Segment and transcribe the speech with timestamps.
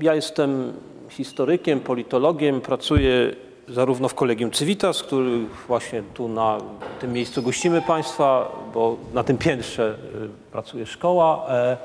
[0.00, 0.72] Ja jestem
[1.08, 3.34] historykiem, politologiem, pracuję
[3.68, 5.30] zarówno w Kolegium Civitas, który
[5.66, 6.58] właśnie tu na
[7.00, 11.76] tym miejscu gościmy Państwa, bo na tym piętrze y, pracuje szkoła, e,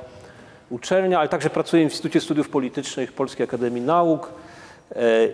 [0.69, 4.40] uczelnia, ale także pracuję w Instytucie Studiów Politycznych Polskiej Akademii Nauk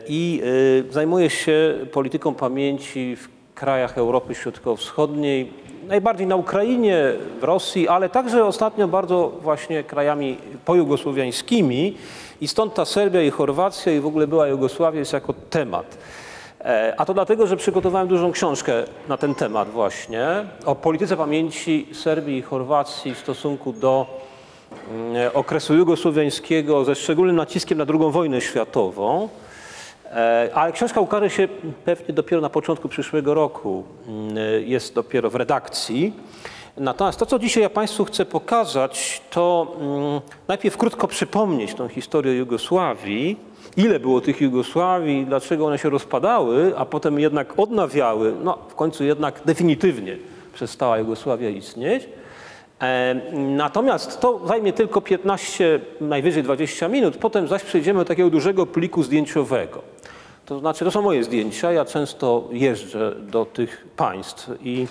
[0.08, 0.42] i
[0.90, 5.52] y, zajmuję się polityką pamięci w krajach Europy Środkowo-Wschodniej,
[5.88, 11.98] najbardziej na Ukrainie, w Rosji, ale także ostatnio bardzo właśnie krajami pojugosłowiańskimi
[12.42, 15.98] i stąd ta Serbia i Chorwacja i w ogóle była Jugosławia jest jako temat.
[16.62, 20.28] E, A to dlatego, że przygotowałem dużą książkę na ten temat właśnie,
[20.66, 24.06] o polityce pamięci Serbii i Chorwacji w stosunku do
[24.92, 29.30] mm, okresu jugosłowiańskiego ze szczególnym naciskiem na II wojnę światową.
[30.12, 31.48] E, Ale książka ukaże się
[31.86, 33.84] pewnie dopiero na początku przyszłego roku.
[34.08, 36.14] Mm, Jest dopiero w redakcji.
[36.78, 42.34] Natomiast to, co dzisiaj ja Państwu chcę pokazać, to mm, najpierw krótko przypomnieć tą historię
[42.34, 43.38] Jugosławii,
[43.78, 49.04] ile było tych Jugosławii, dlaczego one się rozpadały, a potem jednak odnawiały, no w końcu
[49.04, 50.18] jednak definitywnie
[50.54, 52.10] przestała Jugosławia istnieć.
[53.34, 59.04] Natomiast to zajmie tylko 15, najwyżej 20 minut, potem zaś przejdziemy do takiego dużego pliku
[59.04, 59.82] zdjęciowego.
[60.46, 64.88] To znaczy, to są moje zdjęcia, ja często jeżdżę do tych państw i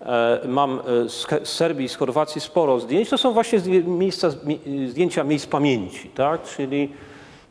[0.00, 3.08] e, mam e, z Serbii, z Chorwacji sporo zdjęć.
[3.10, 6.42] To są właśnie miejsca, mi- zdjęcia miejsc pamięci, tak?
[6.42, 6.92] czyli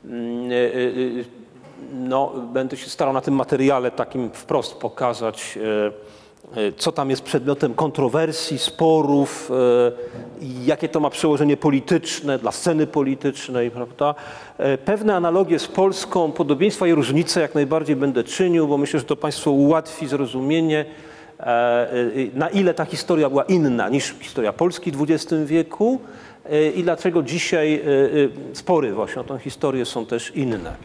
[0.06, 0.56] mm, e,
[1.94, 5.60] no, będę się starał na tym materiale takim wprost pokazać,
[6.78, 13.72] co tam jest przedmiotem kontrowersji, sporów, e, jakie to ma przełożenie polityczne dla sceny politycznej,
[13.72, 14.16] prawda?
[14.58, 19.06] E, Pewne analogie z Polską, podobieństwa i różnice jak najbardziej będę czynił, bo myślę, że
[19.06, 20.86] to Państwu ułatwi zrozumienie,
[21.40, 21.96] e, e,
[22.34, 26.00] na ile ta historia była inna niż historia Polski w XX wieku
[26.46, 30.76] e, i dlaczego dzisiaj e, e, spory właśnie o tę historię są też inne.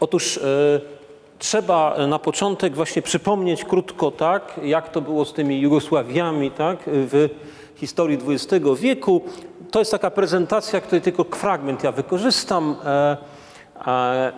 [0.00, 0.99] Otóż e,
[1.40, 7.28] trzeba na początek właśnie przypomnieć krótko, tak, jak to było z tymi Jugosławiami tak, w
[7.76, 9.22] historii XX wieku.
[9.70, 12.76] To jest taka prezentacja, której tylko fragment ja wykorzystam.
[12.84, 13.16] E,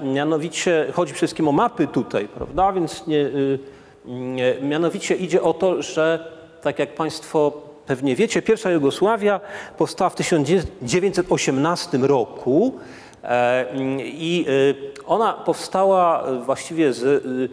[0.03, 2.73] mianowicie chodzi przede wszystkim o mapy tutaj, prawda?
[2.73, 3.59] Więc nie, y,
[4.07, 7.53] nie, mianowicie idzie o to, że tak jak Państwo
[7.87, 9.41] pewnie wiecie, pierwsza Jugosławia
[9.79, 12.79] powstała w 1918 roku.
[13.25, 13.67] E,
[13.99, 14.75] I y,
[15.07, 17.49] ona powstała właściwie z y,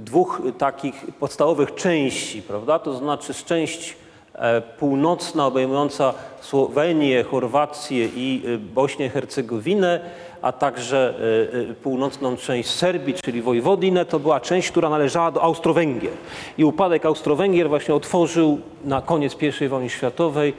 [0.00, 2.78] dwóch takich podstawowych części, prawda?
[2.78, 3.96] To znaczy z część
[4.34, 10.00] e, północna obejmująca Słowenię, Chorwację i y, Bośnię, Hercegowinę,
[10.42, 11.14] a także
[11.54, 16.12] y, y, północną część Serbii, czyli Wojwodinę, to była część, która należała do Austro-Węgier.
[16.58, 20.54] I upadek Austro-Węgier właśnie otworzył na koniec I wojny światowej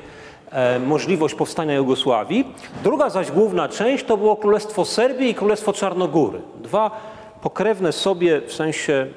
[0.85, 2.53] możliwość powstania Jugosławii.
[2.84, 6.41] Druga zaś główna część to było Królestwo Serbii i Królestwo Czarnogóry.
[6.62, 6.91] Dwa
[7.41, 9.07] pokrewne sobie w sensie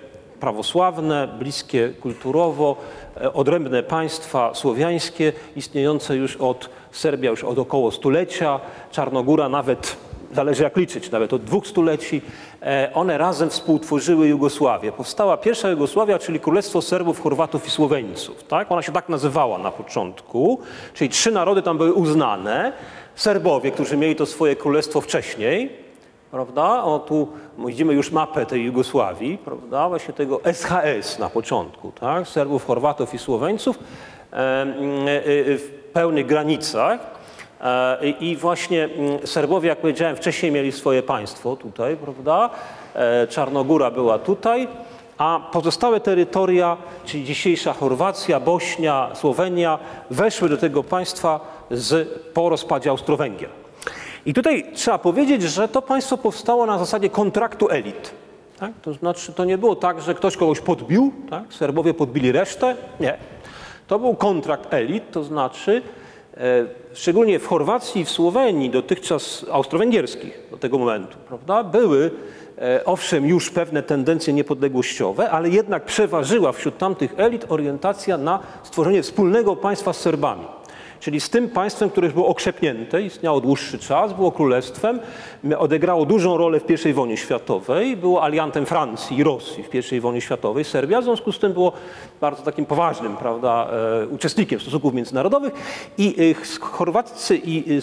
[0.40, 2.76] prawosławne, bliskie kulturowo,
[3.20, 9.96] e, odrębne państwa słowiańskie, istniejące już od Serbia już od około stulecia, Czarnogóra nawet,
[10.32, 12.22] zależy jak liczyć, nawet od dwóch stuleci,
[12.62, 14.92] e, one razem współtworzyły Jugosławię.
[14.92, 18.44] Powstała pierwsza Jugosławia, czyli Królestwo Serbów, Chorwatów i Słoweńców.
[18.44, 18.72] Tak?
[18.72, 20.60] Ona się tak nazywała na początku,
[20.94, 22.72] czyli trzy narody tam były uznane.
[23.14, 25.70] Serbowie, którzy mieli to swoje królestwo wcześniej,
[26.30, 26.84] prawda?
[26.84, 29.88] O, tu widzimy już mapę tej Jugosławii, prawda?
[29.88, 32.28] Właśnie tego SHS na początku, tak?
[32.28, 34.66] Serbów, Chorwatów i Słoweńców e, e,
[35.58, 37.19] w pełnych granicach.
[37.62, 42.50] E, I właśnie mm, Serbowie, jak powiedziałem, wcześniej mieli swoje państwo tutaj, prawda?
[42.94, 44.68] E, Czarnogóra była tutaj,
[45.18, 49.78] a pozostałe terytoria, czyli dzisiejsza Chorwacja, Bośnia, Słowenia,
[50.10, 53.50] weszły do tego państwa z, po rozpadzie Austro-Węgier.
[54.26, 58.10] I tutaj trzeba powiedzieć, że to państwo powstało na zasadzie kontraktu elit.
[58.60, 58.72] Tak?
[58.82, 61.42] To znaczy, to nie było tak, że ktoś kogoś podbił, tak?
[61.54, 62.76] Serbowie podbili resztę.
[63.00, 63.16] Nie.
[63.86, 65.82] To był kontrakt elit, to znaczy,
[66.92, 72.10] szczególnie w Chorwacji i w Słowenii, dotychczas austro-węgierskich do tego momentu, prawda, były
[72.58, 79.02] e, owszem już pewne tendencje niepodległościowe, ale jednak przeważyła wśród tamtych elit orientacja na stworzenie
[79.02, 80.44] wspólnego państwa z Serbami.
[81.00, 85.00] Czyli z tym państwem, które było okrzepnięte, istniało dłuższy czas, było królestwem,
[85.58, 90.20] odegrało dużą rolę w I wojnie światowej, było aliantem Francji i Rosji w I wojnie
[90.20, 91.72] światowej, Serbia, w związku z tym było
[92.20, 93.68] bardzo takim poważnym prawda,
[94.02, 95.52] e, uczestnikiem stosunków międzynarodowych.
[95.98, 97.80] I e, chorwaccy i e,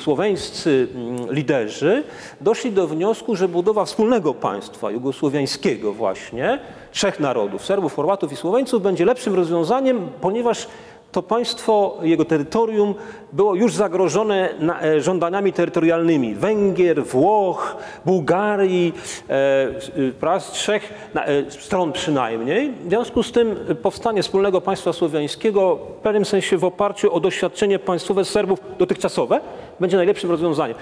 [0.00, 2.04] słoweńscy mm, liderzy
[2.40, 6.58] doszli do wniosku, że budowa wspólnego państwa jugosłowiańskiego właśnie,
[6.92, 10.66] trzech narodów, Serbów, Chorwatów i Słoweńców będzie lepszym rozwiązaniem, ponieważ
[11.12, 12.94] to państwo, jego terytorium
[13.32, 14.48] było już zagrożone
[14.82, 17.76] e, żądaniami terytorialnymi Węgier, Włoch,
[18.06, 18.92] Bułgarii,
[19.28, 22.72] e, z trzech e, stron przynajmniej.
[22.84, 27.78] W związku z tym powstanie wspólnego państwa słowiańskiego w pewnym sensie w oparciu o doświadczenie
[27.78, 29.40] państwowe Serbów dotychczasowe
[29.80, 30.76] będzie najlepszym rozwiązaniem.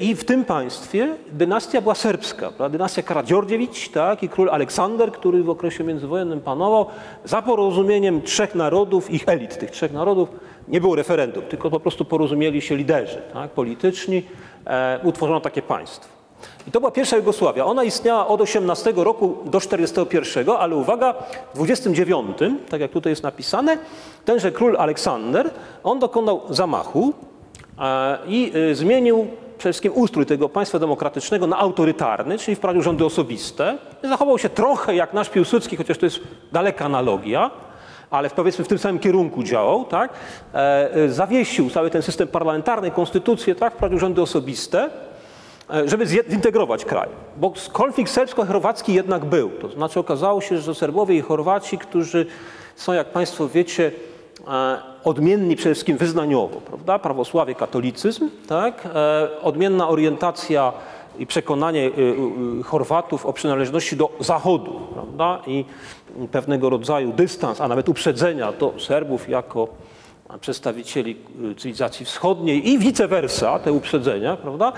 [0.00, 5.50] I w tym państwie dynastia była serbska, dynastia Karadziordziewicz tak, i król Aleksander, który w
[5.50, 6.86] okresie międzywojennym panował,
[7.24, 10.28] za porozumieniem trzech narodów, ich elit tych trzech narodów,
[10.68, 14.22] nie było referendum, tylko po prostu porozumieli się liderzy tak, polityczni,
[14.66, 16.20] e, utworzono takie państwo.
[16.68, 17.64] I to była pierwsza Jugosławia.
[17.64, 21.14] Ona istniała od 18 roku do 41, ale uwaga,
[21.54, 22.38] w 29,
[22.68, 23.78] tak jak tutaj jest napisane,
[24.24, 25.50] tenże król Aleksander,
[25.84, 27.29] on dokonał zamachu e,
[28.26, 29.26] i e, zmienił
[29.58, 33.78] przede wszystkim ustrój tego państwa demokratycznego na autorytarny, czyli wprowadził rządy osobiste.
[34.02, 36.20] Zachował się trochę jak nasz Piłsudski, chociaż to jest
[36.52, 37.50] daleka analogia
[38.10, 40.12] ale powiedzmy w tym samym kierunku działał, tak?
[40.54, 43.74] E, e, zawiesił cały ten system parlamentarny, konstytucję, tak?
[43.74, 44.90] wprowadził rządy osobiste,
[45.74, 47.08] e, żeby zintegrować kraj.
[47.36, 49.50] Bo konflikt serbsko-chorwacki jednak był.
[49.50, 52.26] To znaczy okazało się, że Serbowie i Chorwaci, którzy
[52.76, 53.92] są, jak Państwo wiecie,
[55.04, 56.98] odmienni przede wszystkim wyznaniowo, prawda?
[56.98, 58.88] Prawosławie, katolicyzm, tak?
[59.42, 60.72] Odmienna orientacja
[61.18, 61.86] i przekonanie
[62.60, 65.38] y, Chorwatów o przynależności do Zachodu prawda?
[65.46, 65.64] i
[66.32, 69.68] pewnego rodzaju dystans, a nawet uprzedzenia do Serbów jako
[70.38, 71.16] przedstawicieli
[71.50, 74.72] y, cywilizacji wschodniej i vice versa, te uprzedzenia, prawda?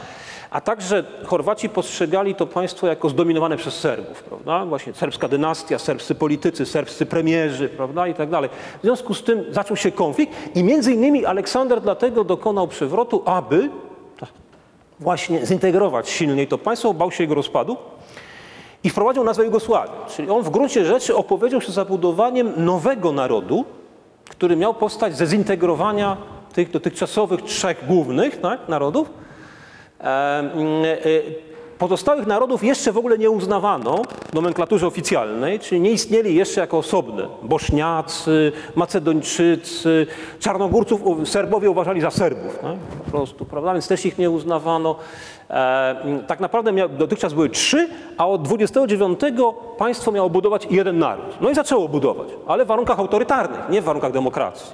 [0.51, 4.67] A także Chorwaci postrzegali to państwo jako zdominowane przez Serbów, prawda?
[4.67, 8.07] Właśnie serbska dynastia, serbscy politycy, serbscy premierzy, prawda?
[8.07, 8.51] I tak dalej.
[8.79, 13.71] W związku z tym zaczął się konflikt i między innymi Aleksander dlatego dokonał przewrotu, aby
[15.01, 17.77] właśnie zintegrować silniej to państwo, bał się jego rozpadu
[18.85, 19.95] i wprowadził nazwę Jugosławii.
[20.17, 23.65] Czyli on w gruncie rzeczy opowiedział się za budowaniem nowego narodu,
[24.31, 26.17] który miał powstać ze zintegrowania
[26.53, 29.11] tych dotychczasowych trzech głównych tak, narodów.
[30.01, 31.53] E, e,
[31.83, 36.79] Pozostałych narodów jeszcze w ogóle nie uznawano w nomenklaturze oficjalnej, czyli nie istnieli jeszcze jako
[36.79, 37.29] osobne.
[37.43, 40.07] Bośniacy, Macedończycy,
[40.41, 42.59] Czarnogórców Serbowie uważali za Serbów.
[42.63, 42.77] No?
[43.05, 43.73] Po prostu, prawda?
[43.73, 44.97] Więc też ich nie uznawano.
[45.53, 47.89] E, tak naprawdę miał, dotychczas były trzy,
[48.19, 49.21] a od 29
[49.79, 51.41] państwo miało budować jeden naród.
[51.41, 54.73] No i zaczęło budować, ale w warunkach autorytarnych, nie w warunkach demokracji.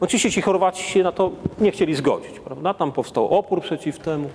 [0.00, 1.30] Oczywiście ci Chorwaci się na to
[1.60, 2.74] nie chcieli zgodzić, prawda?
[2.74, 4.28] Tam powstał opór przeciw temu.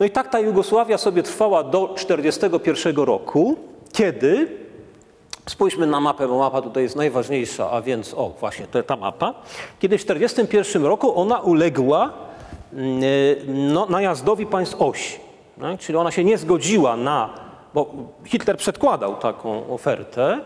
[0.00, 3.56] No i tak ta Jugosławia sobie trwała do 1941 roku,
[3.92, 4.48] kiedy,
[5.46, 9.34] spójrzmy na mapę, bo mapa tutaj jest najważniejsza, a więc, o właśnie, to ta mapa,
[9.78, 12.12] kiedy w 1941 roku ona uległa
[13.46, 15.20] no, najazdowi państw osi.
[15.60, 15.80] Tak?
[15.80, 17.34] Czyli ona się nie zgodziła na,
[17.74, 17.94] bo
[18.24, 20.40] Hitler przedkładał taką ofertę,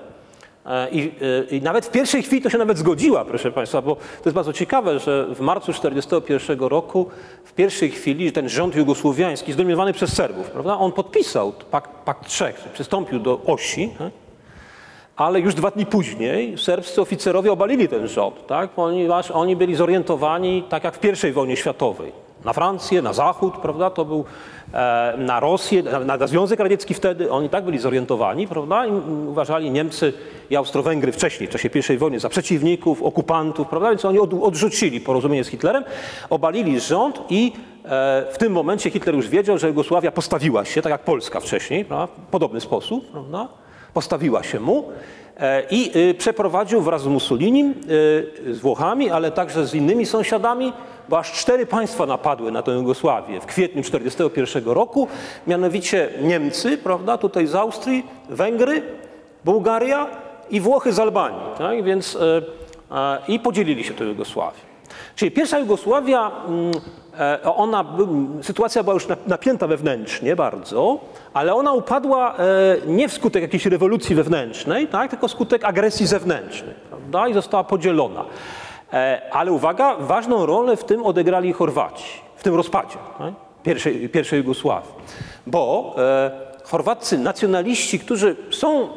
[0.69, 1.13] E, I,
[1.51, 4.35] e, I, nawet w pierwszej chwili to się nawet zgodziła, proszę Państwa, bo to jest
[4.35, 7.07] bardzo ciekawe, że w marcu 1941 roku
[7.45, 12.69] w pierwszej chwili ten rząd jugosłowiański, zdominowany przez Serbów, prawda, on podpisał pakt, pakt Trzech,
[12.73, 14.13] przystąpił do osi, tak?
[15.19, 18.71] Ale już dwa dni później serbscy oficerowie obalili ten rząd, tak?
[18.71, 22.13] ponieważ oni byli zorientowani tak jak w pierwszej wojnie światowej
[22.45, 23.91] na Francję, na Zachód, prawda?
[23.91, 24.25] To był
[24.75, 27.31] e, na Rosję, na, na, Związek Radziecki wtedy.
[27.31, 28.87] Oni tak byli zorientowani, prawda?
[28.87, 28.91] I
[29.29, 30.13] uważali Niemcy
[30.51, 33.89] i Austro-Węgry wcześniej, w czasie I wojny, za przeciwników, okupantów, prawda?
[33.89, 35.85] Więc oni od, odrzucili porozumienie z Hitlerem,
[36.31, 37.53] obalili rząd i
[37.85, 41.85] e, w tym momencie Hitler już wiedział, że Jugosławia postawiła się, tak jak Polska wcześniej,
[41.85, 42.07] prawda?
[42.07, 43.49] w podobny sposób, prawda?
[43.95, 44.85] Postawiła się mu
[45.41, 50.73] e, i y, przeprowadził wraz z Mussolinim, y, z Włochami, ale także z innymi sąsiadami
[51.09, 55.09] bo aż cztery państwa napadły na tę Jugosławię w kwietniu 1941 roku,
[55.47, 58.83] mianowicie Niemcy, prawda, tutaj z Austrii, Węgry,
[59.45, 60.07] Bułgaria
[60.51, 61.41] i Włochy z Albanii.
[61.59, 61.85] Tak?
[61.85, 62.19] Więc,
[62.91, 64.68] e, I podzielili się tę Jugosławię.
[65.19, 66.73] Czyli pierwsza Jugosławia, mm,
[67.19, 67.85] e, ona,
[68.43, 70.99] sytuacja była już napięta wewnętrznie bardzo,
[71.35, 72.39] ale ona upadła e,
[72.87, 78.25] nie wskutek jakiejś rewolucji wewnętrznej, tak, tylko wskutek agresji zewnętrznej prawda, i została podzielona.
[78.93, 83.35] E, ale uwaga, ważną rolę w tym odegrali Chorwaci, w tym rozpadzie tak?
[83.63, 84.91] pierwszej, pierwszej Jugosławii.
[85.47, 85.95] Bo
[86.65, 88.89] chorwaccy nacjonaliści, którzy są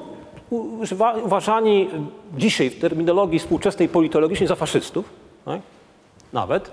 [1.24, 1.90] uważani
[2.38, 5.06] dzisiaj w terminologii współczesnej politologicznej za faszystów,
[5.46, 5.62] tak?
[6.34, 6.72] Nawet.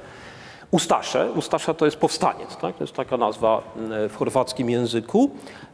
[0.70, 2.76] Ustasze, Ustasza to jest powstaniec, tak?
[2.76, 3.62] to jest taka nazwa
[4.08, 5.30] w chorwackim języku.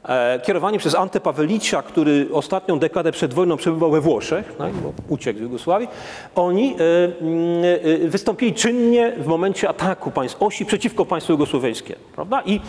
[0.08, 4.72] E, kierowani przez Ante Pawelicia, który ostatnią dekadę przed wojną przebywał we Włoszech, tak?
[4.74, 5.88] bo uciekł z Jugosławii,
[6.34, 12.00] oni e, e, wystąpili czynnie w momencie ataku państw osi przeciwko państwu jugosłowiańskiemu.
[12.14, 12.42] Prawda?
[12.46, 12.60] I,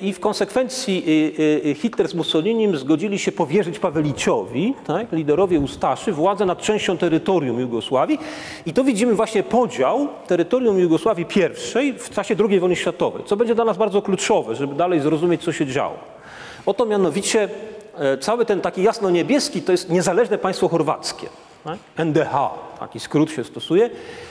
[0.00, 1.04] I w konsekwencji
[1.76, 5.12] Hitler z Mussolinim zgodzili się powierzyć Paweliciowi, tak?
[5.12, 8.18] liderowi Ustaszy, władzę nad częścią terytorium Jugosławii.
[8.66, 11.26] I to widzimy właśnie podział terytorium Jugosławii
[11.82, 15.42] I w czasie II wojny światowej, co będzie dla nas bardzo kluczowe, żeby dalej zrozumieć,
[15.42, 15.93] co się działo.
[16.66, 17.48] Oto mianowicie
[17.98, 21.26] e, cały ten taki jasno-niebieski to jest niezależne państwo chorwackie.
[21.64, 21.78] Tak?
[21.96, 22.34] NDH,
[22.80, 23.90] taki skrót się stosuje.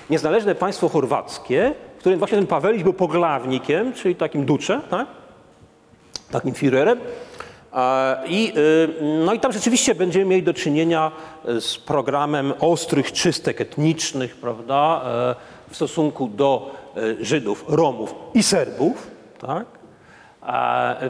[0.09, 5.07] Niezależne państwo chorwackie, w którym właśnie ten Pawelić był poglawnikiem, czyli takim ducze, tak?
[6.31, 6.97] takim Führerem.
[8.27, 11.11] I, y, no i tam rzeczywiście będziemy mieli do czynienia
[11.59, 15.35] z programem ostrych czystek etnicznych, prawda, e,
[15.69, 19.07] w stosunku do e, Żydów, Romów i Serbów,
[19.39, 19.82] tak?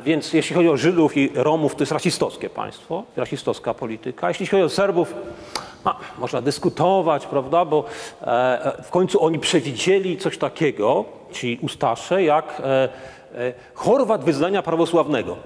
[0.06, 4.28] Więc jeśli chodzi o Żydów i Romów, to jest rasistowskie państwo, rasistowska polityka.
[4.28, 5.16] Jeśli chodzi o Serbów,
[5.86, 7.86] no, można dyskutować, prawda, bo
[8.22, 12.90] e, w końcu oni przewidzieli coś takiego, ci Ustasze, jak e,
[13.36, 15.38] e, Chorwat wyznania prawosławnego.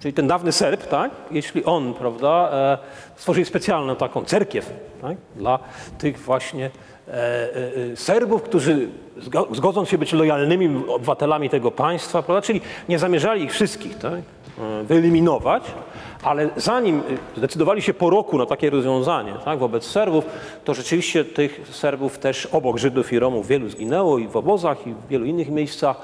[0.00, 2.50] Czyli ten dawny Serb, tak, jeśli on, prawda,
[3.16, 4.70] stworzył specjalną taką cerkiew
[5.02, 5.58] tak, dla
[5.98, 6.70] tych właśnie
[7.94, 8.88] Serbów, którzy
[9.52, 12.42] zgodzą się być lojalnymi obywatelami tego państwa, prawda?
[12.42, 14.20] czyli nie zamierzali ich wszystkich tak?
[14.58, 15.62] E, wyeliminować,
[16.22, 17.02] ale zanim
[17.36, 20.24] zdecydowali się po roku na takie rozwiązanie tak, wobec Serbów,
[20.64, 24.92] to rzeczywiście tych Serbów też obok Żydów i Romów wielu zginęło i w obozach i
[24.92, 26.00] w wielu innych miejscach.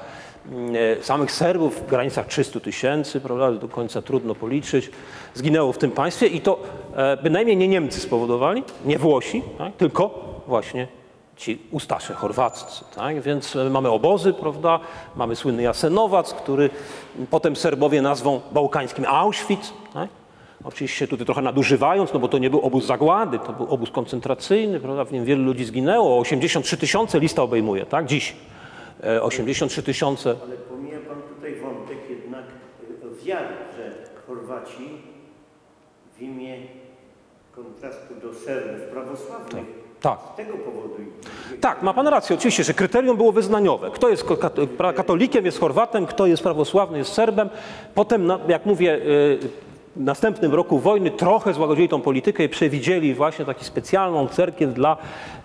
[0.51, 4.89] Mm, e, samych Serbów w granicach 300 tysięcy, prawda, do końca trudno policzyć,
[5.33, 6.59] zginęło w tym państwie i to
[6.95, 10.09] e, bynajmniej nie Niemcy spowodowali, nie Włosi, tak, tylko
[10.47, 10.98] właśnie
[11.39, 12.85] ci Ustasze chorwaccy.
[12.95, 13.21] Tak?
[13.21, 14.79] Więc e, mamy obozy, prawda?
[15.15, 16.69] Mamy słynny Jasenowac, który
[17.29, 19.73] potem Serbowie nazwą bałkańskim Auschwitz.
[19.93, 20.09] Tak?
[20.63, 24.79] Oczywiście tutaj trochę nadużywając, no bo to nie był obóz zagłady, to był obóz koncentracyjny,
[24.79, 25.05] prawda?
[25.05, 26.19] W nim wielu ludzi zginęło.
[26.19, 28.05] 83 tysiące lista obejmuje, tak?
[28.05, 28.35] Dziś.
[29.21, 30.35] 83 e, tysiące.
[30.43, 33.91] Ale pomija pan tutaj wątek jednak e, wiary, że
[34.27, 34.89] Chorwaci
[36.17, 36.57] w imię
[37.55, 40.19] kontrastu do Serbów prawosławnych tak tak.
[40.33, 40.89] Z tego powodu.
[41.61, 43.91] Tak, ma pan rację, oczywiście, że kryterium było wyznaniowe.
[43.91, 44.25] Kto jest
[44.95, 47.49] katolikiem, jest Chorwatem, kto jest prawosławny, jest Serbem.
[47.95, 49.39] Potem, jak mówię, y,
[49.95, 54.97] w następnym roku wojny trochę złagodzili tą politykę i przewidzieli właśnie taką specjalną cerkiew dla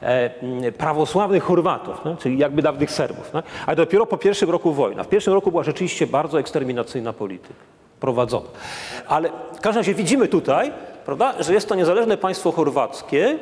[0.02, 3.32] e, prawosławnych Chorwatów, czyli jakby dawnych Serbów.
[3.66, 5.04] Ale dopiero po pierwszym roku wojny.
[5.04, 7.54] W pierwszym roku była rzeczywiście bardzo eksterminacyjna polityka
[8.00, 8.46] prowadzona.
[9.08, 10.73] Ale w każdym razie widzimy tutaj,
[11.04, 13.38] prawda, że jest to niezależne państwo chorwackie,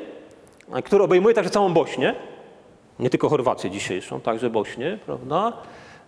[0.85, 2.15] który obejmuje także całą Bośnię,
[2.99, 5.53] nie tylko Chorwację dzisiejszą, także Bośnię, prawda?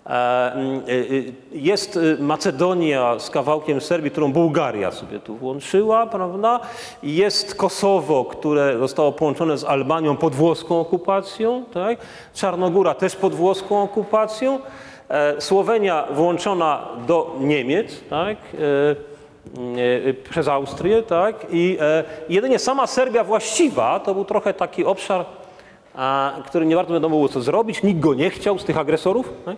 [0.07, 0.85] E, e, e,
[1.53, 6.61] jest Macedonia z kawałkiem Serbii, którą Bułgaria sobie tu włączyła, prawda?
[7.03, 11.99] Jest Kosowo, które zostało połączone z Albanią pod włoską okupacją, tak?
[12.35, 14.59] Czarnogóra też pod włoską okupacją,
[15.39, 18.37] Słowenia włączona do Niemiec, tak?
[19.57, 21.47] E, e, przez Austrię, tak?
[21.51, 25.25] I e, jedynie sama Serbia właściwa to był trochę taki obszar,
[26.47, 29.33] który nie bardzo wiadomo było co zrobić, nikt go nie chciał z tych agresorów.
[29.45, 29.57] Tak?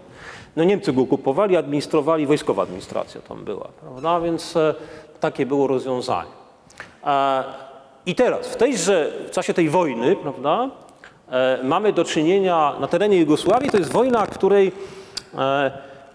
[0.57, 4.21] No Niemcy go okupowali, administrowali, wojskowa administracja tam była, prawda?
[4.21, 4.55] Więc
[5.21, 6.31] takie było rozwiązanie.
[8.07, 10.71] I teraz, w tejże, w czasie tej wojny, prawda,
[11.63, 14.73] mamy do czynienia na terenie Jugosławii, to jest wojna, której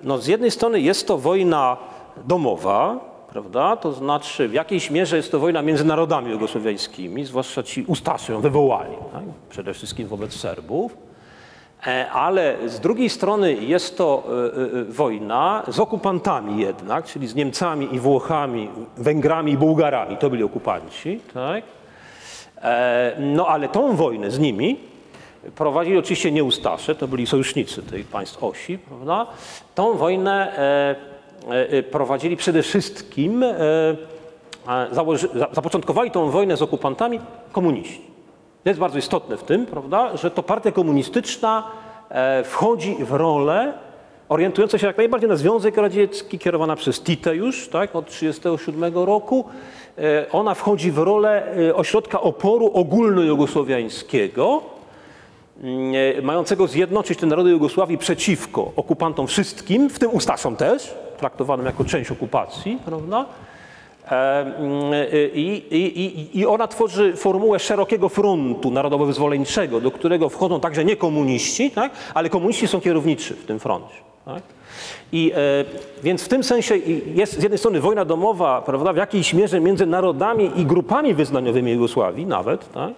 [0.04, 1.78] no, z jednej strony jest to wojna
[2.26, 3.76] domowa, prawda?
[3.76, 8.42] To znaczy w jakiejś mierze jest to wojna między narodami jugosłowiańskimi, zwłaszcza ci Ustaszy ją
[8.42, 9.24] wywołali, tak?
[9.50, 10.98] przede wszystkim wobec Serbów.
[11.88, 17.36] E, ale z drugiej strony jest to e, e, wojna z okupantami jednak, czyli z
[17.36, 20.18] Niemcami i Włochami, Węgrami i Bułgarami.
[20.18, 21.20] To byli okupanci.
[21.34, 21.64] Tak?
[23.20, 24.80] No ale tą wojnę z nimi
[25.56, 28.78] prowadzili oczywiście nie Ustasze, to byli sojusznicy tych państw osi.
[28.78, 29.28] Prawda?
[29.76, 30.54] Tą wojnę
[31.92, 33.56] prowadzili przede wszystkim, e,
[35.52, 37.20] zapoczątkowali tą wojnę z okupantami
[37.52, 38.02] komuniści.
[38.64, 41.64] To jest bardzo istotne w tym, prawda, że to partia komunistyczna
[42.44, 43.74] wchodzi w rolę
[44.30, 49.46] orientująca się jak najbardziej na Związek Radziecki, kierowana przez Tite już tak, od 1937 roku.
[50.32, 54.62] Ona wchodzi w rolę ośrodka oporu ogólnojugosłowiańskiego,
[56.22, 62.12] mającego zjednoczyć te narody Jugosławii przeciwko okupantom wszystkim, w tym Ustaszom też, traktowanym jako część
[62.12, 63.26] okupacji, prawda?
[64.12, 70.60] E, mm, e, I, i, i, ona tworzy formułę szerokiego frontu narodowo-wyzwoleńczego, do którego wchodzą
[70.60, 71.92] także nie komuniści, tak?
[72.14, 73.96] ale komuniści są kierowniczy w tym froncie.
[74.26, 74.44] Tak?
[75.12, 75.66] I, e,
[76.04, 76.78] więc w tym sensie
[77.16, 81.72] jest z jednej strony wojna domowa, prawda, w jakiejś mierze między narodami i grupami wyznaniowymi
[81.72, 82.94] Jugosławii nawet, tak?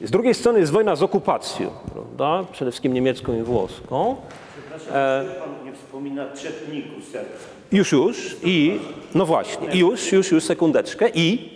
[0.00, 4.16] Z drugiej strony jest wojna z okupacją, prawda, przede wszystkim niemiecką i włoską.
[4.58, 5.55] Przepraszam, nie
[5.96, 7.46] wspomina czetników serca.
[7.72, 8.80] Już, już i,
[9.14, 11.50] no właśnie, już, już, już, sekundeczkę i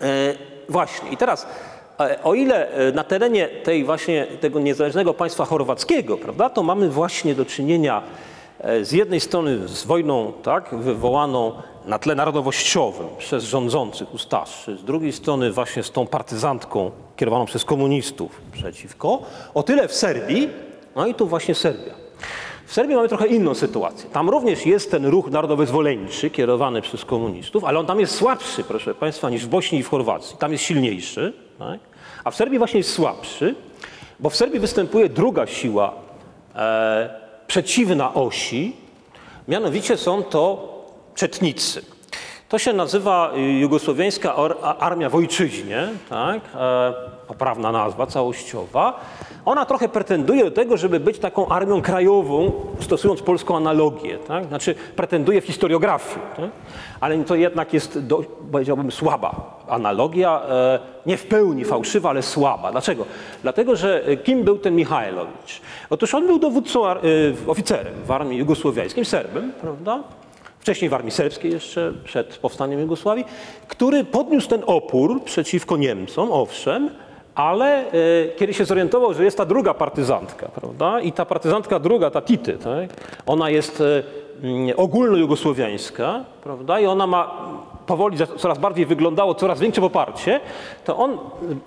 [0.00, 0.34] e,
[0.68, 1.46] właśnie, i teraz
[2.00, 6.88] e, o ile e, na terenie tej właśnie tego niezależnego państwa chorwackiego, prawda, to mamy
[6.88, 8.02] właśnie do czynienia
[8.58, 11.52] e, z jednej strony z wojną, tak, wywołaną
[11.86, 17.64] na tle narodowościowym przez rządzących ustaszy, z drugiej strony właśnie z tą partyzantką kierowaną przez
[17.64, 19.22] komunistów przeciwko,
[19.54, 20.48] o tyle w Serbii,
[20.96, 22.04] no i tu właśnie Serbia.
[22.66, 24.10] W Serbii mamy trochę inną sytuację.
[24.10, 28.94] Tam również jest ten ruch narodowyzwoleńczy kierowany przez komunistów, ale on tam jest słabszy, proszę
[28.94, 30.36] Państwa, niż w Bośni i w Chorwacji.
[30.36, 31.80] Tam jest silniejszy, tak?
[32.24, 33.54] a w Serbii właśnie jest słabszy,
[34.20, 35.92] bo w Serbii występuje druga siła
[36.54, 37.10] e,
[37.46, 38.76] przeciwna osi,
[39.48, 40.74] mianowicie są to
[41.14, 41.94] czetnicy.
[42.48, 44.34] To się nazywa y, Jugosłowiańska
[44.78, 46.40] Armia w Ojczyźnie, tak?
[46.54, 46.94] e,
[47.26, 49.00] poprawna nazwa całościowa.
[49.44, 54.18] Ona trochę pretenduje do tego, żeby być taką armią krajową, stosując polską analogię.
[54.18, 54.44] Tak?
[54.44, 56.50] Znaczy pretenduje w historiografii, tak?
[57.00, 62.72] ale to jednak jest, do, powiedziałbym, słaba analogia, e, nie w pełni fałszywa, ale słaba.
[62.72, 63.04] Dlaczego?
[63.42, 65.60] Dlatego, że e, kim był ten Michajlowicz?
[65.90, 66.98] Otóż on był dowódcą, e,
[67.46, 70.02] oficerem w armii jugosłowiańskiej, Serbem, prawda?
[70.60, 73.24] wcześniej w armii serbskiej jeszcze, przed powstaniem Jugosławii,
[73.68, 76.90] który podniósł ten opór przeciwko Niemcom, owszem,
[77.34, 77.92] ale e,
[78.36, 81.00] kiedy się zorientował, że jest ta druga partyzantka, prawda?
[81.00, 82.90] I ta partyzantka druga, ta Tity, tak?
[83.26, 84.02] ona jest e,
[84.42, 86.80] mm, ogólnojugosłowiańska, prawda?
[86.80, 87.30] I ona ma
[87.86, 90.40] powoli coraz bardziej wyglądało, coraz większe poparcie,
[90.84, 91.18] to on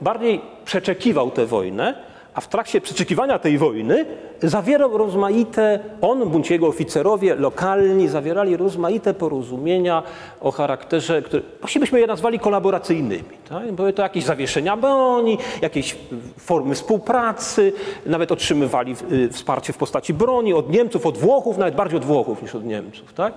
[0.02, 1.96] bardziej przeczekiwał tę wojnę,
[2.38, 4.06] a w trakcie przeczekiwania tej wojny
[4.44, 10.04] zawierał rozmaite, on bądź jego oficerowie lokalni zawierali rozmaite porozumienia
[10.42, 13.24] o charakterze, które właściwie byśmy je nazwali kolaboracyjnymi.
[13.50, 13.72] Tak?
[13.72, 15.96] Były to jakieś zawieszenia broni, jakieś
[16.38, 17.74] formy współpracy,
[18.06, 22.42] nawet otrzymywali y, wsparcie w postaci broni od Niemców, od Włochów, nawet bardziej od Włochów
[22.42, 23.14] niż od Niemców.
[23.14, 23.34] Tak?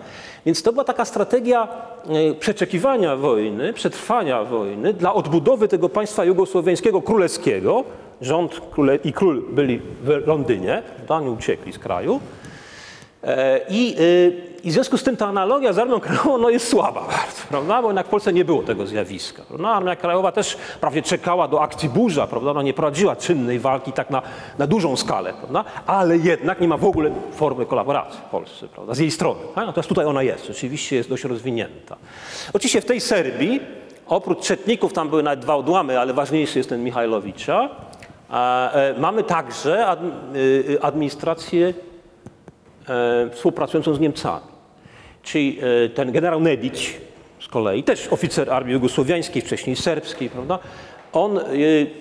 [0.47, 1.69] Więc to była taka strategia
[2.31, 7.85] y, przeczekiwania wojny, przetrwania wojny dla odbudowy tego państwa jugosłowiańskiego królewskiego,
[8.21, 12.21] rząd króle, i król byli w Londynie, prawda, nie uciekli z kraju.
[13.23, 14.33] E, I, y,
[14.65, 17.83] I w związku z tym ta analogia z Armią Krajową no, jest słaba bardzo, prawda?
[17.83, 19.43] bo jednak w Polsce nie było tego zjawiska.
[19.49, 19.69] Prawda?
[19.69, 22.51] Armia Krajowa też prawie czekała do akcji burza, prawda?
[22.51, 24.23] Ona nie prowadziła czynnej walki tak na,
[24.59, 25.65] na dużą skalę, prawda?
[25.87, 28.95] ale jednak nie ma w ogóle formy kolaboracji w Polsce prawda?
[28.95, 29.41] z jej strony.
[29.55, 29.67] Tak?
[29.67, 31.97] Natomiast tutaj ona jest, rzeczywiście jest dość rozwinięta.
[32.53, 33.61] Oczywiście w tej Serbii,
[34.07, 37.90] oprócz Czetników, tam były nawet dwa odłamy, ale ważniejszy jest ten Michajlowicza, e,
[38.99, 39.97] mamy także
[40.37, 41.75] y, administrację
[42.89, 44.47] e, współpracującą z Niemcami.
[45.23, 47.01] Czyli e, ten generał Nedić
[47.41, 50.59] z kolei, też oficer armii jugosłowiańskiej, wcześniej serbskiej, prawda?
[51.13, 51.43] On e,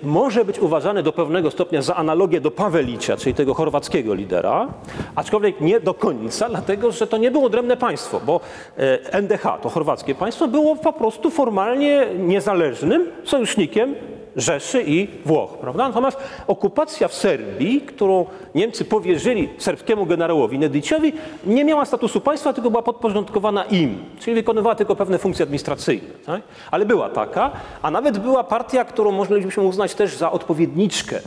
[0.02, 4.68] może być uważany do pewnego stopnia za analogię do Pawelicia, czyli tego chorwackiego lidera,
[5.14, 8.40] aczkolwiek nie do końca, dlatego że to nie było odrębne państwo, bo
[8.78, 13.94] e, NDH, to chorwackie państwo, było po prostu formalnie niezależnym sojusznikiem
[14.36, 15.88] Rzeszy i Włoch, prawda?
[15.88, 21.12] Natomiast okupacja w Serbii, którą Niemcy powierzyli serbskiemu generałowi Nediciowi,
[21.46, 26.08] nie miała statusu państwa, tylko była podporządkowana im, czyli wykonywała tylko pewne funkcje administracyjne.
[26.26, 26.42] Tak?
[26.70, 27.50] Ale była taka,
[27.82, 31.20] a nawet była partia, którą moglibyśmy uznać też za odpowiedniczkę,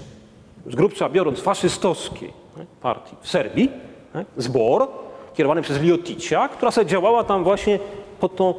[0.68, 2.68] z grubsza biorąc faszystowskiej tak?
[2.68, 3.72] partii w Serbii,
[4.14, 4.26] tak?
[4.38, 4.88] Zbor,
[5.34, 7.80] kierowany przez Lioticia, która sobie działała tam właśnie
[8.20, 8.54] pod tą,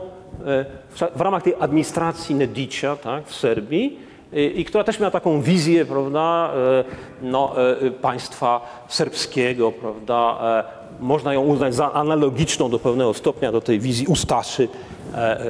[0.47, 0.65] e,
[1.17, 3.27] w ramach tej administracji Nedicia tak?
[3.27, 4.04] w Serbii
[4.35, 6.85] i, i która też miała taką wizję, prawda, e,
[7.23, 10.39] no, e, państwa serbskiego, prawda,
[11.01, 14.69] można ją uznać za analogiczną do pewnego stopnia do tej wizji Ustaszy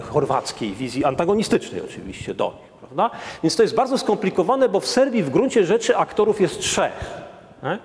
[0.03, 3.11] chorwackiej, wizji antagonistycznej oczywiście do nich, prawda.
[3.43, 7.23] Więc to jest bardzo skomplikowane, bo w Serbii w gruncie rzeczy aktorów jest trzech.
[7.63, 7.79] Nie?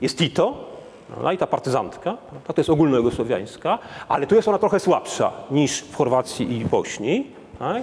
[0.00, 0.54] Jest Tito,
[1.08, 5.80] prawda, i ta partyzantka, prawda, to jest ogólnojugosłowiańska, ale tu jest ona trochę słabsza niż
[5.80, 7.41] w Chorwacji i Bośni.
[7.58, 7.82] Tak?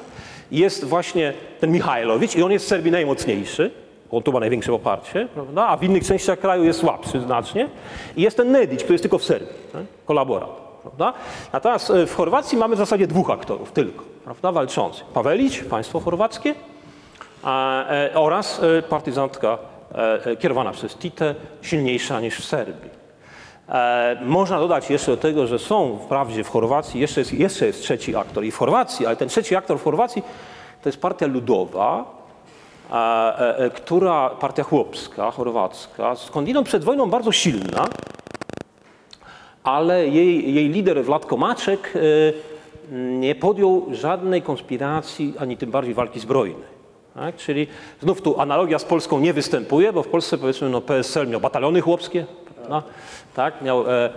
[0.51, 3.71] Jest właśnie ten Michajlowicz i on jest w Serbii najmocniejszy,
[4.11, 5.67] on tu ma największe poparcie, prawda?
[5.67, 7.69] a w innych częściach kraju jest słabszy znacznie.
[8.15, 9.83] I jest ten Nedić, który jest tylko w Serbii, tak?
[10.05, 10.51] kolaborant.
[10.81, 11.13] Prawda?
[11.53, 15.05] Natomiast e, w Chorwacji mamy w zasadzie dwóch aktorów tylko, prawda, walczących.
[15.05, 16.55] Pawelić, państwo chorwackie,
[17.43, 19.57] a, e, oraz e, partyzantka
[19.95, 22.98] e, e, kierowana przez Tite, silniejsza niż w Serbii.
[23.71, 27.81] E, można dodać jeszcze do tego, że są wprawdzie w Chorwacji, jeszcze jest, jeszcze jest
[27.81, 30.23] trzeci aktor i w Chorwacji, ale ten trzeci aktor w Chorwacji
[30.81, 32.05] to jest partia ludowa,
[32.91, 32.95] e,
[33.57, 37.87] e, która, partia chłopska, chorwacka, skądinąd przed wojną bardzo silna,
[39.63, 41.93] ale jej, jej lider Władko Maczek
[42.91, 46.79] nie podjął żadnej konspiracji, ani tym bardziej walki zbrojnej.
[47.15, 47.35] Tak?
[47.35, 47.67] Czyli
[48.01, 51.81] znów tu analogia z Polską nie występuje, bo w Polsce powiedzmy no, PSL miał bataliony
[51.81, 52.25] chłopskie,
[52.69, 52.89] prawda?
[53.35, 53.61] tak?
[53.61, 54.09] miał e,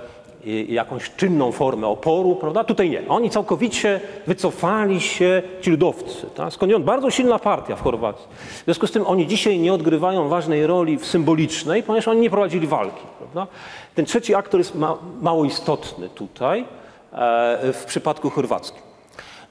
[0.68, 2.64] jakąś czynną formę oporu, prawda?
[2.64, 3.08] tutaj nie.
[3.08, 6.26] Oni całkowicie wycofali się, ci ludowcy.
[6.34, 6.52] Tak?
[6.52, 8.26] Skądinąd bardzo silna partia w Chorwacji.
[8.60, 12.30] W związku z tym oni dzisiaj nie odgrywają ważnej roli w symbolicznej, ponieważ oni nie
[12.30, 13.02] prowadzili walki.
[13.18, 13.46] Prawda?
[13.94, 16.64] Ten trzeci aktor jest ma, mało istotny tutaj
[17.12, 18.91] e, w przypadku chorwackim.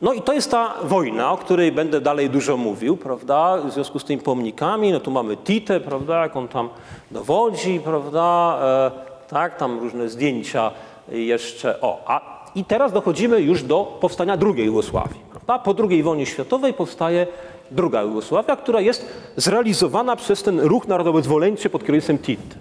[0.02, 4.00] No i to jest ta wojna, o której będę dalej dużo mówił, prawda, w związku
[4.00, 6.70] z tymi pomnikami, no tu mamy Tite, prawda, jak on tam
[7.12, 8.92] dowodzi, prawda, e,
[9.30, 10.72] tak, tam różne zdjęcia
[11.12, 16.26] jeszcze, o, a i teraz dochodzimy już do powstania drugiej Jugosławii, prawda, po II wojnie
[16.26, 17.28] światowej powstaje
[17.72, 22.56] druga Jugosławia, która jest zrealizowana przez ten ruch narodowo-zwoleńczy pod kierownictwem Tite.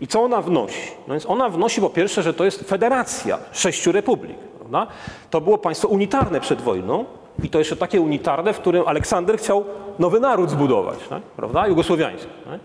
[0.00, 0.90] I co ona wnosi?
[1.08, 4.36] No więc ona wnosi po pierwsze, że to jest federacja sześciu republik.
[4.70, 4.92] Prawda?
[5.30, 7.04] To było państwo unitarne przed wojną
[7.42, 9.64] i to jeszcze takie unitarne, w którym Aleksander chciał
[9.98, 11.22] nowy naród zbudować, tak?
[11.22, 11.66] prawda?
[11.66, 12.28] jugosłowiański.
[12.44, 12.60] Tak?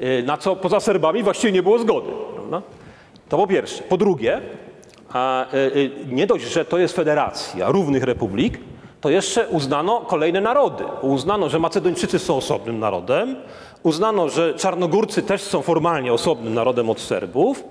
[0.00, 2.10] Y, Na co poza Serbami właściwie nie było zgody.
[2.34, 2.62] Prawda?
[3.28, 3.82] To po pierwsze.
[3.82, 4.40] Po drugie,
[5.12, 8.58] a, y, y, nie dość, że to jest federacja równych republik,
[9.00, 10.84] to jeszcze uznano kolejne narody.
[11.02, 13.36] Uznano, że Macedończycy są osobnym narodem,
[13.82, 17.64] uznano, że Czarnogórcy też są formalnie osobnym narodem od Serbów.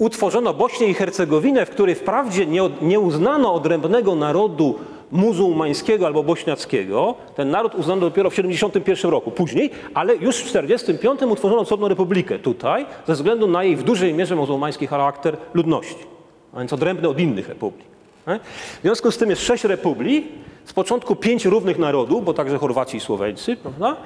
[0.00, 4.74] E, Utworzono Bośnię i Hercegowinę, w której wprawdzie nie, nie uznano odrębnego narodu
[5.12, 7.14] muzułmańskiego albo bośniackiego.
[7.36, 12.38] Ten naród uznano dopiero w 71 roku, później, ale już w 45 utworzono osobną republikę
[12.38, 16.04] tutaj, ze względu na jej w dużej mierze muzułmański charakter ludności,
[16.52, 17.86] a więc odrębny od innych republik.
[18.26, 18.40] nie?
[18.78, 20.24] W związku z tym jest sześć republik,
[20.64, 23.96] z początku pięć równych narodów, bo także Chorwaci i Słoweńcy, prawda?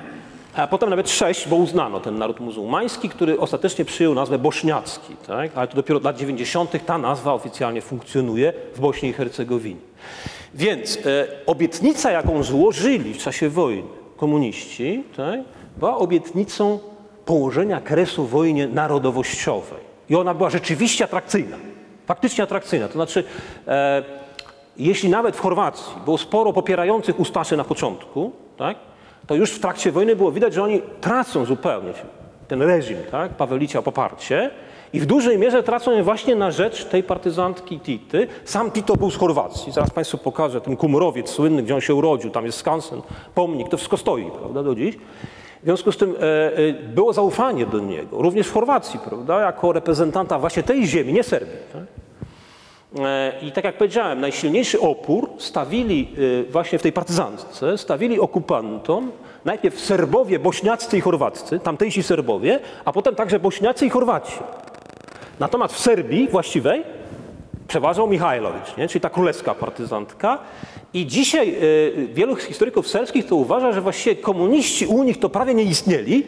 [0.56, 5.50] A potem nawet sześć, bo uznano ten naród muzułmański, który ostatecznie przyjął nazwę bośniacki, tak?
[5.54, 6.86] ale to dopiero od lat 90.
[6.86, 9.80] ta nazwa oficjalnie funkcjonuje w Bośni i Hercegowinie.
[10.54, 15.40] Więc e, obietnica, jaką złożyli w czasie wojny komuniści, tak?
[15.76, 16.78] była obietnicą
[17.24, 19.80] położenia kresu wojnie narodowościowej.
[20.10, 21.56] I ona była rzeczywiście atrakcyjna,
[22.06, 22.86] faktycznie atrakcyjna.
[22.86, 23.24] To znaczy,
[23.68, 24.02] e,
[24.76, 28.76] jeśli nawet w Chorwacji było sporo popierających Ustaszy na początku, tak,
[29.30, 31.92] to już w trakcie wojny było widać, że oni tracą zupełnie
[32.48, 34.50] ten reżim, tak, Pawelicia poparcie
[34.92, 38.26] i w dużej mierze tracą je właśnie na rzecz tej partyzantki Tity.
[38.44, 42.30] Sam Tito był z Chorwacji, zaraz Państwu pokażę, ten kumrowiec słynny, gdzie on się urodził,
[42.30, 43.02] tam jest skansen,
[43.34, 44.96] pomnik, to wszystko stoi, prawda, do dziś.
[45.60, 49.72] W związku z tym e, e, było zaufanie do niego, również w Chorwacji, prawda, jako
[49.72, 51.56] reprezentanta właśnie tej ziemi, nie Serbii.
[51.72, 51.99] Tak?
[52.98, 56.08] E, I tak jak powiedziałem, najsilniejszy opór stawili
[56.48, 59.12] e, właśnie w tej partyzantce, stawili okupantom
[59.44, 64.38] najpierw Serbowie, bośniaccy i chorwaccy, tamtejsi Serbowie, a potem także bośniacy i Chorwaci.
[65.40, 66.82] Natomiast w Serbii właściwej
[67.68, 68.88] przeważał Michajlowicz, nie?
[68.88, 70.38] czyli ta królewska partyzantka.
[70.94, 71.56] I dzisiaj e,
[72.06, 76.26] wielu historyków serbskich to uważa, że właściwie komuniści u nich to prawie nie istnieli,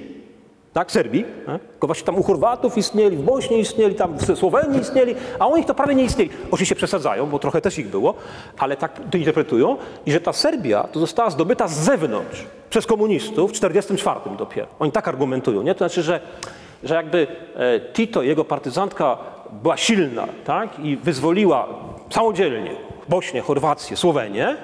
[0.72, 1.58] tak, Serbii, nie?
[1.58, 5.56] tylko właśnie tam u Chorwatów istnieli, w Bośni istnieli, tam w Słowenii istnieli, a u
[5.56, 6.30] nich to prawie nie istnieli.
[6.50, 8.14] Oczywiście przesadzają, bo trochę też ich było,
[8.58, 9.76] ale tak to interpretują.
[10.06, 14.66] I że ta Serbia to została zdobyta z zewnątrz przez komunistów w 1944 dopiero.
[14.78, 15.74] Oni tak argumentują, nie?
[15.74, 16.20] To znaczy, że,
[16.84, 19.18] że jakby e, Tito, jego partyzantka
[19.62, 20.78] była silna, tak?
[20.78, 21.68] I wyzwoliła
[22.10, 22.70] samodzielnie
[23.08, 24.56] Bośnię, Chorwację, Słowenię,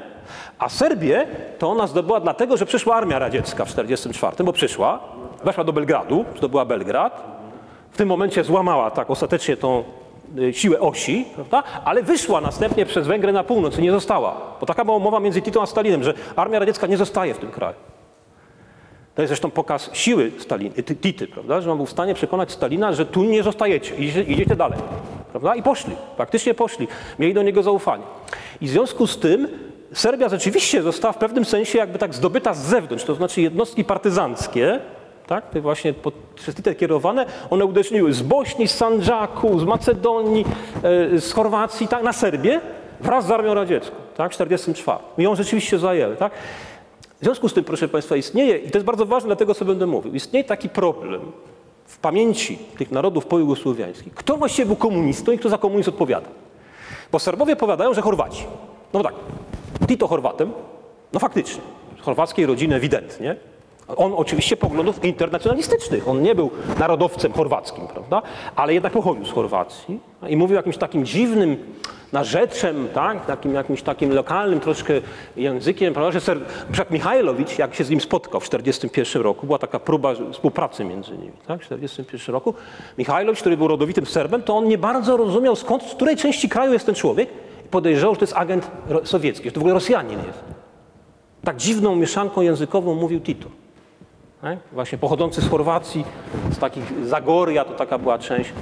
[0.58, 1.26] a Serbię
[1.58, 6.24] to ona zdobyła dlatego, że przyszła armia radziecka w 1944, bo przyszła, weszła do Belgradu,
[6.37, 7.24] zdobyła Belgrad.
[7.90, 9.85] W tym momencie złamała tak ostatecznie tą
[10.38, 11.62] y, siłę osi, prawda?
[11.85, 14.37] ale wyszła następnie przez Węgry na północ i nie została.
[14.61, 17.51] Bo taka była umowa między Tito a Stalinem, że armia radziecka nie zostaje w tym
[17.51, 17.77] kraju.
[19.14, 21.61] To jest zresztą pokaz siły Stalin, y, Ty- Tity, prawda?
[21.61, 23.94] że on był w stanie przekonać Stalina, że tu nie zostajecie,
[24.27, 24.79] idziecie dalej.
[25.31, 25.55] Prawda?
[25.55, 26.88] I poszli, praktycznie poszli.
[27.18, 28.05] Mieli do niego zaufanie.
[28.61, 29.48] I w związku z tym
[29.92, 34.81] Serbia rzeczywiście została w pewnym sensie jakby tak zdobyta z zewnątrz, to znaczy jednostki partyzanckie,
[35.28, 35.94] tak, te właśnie
[36.56, 40.44] Titę kierowane, one uderzyły z Bośni, z Sandżaku, z Macedonii,
[41.14, 42.60] e, z Chorwacji, tak, na Serbię
[43.00, 44.98] wraz z armią radziecką, tak, w 1944.
[45.18, 46.32] I ją rzeczywiście zajęły, tak.
[47.20, 49.86] W związku z tym, proszę Państwa, istnieje, i to jest bardzo ważne, dlatego sobie będę
[49.86, 51.20] mówił, istnieje taki problem
[51.86, 54.14] w pamięci tych narodów pojugosłowiańskich.
[54.14, 56.28] Kto właściwie był komunistą i kto za komunizm odpowiada?
[57.12, 58.44] Bo Serbowie powiadają, że Chorwaci.
[58.92, 59.14] No tak,
[59.88, 60.52] Tito Chorwatem,
[61.12, 61.62] no faktycznie,
[61.98, 63.36] z chorwackiej rodziny ewidentnie,
[63.96, 66.09] On oczywiście poglądów internacjonalistycznych.
[66.09, 68.22] On nie był narodowcem chorwackim, prawda?
[68.57, 71.57] Ale jednak pochodził z Chorwacji i mówił jakimś takim dziwnym
[72.12, 73.27] narzeczem, tak?
[73.27, 74.94] Takim, jakimś takim lokalnym troszkę
[75.37, 76.12] językiem, prawda?
[76.12, 76.40] Że ser...
[76.90, 81.33] Michajlowicz, jak się z nim spotkał w 1941 roku, była taka próba współpracy między nimi,
[81.46, 81.61] tak?
[81.61, 82.55] W 1941 roku.
[82.98, 86.72] Michajlowicz, który był rodowitym Serbem, to on nie bardzo rozumiał skąd, z której części kraju
[86.72, 87.29] jest ten człowiek
[87.66, 88.70] i podejrzewał, że to jest agent
[89.05, 90.44] sowiecki, że to w ogóle Rosjanin jest.
[91.44, 93.48] Tak dziwną mieszanką językową mówił Tito.
[94.42, 94.59] Tak?
[94.72, 96.05] Właśnie pochodzący z Chorwacji,
[96.51, 98.53] z takich Zagoria, to taka była część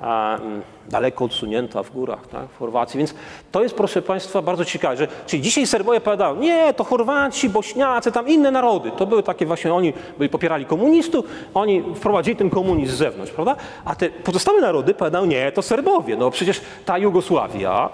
[0.00, 2.48] a, mm, daleko odsunięta w górach, tak?
[2.48, 2.98] w Chorwacji.
[2.98, 3.14] Więc
[3.52, 8.12] to jest, proszę Państwa, bardzo ciekawe, że czyli dzisiaj Serbowie powiadają, nie, to Chorwaci, Bośniacy,
[8.12, 8.90] tam inne narody.
[8.90, 13.56] To były takie właśnie, oni byli, popierali komunistów, oni wprowadzili ten komunizm z zewnątrz, prawda?
[13.84, 17.88] A te pozostałe narody powiadają, nie, to Serbowie, no przecież ta Jugosławia,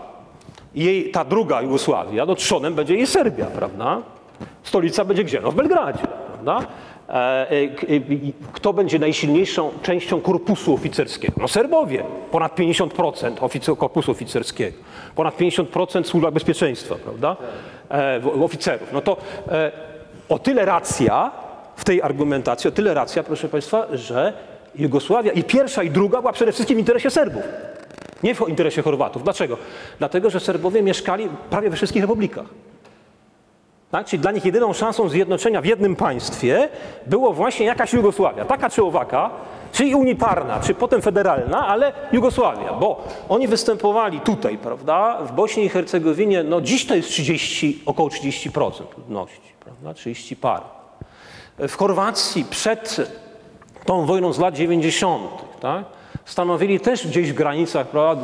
[0.74, 4.02] jej, ta druga Jugosławia, no trzonem będzie jej Serbia, prawda?
[4.62, 5.40] Stolica będzie gdzie?
[5.40, 6.66] No w Belgradzie, prawda?
[7.08, 8.00] E, e, e,
[8.52, 11.34] Kto będzie najsilniejszą częścią korpusu oficerskiego?
[11.40, 14.78] No Serbowie, ponad 50% oficer, korpusu oficerskiego,
[15.14, 17.36] ponad 50% w służbach bezpieczeństwa, prawda?
[18.42, 18.92] Oficerów.
[18.92, 19.16] No to
[20.28, 21.30] o tyle racja
[21.76, 24.32] w tej argumentacji, o tyle racja, proszę Państwa, że
[24.74, 27.42] Jugosławia i pierwsza i druga była przede wszystkim w interesie Serbów.
[28.22, 29.24] Nie w interesie Chorwatów.
[29.24, 29.56] Dlaczego?
[29.98, 32.46] Dlatego, że Serbowie mieszkali prawie we wszystkich republikach.
[33.90, 34.06] Tak?
[34.06, 36.68] Czyli dla nich jedyną szansą zjednoczenia w jednym państwie
[37.06, 39.30] było właśnie jakaś Jugosławia, taka czy owaka,
[39.72, 45.68] czy unitarna, czy potem federalna, ale Jugosławia, bo oni występowali tutaj, prawda, w Bośni i
[45.68, 50.62] Hercegowinie, no dziś to jest 30, około 30% ludności, prawda, 30 par.
[51.58, 52.96] W Chorwacji przed
[53.84, 55.30] tą wojną z lat 90.
[55.60, 55.84] Tak?
[56.28, 58.22] stanowili też gdzieś w granicach, prawda,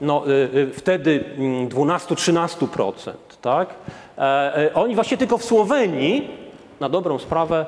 [0.00, 3.12] no, y, y, wtedy mm, 12-13%.
[3.42, 3.68] Tak?
[4.18, 6.30] E, e, oni właśnie tylko w Słowenii,
[6.80, 7.66] na dobrą sprawę,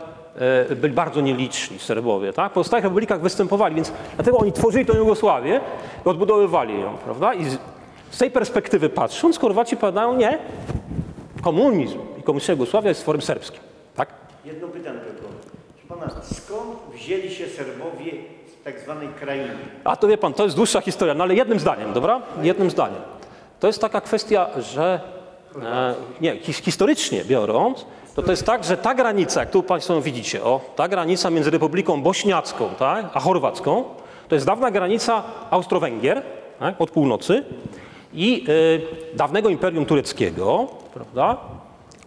[0.71, 2.33] e, byli bardzo nieliczni Serbowie.
[2.33, 2.53] Tak?
[2.53, 5.61] W pozostałych republikach występowali, więc dlatego oni tworzyli tę Jugosławię
[6.07, 6.97] i odbudowywali ją.
[7.05, 7.35] Prawda?
[7.35, 7.45] I
[8.11, 10.39] z, tej perspektywy patrząc, Chorwaci powiadają, nie,
[11.43, 13.61] komunizm i komunistyczna Jugosławia jest tworem serbskim.
[13.97, 14.09] Tak?
[14.45, 15.29] Jedno pytanie tylko.
[15.89, 18.13] Pana, skąd wzięli się Serbowie
[18.61, 19.49] z tak zwanej krainy?
[19.85, 22.21] A to wie pan, to jest dłuższa historia, no ale jednym zdaniem, dobra?
[22.43, 23.01] Jednym zdaniem.
[23.61, 25.01] To jest taka kwestia, że
[26.21, 30.45] nie, his, historycznie biorąc, to to jest tak, że ta granica, jak tu państwo widzicie,
[30.45, 33.85] o, ta granica między Republiką Bośniacką tak, a Chorwacką,
[34.29, 36.23] to jest dawna granica Austro-Węgier
[36.59, 37.45] tak, od północy
[38.15, 38.45] i
[39.13, 41.37] e, dawnego Imperium Tureckiego, prawda?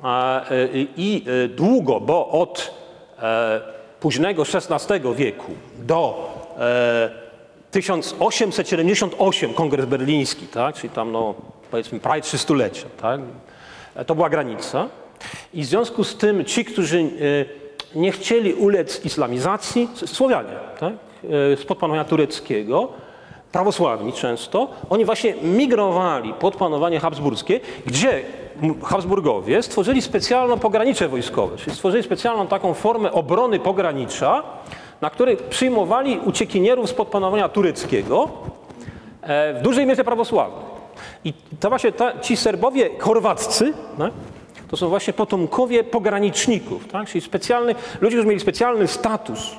[0.03, 2.73] E, I e, długo, bo od
[3.21, 3.61] e,
[3.99, 7.09] późnego XVI wieku do e,
[7.71, 10.75] 1878 Kongres Berliński, tak?
[10.75, 11.35] czyli tam no,
[11.71, 13.21] powiedzmy prawie 300-lecia, tak?
[14.07, 14.87] To była granica.
[15.53, 20.93] I w związku z tym ci, którzy e, nie chcieli ulec islamizacji, Słowianie, tak?
[21.53, 22.89] e, spod panowania tureckiego,
[23.51, 28.23] prawosławni często, oni właśnie migrowali pod panowanie habsburskie, gdzie
[28.83, 34.43] Habsburgowie stworzyli specjalne pogranicze wojskowe, czyli stworzyli specjalną taką formę obrony pogranicza,
[35.01, 38.29] na której przyjmowali uciekinierów spod panowania tureckiego,
[39.21, 40.70] e, w dużej mierze prawosławnych.
[41.25, 44.11] I to właśnie ta, ci Serbowie chorwaccy, tak,
[44.67, 49.51] to są właśnie potomkowie pograniczników, tak, czyli specjalnych, ludzie, którzy mieli specjalny status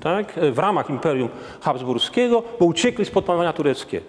[0.00, 1.28] tak, w ramach Imperium
[1.60, 4.06] Habsburskiego, bo uciekli spod panowania tureckiego.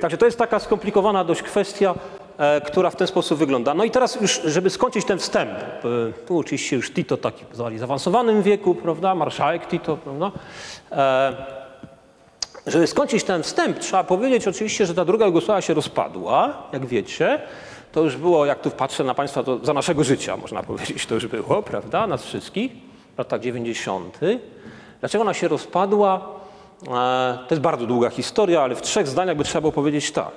[0.00, 1.94] Także to jest taka skomplikowana dość kwestia,
[2.38, 3.74] e, która w ten sposób wygląda.
[3.74, 7.56] No i teraz już, żeby skończyć ten wstęp, e, tu oczywiście już Tito taki w
[7.56, 10.30] zaawansowanym wieku, prawda, marszałek Tito, prawda,
[10.92, 11.59] e,
[12.66, 17.40] żeby skończyć ten wstęp, trzeba powiedzieć oczywiście, że ta druga Jugosławia się rozpadła, jak wiecie.
[17.92, 21.14] To już było, jak tu patrzę na Państwa, to za naszego życia, można powiedzieć, to
[21.14, 22.72] już było, prawda, nas wszystkich,
[23.14, 24.18] w latach 90.
[25.00, 26.20] Dlaczego ona się rozpadła?
[26.88, 30.32] E, To jest bardzo długa historia, ale w trzech zdaniach by trzeba było powiedzieć tak.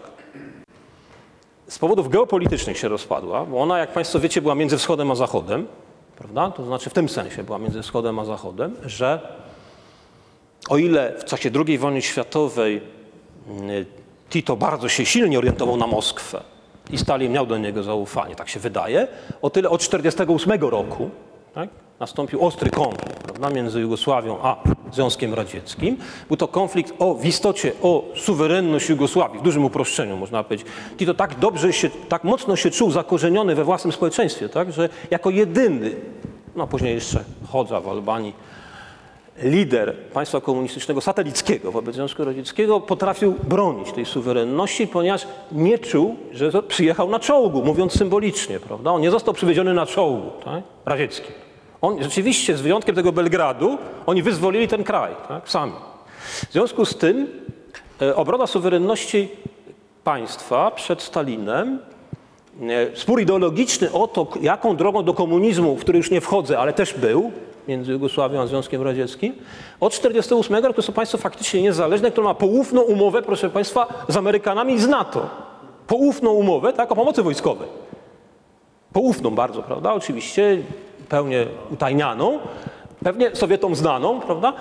[1.68, 5.68] Z powodów geopolitycznych się rozpadła, bo ona, jak Państwo wiecie, była między wschodem a zachodem,
[6.16, 6.52] prawda?
[6.52, 9.20] To znaczy w tym sensie była między wschodem a zachodem, że
[10.70, 12.82] o ile w czasie II wojny światowej
[13.70, 13.86] y,
[14.30, 16.42] Tito bardzo się silnie orientował na Moskwę
[16.92, 19.08] i Stalin miał do niego zaufanie, tak się wydaje,
[19.42, 21.10] o tyle od 1948 roku
[21.54, 24.58] tak, nastąpił ostry konflikt prawda, między Jugosławią a
[24.92, 25.98] Związkiem Radzieckim.
[26.28, 30.68] Był to konflikt o, w istocie o suwerenność Jugosławii, w dużym uproszczeniu można powiedzieć.
[30.98, 35.30] Tito tak dobrze się, tak mocno się czuł zakorzeniony we własnym społeczeństwie, tak, że jako
[35.30, 35.96] jedyny,
[36.56, 38.34] no później jeszcze Chodza w Albanii,
[39.38, 46.64] lider państwa komunistycznego satelickiego wobec Związku Radzieckiego potrafił bronić tej suwerenności, ponieważ nie czuł, że
[46.64, 48.92] przyjechał na czołgu, mówiąc symbolicznie, prawda?
[48.92, 50.64] On nie został przywieziony na czołgu, tak?
[50.86, 51.32] radzieckim.
[51.82, 55.74] On rzeczywiście, z wyjątkiem tego Belgradu, oni wyzwolili ten kraj, tak, sami.
[56.50, 57.28] W związku z tym
[58.02, 59.30] e, obrona suwerenności
[60.04, 61.80] państwa przed Stalinem,
[62.96, 66.94] spór ideologiczny o to, jaką drogą do komunizmu, w który już nie wchodzę, ale też
[66.94, 67.32] był,
[67.68, 69.34] między Jugosławią a Związkiem Radzieckim,
[69.80, 74.18] od 1948 roku to są państwo faktycznie niezależne, które ma poufną umowę, proszę państwa, z
[74.18, 75.30] Amerykanami i z NATO.
[75.88, 77.68] Poufną umowę, tak, o pomocy wojskowej
[78.94, 79.94] poufną bardzo, prawda?
[79.94, 80.58] Oczywiście
[81.10, 82.40] pełnie utajnianą,
[83.04, 84.54] pewnie Sowietom znaną, prawda?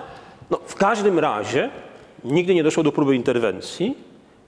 [0.51, 1.71] No, w każdym razie
[2.25, 3.97] nigdy nie doszło do próby interwencji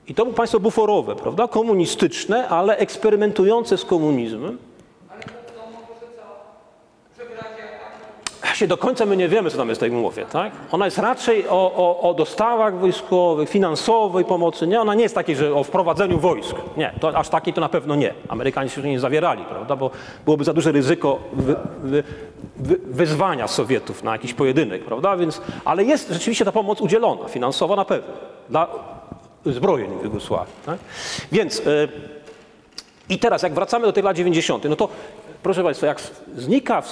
[0.09, 1.49] i to było państwo buforowe, prawda?
[1.49, 4.59] Komunistyczne, ale eksperymentujące z komunizmem.
[8.55, 10.53] Się do końca my nie wiemy, co tam jest w tej umowie, tak?
[10.73, 14.81] Ona jest raczej o, o, o dostawach wojskowych, finansowej pomocy, nie?
[14.81, 16.57] Ona nie jest takiej, że o wprowadzeniu wojsk.
[16.77, 18.15] Nie, to aż takiej to na pewno nie.
[18.29, 19.77] Amerykanie się nie zawierali, prawda?
[19.77, 19.91] Bo
[20.25, 22.03] byłoby za duże ryzyko wy, wy,
[22.57, 25.17] wy, wyzwania Sowietów na jakiś pojedynek, prawda?
[25.17, 28.13] Więc, ale jest rzeczywiście ta pomoc udzielona, finansowa na pewno,
[28.51, 28.69] dla
[29.47, 30.79] zbrojeń w Jugosławii, tak?
[31.33, 31.59] Więc...
[31.59, 31.89] y,
[33.09, 34.89] i teraz, jak wracamy do tych lat 90., no to
[35.43, 36.01] proszę Państwa, jak
[36.37, 36.83] znika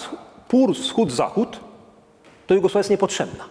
[0.49, 1.61] pór wschód-zachód,
[2.47, 3.45] to Jugosławia jest niepotrzebna.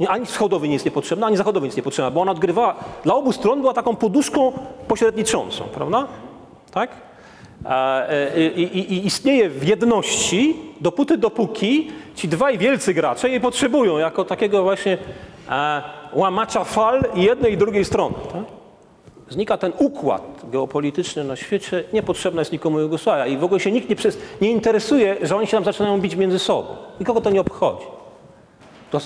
[0.00, 3.14] Nie, ani wschodowy nie jest niepotrzebna, ani zachodowy nie jest niepotrzebna, bo ona odgrywała, dla
[3.14, 4.52] obu stron była taką poduszką
[4.88, 6.06] pośredniczącą, prawda?
[6.70, 6.90] Tak?
[7.64, 13.40] E, e, I, i, I istnieje w jedności dopóty, dopóki ci dwaj wielcy gracze jej
[13.40, 14.98] potrzebują jako takiego właśnie
[15.50, 18.14] e, łamacza fal jednej i drugiej strony.
[18.32, 18.58] Tak?
[19.30, 23.88] znika ten układ geopolityczny na świecie, niepotrzebna jest nikomu Jugosławia i w ogóle się nikt
[23.88, 26.76] nie, przez, nie interesuje, że oni się tam zaczynają bić między sobą.
[27.00, 27.86] Nikogo to nie obchodzi.
[28.90, 29.00] To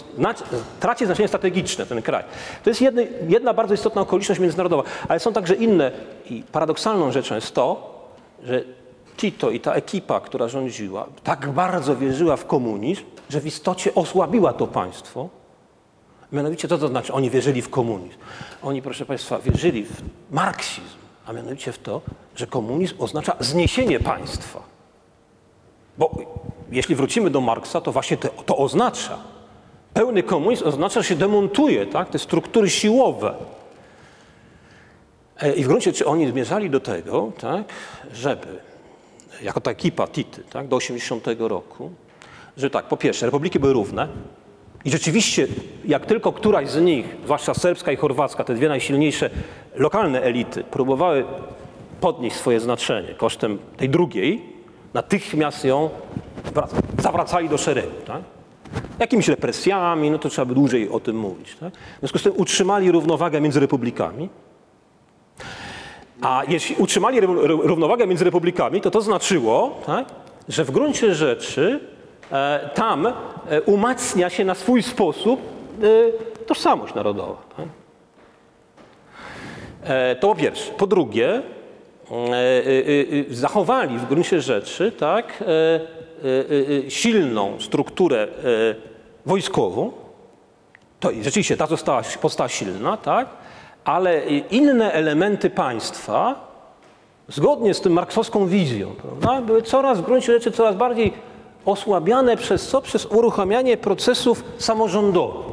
[0.81, 2.25] traci znaczenie strategiczne ten kraj.
[2.65, 5.93] To jest jedny, jedna bardzo istotna okoliczność międzynarodowa, ale są także inne
[6.31, 7.93] i paradoksalną rzeczą jest to,
[8.45, 8.65] że
[9.17, 14.53] Tito i ta ekipa, która rządziła, tak bardzo wierzyła w komunizm, że w istocie osłabiła
[14.53, 15.29] to państwo,
[16.33, 17.13] Mianowicie co to znaczy?
[17.13, 18.19] Oni wierzyli w komunizm.
[18.63, 22.01] Oni, proszę Państwa, wierzyli w marksizm, a mianowicie w to,
[22.37, 24.63] że komunizm oznacza zniesienie państwa.
[25.99, 26.11] Bo
[26.71, 29.19] jeśli wrócimy do Marksa, to właśnie to, to oznacza.
[29.95, 32.11] Pełny komunizm oznacza, że się demontuje tak?
[32.11, 33.35] te struktury siłowe.
[35.41, 37.65] E, I w gruncie rzeczy oni zmierzali do tego, tak,
[38.13, 38.61] żeby,
[39.43, 41.91] jako ta ekipa Tity, tak, do 80 roku,
[42.57, 44.09] że tak, po pierwsze, republiki były równe,
[44.85, 45.47] i rzeczywiście,
[45.85, 49.31] jak tylko któraś z nich, zwłaszcza serbska i chorwacka, te dwie najsilniejsze
[49.75, 51.25] lokalne elity, próbowały
[52.01, 54.43] podnieść swoje znaczenie kosztem tej drugiej,
[54.95, 55.91] natychmiast ją
[56.55, 57.93] wrac- zawracali do szeregu.
[58.07, 58.23] Tak?
[58.99, 61.57] Jakimiś represjami, no to trzeba by dłużej o tym mówić.
[61.61, 61.73] Tak?
[61.75, 64.29] W związku z tym utrzymali równowagę między republikami.
[66.23, 70.07] A jeśli utrzymali równowagę między republikami, to to znaczyło, tak,
[70.49, 71.81] że w gruncie rzeczy
[72.75, 73.13] tam e,
[73.67, 77.37] umacnia się na swój sposób e, tożsamość narodowa.
[77.57, 77.67] Tak?
[79.85, 80.73] E, to po pierwsze.
[80.73, 81.43] Po drugie, e,
[82.13, 88.29] e, e, zachowali w gruncie rzeczy tak, e, e, e, silną strukturę e,
[89.27, 89.93] wojskową,
[91.01, 93.29] to rzeczywiście ta została, powstała silna, tak?
[93.85, 96.53] ale inne elementy państwa,
[97.29, 101.13] zgodnie z tym marksowską wizją, prawda, były coraz w gruncie rzeczy coraz bardziej
[101.65, 102.83] osłabiane przez co?
[102.83, 105.53] Przez uruchamianie procesów samorządowych.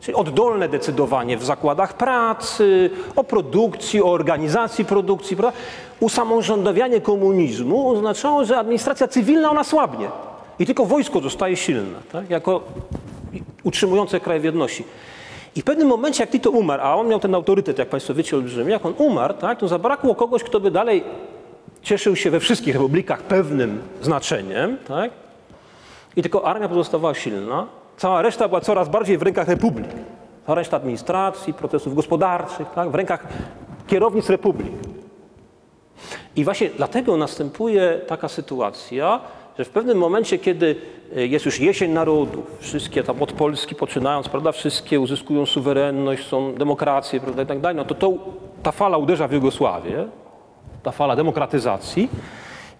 [0.00, 5.36] Czyli oddolne decydowanie w zakładach pracy, o produkcji, o organizacji produkcji.
[5.36, 5.58] Prawda?
[6.00, 10.08] Usamorządowianie komunizmu oznaczało, że administracja cywilna ona słabnie
[10.58, 12.30] i tylko wojsko zostaje silne, tak?
[12.30, 12.60] jako
[13.62, 14.84] utrzymujące kraj w jedności.
[15.56, 18.36] I w pewnym momencie, jak Tito umarł, a on miał ten autorytet, jak Państwo wiecie,
[18.36, 21.04] olbrzymi, jak on umarł, tak, to zabrakło kogoś, kto by dalej
[21.82, 25.10] cieszył się we wszystkich republikach pewnym znaczeniem, tak?
[26.16, 29.88] I tylko armia pozostawała silna, cała reszta była coraz bardziej w rękach republik.
[30.46, 32.90] Cała reszta administracji, procesów gospodarczych, tak?
[32.90, 33.26] w rękach
[33.86, 34.72] kierownic republik.
[36.36, 39.20] I właśnie dlatego następuje taka sytuacja,
[39.58, 40.76] że w pewnym momencie, kiedy
[41.16, 46.54] e, jest już jesień narodów, wszystkie tam od Polski poczynając, prawda, wszystkie uzyskują suwerenność, są
[46.54, 48.12] demokracje, prawda, i tak dalej, no to, to
[48.62, 50.08] ta fala uderza w Jugosławię,
[50.82, 52.08] ta fala demokratyzacji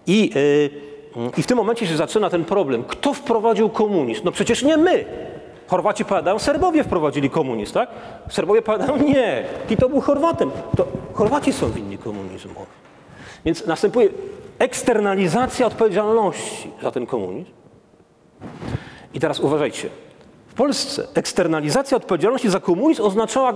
[0.07, 0.94] i, e,
[1.37, 2.83] i w tym momencie się zaczyna ten problem.
[2.83, 4.21] Kto wprowadził komunizm?
[4.25, 5.05] No przecież nie my.
[5.67, 7.89] Chorwaci powiadają, Serbowie wprowadzili komunizm, tak?
[8.29, 10.51] Serbowie powiadają, nie, Tito był Chorwatem.
[10.77, 12.67] To Chorwaci są winni komunizmowi.
[13.45, 14.09] Więc następuje
[14.59, 17.51] eksternalizacja odpowiedzialności za ten komunizm.
[19.13, 19.89] I teraz uważajcie.
[20.47, 23.53] W Polsce eksternalizacja odpowiedzialności za komunizm oznaczała,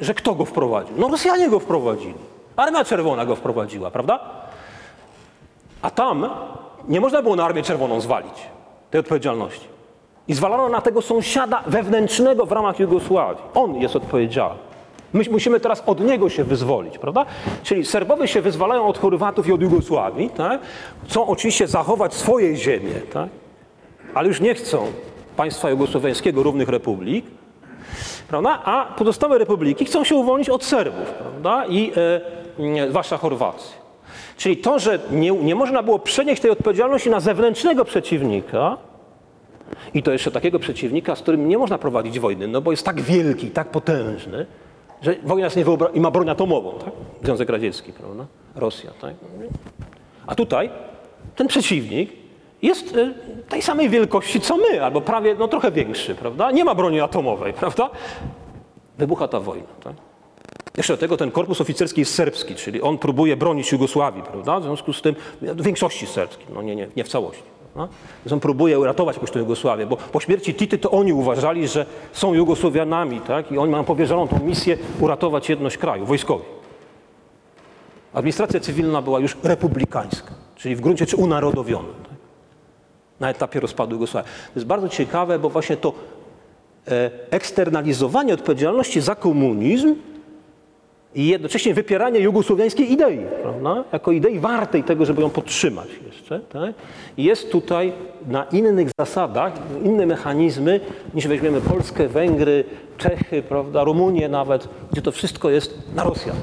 [0.00, 0.94] że kto go wprowadził?
[0.98, 2.14] No Rosjanie go wprowadzili.
[2.56, 4.20] Armia Czerwona go wprowadziła, prawda?
[5.82, 6.30] A tam
[6.88, 8.34] nie można było na Armię Czerwoną zwalić.
[8.90, 9.66] tej odpowiedzialności.
[10.28, 13.42] I zwalano na tego sąsiada wewnętrznego w ramach Jugosławii.
[13.54, 14.58] On jest odpowiedzialny.
[15.12, 17.26] My musimy teraz od niego się wyzwolić, prawda?
[17.62, 20.60] Czyli Serbowie się wyzwalają od Chorwatów i od Jugosławii, tak?
[21.04, 23.28] Chcą oczywiście zachować swoje ziemie, tak?
[24.14, 24.86] Ale już nie chcą
[25.36, 27.24] państwa jugosłowiańskiego, równych republik,
[28.28, 28.62] prawda?
[28.64, 31.66] A pozostałe republiki chcą się uwolnić od Serbów, prawda?
[31.66, 31.92] I
[32.78, 33.81] e, zwłaszcza Chorwacji.
[34.42, 38.76] Czyli to, że nie, nie można było przenieść tej odpowiedzialności na zewnętrznego przeciwnika,
[39.94, 43.00] i to jeszcze takiego przeciwnika, z którym nie można prowadzić wojny, no bo jest tak
[43.00, 44.46] wielki, tak potężny,
[45.02, 46.92] że wojna jest niewyobrażalna i ma broń atomową, tak?
[47.22, 48.26] Związek Radziecki, prawda?
[48.54, 49.14] Rosja, tak?
[50.26, 50.70] A tutaj
[51.36, 52.12] ten przeciwnik
[52.62, 53.14] jest y,
[53.48, 56.50] tej samej wielkości co my, albo prawie, no trochę większy, prawda?
[56.50, 57.90] Nie ma broni atomowej, prawda?
[58.98, 59.94] Wybucha ta wojna, tak?
[60.76, 64.60] Jeszcze do tego ten korpus oficerski jest serbski, czyli on próbuje bronić Jugosławii, prawda?
[64.60, 67.42] W związku z tym, w większości serbskiej, no nie, nie, nie w całości.
[68.24, 71.86] Więc on próbuje uratować jakoś tę Jugosławię, bo po śmierci Tity to oni uważali, że
[72.12, 73.52] są Jugosłowianami, tak?
[73.52, 76.44] I oni mają powierzoną tą misję uratować jedność kraju, wojskowi.
[78.12, 81.88] Administracja cywilna była już republikańska, czyli w gruncie rzeczy unarodowiona.
[82.02, 82.18] Tak?
[83.20, 84.30] Na etapie rozpadu Jugosławii.
[84.30, 85.92] To jest bardzo ciekawe, bo właśnie to
[86.88, 89.94] e, eksternalizowanie odpowiedzialności za komunizm
[91.14, 93.84] i jednocześnie wypieranie jugosłowiańskiej idei, prawda?
[93.92, 96.40] jako idei wartej tego, żeby ją podtrzymać jeszcze.
[96.40, 96.74] Tak?
[97.16, 97.92] I jest tutaj
[98.28, 99.52] na innych zasadach,
[99.84, 100.80] inne mechanizmy,
[101.14, 102.64] niż weźmiemy Polskę, Węgry,
[102.98, 103.84] Czechy, prawda?
[103.84, 106.36] Rumunię nawet, gdzie to wszystko jest na Rosjan,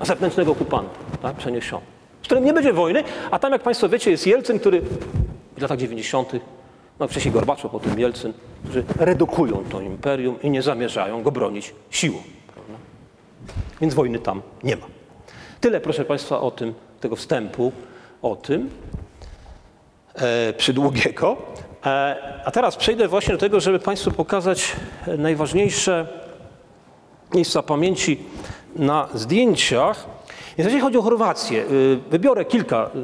[0.00, 1.36] na zewnętrznego okupanta tak?
[1.36, 1.84] przeniesiony,
[2.22, 4.82] z którym nie będzie wojny, a tam, jak Państwo wiecie, jest Jelcyn, który
[5.56, 6.32] w latach 90.,
[7.00, 8.32] no wcześniej Gorbaczow, potem Jelcyn,
[8.64, 12.18] którzy redukują to imperium i nie zamierzają go bronić siłą.
[13.80, 14.86] Więc wojny tam nie ma.
[15.60, 17.72] Tyle, proszę Państwa, o tym, tego wstępu,
[18.22, 18.70] o tym
[20.14, 21.36] e, przydługiego.
[21.86, 24.72] E, a teraz przejdę właśnie do tego, żeby Państwu pokazać
[25.18, 26.06] najważniejsze
[27.34, 28.18] miejsca pamięci
[28.76, 30.06] na zdjęciach.
[30.58, 32.98] Jeżeli chodzi o Chorwację, y, wybiorę kilka, y,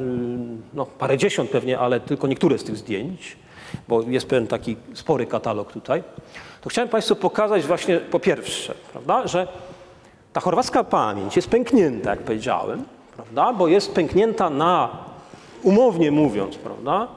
[0.73, 3.37] no parę dziesiąt pewnie, ale tylko niektóre z tych zdjęć,
[3.87, 6.03] bo jest pewien taki spory katalog tutaj.
[6.61, 9.47] To chciałem Państwu pokazać właśnie po pierwsze, prawda, że
[10.33, 12.83] ta chorwacka pamięć jest pęknięta, jak powiedziałem,
[13.15, 13.53] prawda?
[13.53, 14.89] bo jest pęknięta na,
[15.63, 17.07] umownie mówiąc, prawda?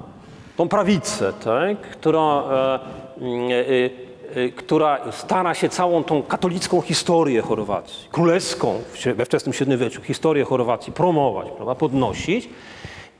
[0.57, 1.81] tą prawicę, tak?
[1.81, 2.81] która, e,
[4.35, 8.83] e, e, która stara się całą tą katolicką historię Chorwacji, królewską
[9.15, 11.75] we wczesnym średniowieczu, historię Chorwacji promować, prawda?
[11.75, 12.49] podnosić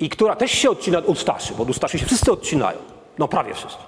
[0.01, 2.94] i która też się odcina od Ustaszy, bo od Ustaszy się wszyscy odcinają.
[3.19, 3.83] No prawie wszyscy.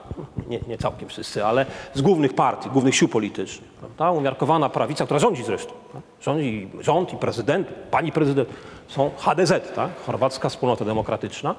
[0.49, 3.71] Nie, nie całkiem wszyscy, ale z głównych partii, głównych sił politycznych.
[3.71, 4.11] Prawda?
[4.11, 5.73] Umiarkowana prawica, która rządzi zresztą.
[5.93, 6.03] Tak?
[6.21, 8.49] Rządzi rząd i prezydent, pani prezydent
[8.89, 9.91] są HDZ, tak?
[10.07, 11.55] Chorwacka Wspólnota Demokratyczna.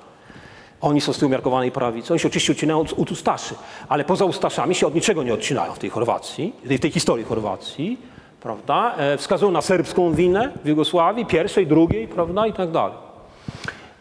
[0.81, 2.13] Oni są z tej umiarkowanej prawicy.
[2.13, 3.55] Oni się oczywiście odcinają od, Ustaszy,
[3.89, 7.97] ale poza Ustaszami się od niczego nie odcinają w tej Chorwacji, w tej historii Chorwacji.
[8.41, 8.95] Prawda?
[8.97, 12.97] E, wskazują na serbską winę w Jugosławii, pierwszej, drugiej, prawda, i tak dalej.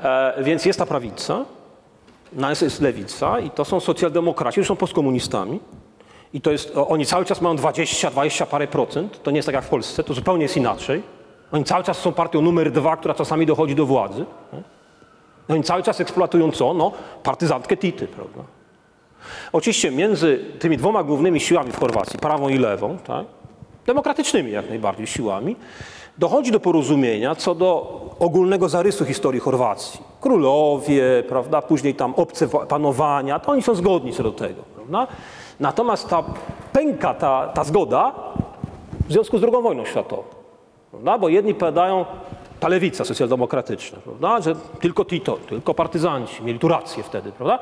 [0.03, 1.45] E, więc jest ta prawica,
[2.33, 5.61] nas jest lewica i to są socjaldemokraci, którzy są postkomunistami.
[6.35, 9.22] I to jest, oni cały czas mają 20, 20 parę procent.
[9.22, 11.03] To nie jest tak jak w Polsce, to zupełnie jest inaczej.
[11.53, 14.24] Oni cały czas są partią numer dwa, która czasami dochodzi do władzy.
[15.49, 16.74] Oni cały czas eksploatują co?
[16.74, 18.41] No, partyzantkę Tity, prawda?
[19.53, 23.27] Oczywiście między tymi dwoma głównymi siłami w Chorwacji, prawą i lewą, tak?
[23.87, 25.57] demokratycznymi jak najbardziej siłami,
[26.19, 30.01] dochodzi do porozumienia co do ogólnego zarysu historii Chorwacji.
[30.21, 34.62] Królowie, prawda, później tam obce panowania, to oni są zgodni co do tego.
[34.75, 35.07] Prawda?
[35.61, 36.25] Natomiast ta
[36.73, 38.12] pęka, ta, ta zgoda
[39.09, 40.23] w związku z II wojną światową.
[40.91, 41.19] Prawda?
[41.19, 42.05] Bo jedni powiadają,
[42.61, 44.40] ta lewica socjaldemokratyczna, prawda?
[44.40, 47.59] że tylko Tito, tylko partyzanci mieli tu rację wtedy, prawda?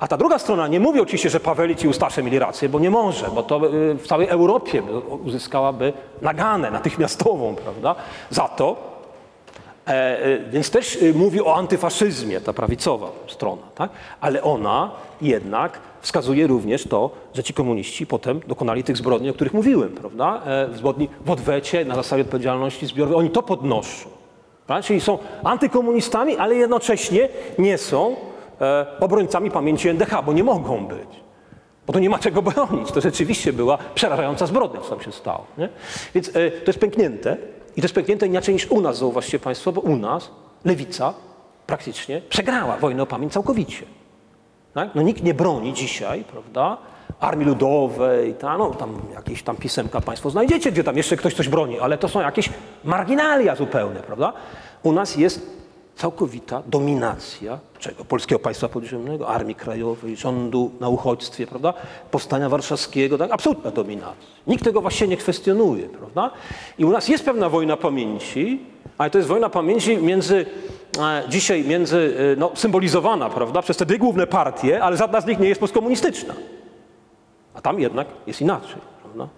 [0.00, 2.90] A ta druga strona nie mówi oczywiście, że Pawelić i Ustasze mieli rację, bo nie
[2.90, 4.82] może, bo to y, w całej Europie
[5.24, 5.92] uzyskałaby
[6.22, 7.94] naganę natychmiastową, prawda?
[8.30, 8.76] Za to,
[9.86, 13.90] e, e, więc też mówi o antyfaszyzmie, ta prawicowa strona, tak?
[14.20, 14.90] ale ona
[15.20, 20.42] jednak wskazuje również to, że ci komuniści potem dokonali tych zbrodni, o których mówiłem, prawda?
[20.46, 23.18] E, zbrodni w odwecie, na zasadzie odpowiedzialności zbiorowej.
[23.18, 24.15] Oni to podnoszą.
[24.66, 24.86] Prawda?
[24.86, 28.16] Czyli są antykomunistami, ale jednocześnie nie są
[28.60, 31.08] e, obrońcami pamięci NDH, bo nie mogą być.
[31.86, 32.92] Bo to nie ma czego bronić.
[32.92, 35.46] To rzeczywiście była przerażająca zbrodnia, co tam się stało.
[35.58, 35.68] Nie?
[36.14, 37.36] Więc e, to jest pęknięte.
[37.76, 40.30] I to jest pęknięte inaczej niż u nas, zauważcie Państwo, bo u nas
[40.64, 41.14] lewica
[41.66, 43.86] praktycznie przegrała wojnę o pamięć całkowicie.
[44.74, 44.94] Tak?
[44.94, 46.78] No nikt nie broni dzisiaj, prawda,
[47.20, 51.48] Armii Ludowej, ta, no tam jakieś tam pisemka Państwo znajdziecie, gdzie tam jeszcze ktoś coś
[51.48, 52.50] broni, ale to są jakieś
[52.84, 54.32] marginalia zupełne, prawda?
[54.82, 55.56] U nas jest
[55.96, 58.04] całkowita dominacja czego?
[58.04, 61.74] Polskiego państwa podziemnego, Armii Krajowej, rządu na uchodźstwie, prawda?
[62.10, 63.30] Powstania warszawskiego, tak?
[63.30, 64.26] Absolutna dominacja.
[64.46, 66.30] Nikt tego właśnie nie kwestionuje, prawda?
[66.78, 68.60] I u nas jest pewna wojna pamięci,
[68.98, 70.46] ale to jest wojna pamięci między,
[70.98, 75.26] e, dzisiaj między, e, no, symbolizowana, prawda, przez te dwie główne partie, ale żadna z
[75.26, 76.34] nich nie jest postkomunistyczna.
[77.56, 79.28] A tam jednak jest inaczej, prawda?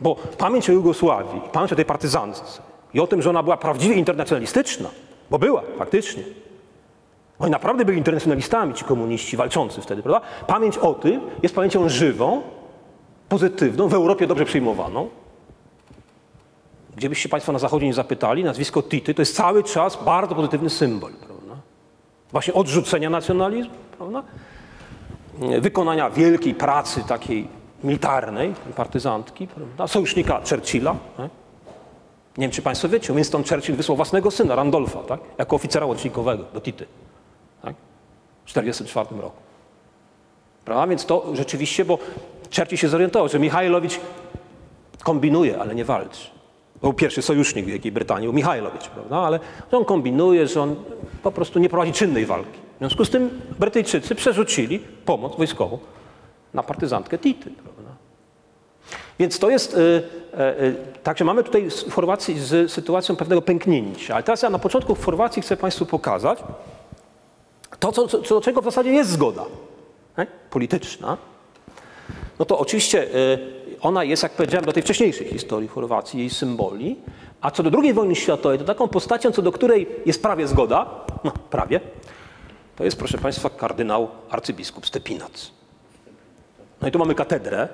[0.00, 2.42] Bo pamięć o Jugosławii, pamięć o tej partyzance
[2.94, 4.88] i o tym, że ona była prawdziwie internacjonalistyczna,
[5.30, 6.22] bo była faktycznie.
[7.38, 10.26] Oni naprawdę byli internacjonalistami, ci komuniści walczący wtedy, prawda?
[10.46, 12.42] Pamięć o tym jest pamięcią żywą,
[13.28, 15.08] pozytywną, w Europie dobrze przyjmowaną.
[16.96, 21.12] Gdziebyście Państwo na Zachodzie nie zapytali, nazwisko Tity to jest cały czas bardzo pozytywny symbol,
[21.12, 21.56] prawda?
[22.32, 24.22] Właśnie odrzucenia nacjonalizmu, prawda?
[25.60, 27.48] Wykonania wielkiej pracy takiej
[27.84, 29.86] militarnej, partyzantki, prawda?
[29.86, 30.96] sojusznika Churchilla.
[31.16, 31.30] Tak?
[32.38, 35.20] Nie wiem, czy Państwo wiecie, Winston Churchill wysłał własnego syna, Randolfa, tak?
[35.38, 36.86] jako oficera łącznikowego do Tity
[37.62, 37.74] tak?
[38.44, 39.36] w 1944 roku.
[40.64, 40.86] Prawda?
[40.86, 41.98] Więc to rzeczywiście, bo
[42.56, 44.00] Churchill się zorientował, że Michajlowicz
[45.02, 46.30] kombinuje, ale nie walczy.
[46.80, 49.16] Był pierwszy sojusznik Wielkiej Brytanii, był Michajlowicz, prawda?
[49.16, 49.40] ale
[49.72, 50.76] on kombinuje, że on
[51.22, 52.63] po prostu nie prowadzi czynnej walki.
[52.74, 55.78] W związku z tym Brytyjczycy przerzucili pomoc wojskową
[56.54, 57.50] na partyzantkę Tity.
[57.50, 57.90] Prawda?
[59.18, 64.14] Więc to jest, y, y, y, także mamy tutaj w Chorwacji z sytuacją pewnego pęknięcia.
[64.14, 66.38] Ale teraz ja na początku w Chorwacji chcę Państwu pokazać
[67.78, 69.44] to, co, co, do czego w zasadzie jest zgoda
[70.18, 70.26] nie?
[70.50, 71.16] polityczna.
[72.38, 73.08] No to oczywiście
[73.80, 76.96] ona jest, jak powiedziałem, do tej wcześniejszej historii Chorwacji, jej symboli.
[77.40, 80.86] A co do II wojny światowej, to taką postacią, co do której jest prawie zgoda,
[81.24, 81.80] no prawie,
[82.76, 85.50] to jest, proszę Państwa, kardynał arcybiskup Stepinac.
[86.82, 87.68] No i tu mamy katedrę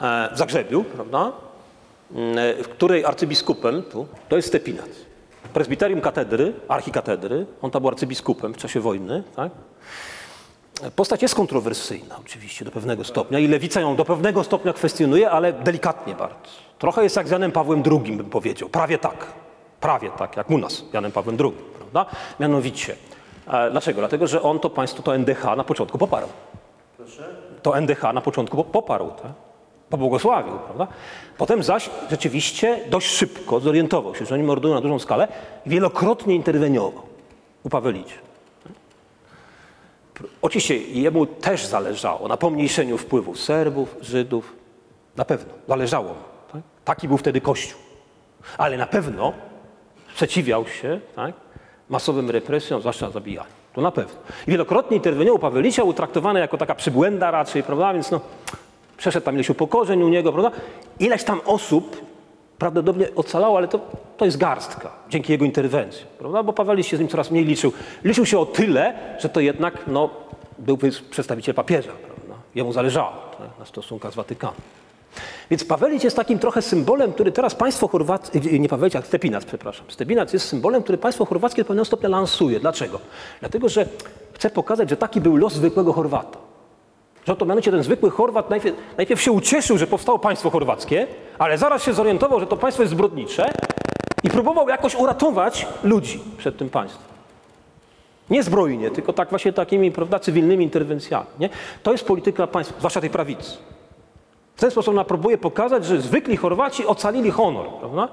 [0.00, 1.32] e, w Zagrzebiu, prawda,
[2.62, 4.88] w której arcybiskupem tu, to jest Stepinac.
[5.52, 9.52] Prezbiterium katedry, archikatedry, on tam był arcybiskupem w czasie wojny, tak?
[10.96, 15.52] Postać jest kontrowersyjna oczywiście do pewnego stopnia i lewica ją do pewnego stopnia kwestionuje, ale
[15.52, 16.50] delikatnie bardzo.
[16.78, 18.68] Trochę jest jak z Janem Pawłem II, bym powiedział.
[18.68, 19.26] Prawie tak.
[19.80, 22.06] Prawie tak, jak u nas, Janem Pawłem II, prawda?
[22.40, 22.96] Mianowicie.
[23.46, 24.00] E, dlaczego?
[24.00, 26.26] Dlatego, że on to państwo, to NDH na początku poparł.
[26.96, 27.28] Proszę?
[27.62, 29.32] To NDH na początku poparł, tak?
[29.90, 30.86] pobłogosławił, prawda?
[31.38, 35.28] Potem zaś rzeczywiście dość szybko zorientował się, że oni mordują na dużą skalę
[35.66, 37.02] i wielokrotnie interweniował
[37.62, 38.14] u Pawelicie.
[40.42, 44.56] Oczywiście jemu też zależało na pomniejszeniu wpływu Serbów, Żydów.
[45.16, 46.14] Na pewno, zależało mu.
[46.52, 46.62] Tak?
[46.84, 47.80] Taki był wtedy Kościół.
[48.58, 49.32] Ale na pewno
[50.20, 51.34] sprzeciwiał się tak,
[51.88, 53.50] masowym represjom, zwłaszcza zabijaniu.
[53.72, 54.14] To na pewno.
[54.46, 57.92] I wielokrotnie interweniował Pawelicia, utraktowany jako taka przybłęda raczej, prawda?
[57.92, 58.20] Więc no,
[58.96, 60.50] przeszedł tam ileś upokorzeń u niego, prawda?
[60.98, 62.02] Ileś tam osób
[62.58, 63.80] prawdopodobnie ocalało, ale to,
[64.16, 66.42] to jest garstka dzięki jego interwencji, prawda?
[66.42, 67.72] Bo Paweliś się z nim coraz mniej liczył.
[68.04, 70.10] Liczył się o tyle, że to jednak no,
[70.58, 70.78] był
[71.10, 72.34] przedstawiciel papieża, prawda?
[72.54, 74.79] Jemu zależało tak, na stosunkach z Watykanem.
[75.50, 79.86] Więc Pawelić jest takim trochę symbolem, który teraz państwo chorwackie, nie Pawelić, a Stepinac, przepraszam.
[79.88, 82.60] Stepinac jest symbolem, który państwo chorwackie do pewnego stopnia lansuje.
[82.60, 83.00] Dlaczego?
[83.40, 83.86] Dlatego, że
[84.32, 86.38] chce pokazać, że taki był los zwykłego Chorwata.
[87.26, 91.06] Że to mianowicie ten zwykły Chorwat najpierw, najpierw się ucieszył, że powstało państwo chorwackie,
[91.38, 93.52] ale zaraz się zorientował, że to państwo jest zbrodnicze
[94.22, 97.10] i próbował jakoś uratować ludzi przed tym państwem.
[98.30, 101.26] Nie zbrojnie, tylko tak właśnie takimi prawda, cywilnymi interwencjami.
[101.38, 101.48] Nie?
[101.82, 103.56] To jest polityka państwa, zwłaszcza tej prawicy.
[104.56, 107.66] W ten sposób ona próbuje pokazać, że zwykli Chorwaci ocalili honor.
[107.80, 108.08] Prawda?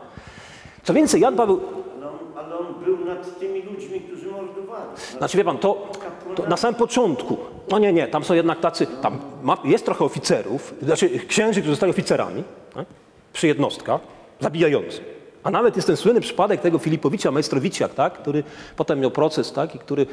[0.84, 1.62] Co więcej, Jan Paweł...
[1.98, 4.90] Ale on, ale on był nad tymi ludźmi, którzy mordowali.
[5.18, 5.88] Znaczy wie pan, to,
[6.36, 7.38] to na samym początku,
[7.72, 11.72] no nie, nie, tam są jednak tacy, tam ma, jest trochę oficerów, znaczy księży, którzy
[11.72, 12.86] zostali oficerami tak?
[13.34, 14.02] przy jednostkach
[14.40, 15.18] zabijających.
[15.44, 18.14] A nawet jest ten słynny przypadek tego Filipowicza Majstrowiciak, tak?
[18.14, 18.44] który
[18.76, 19.76] potem miał proces tak?
[19.76, 20.06] i który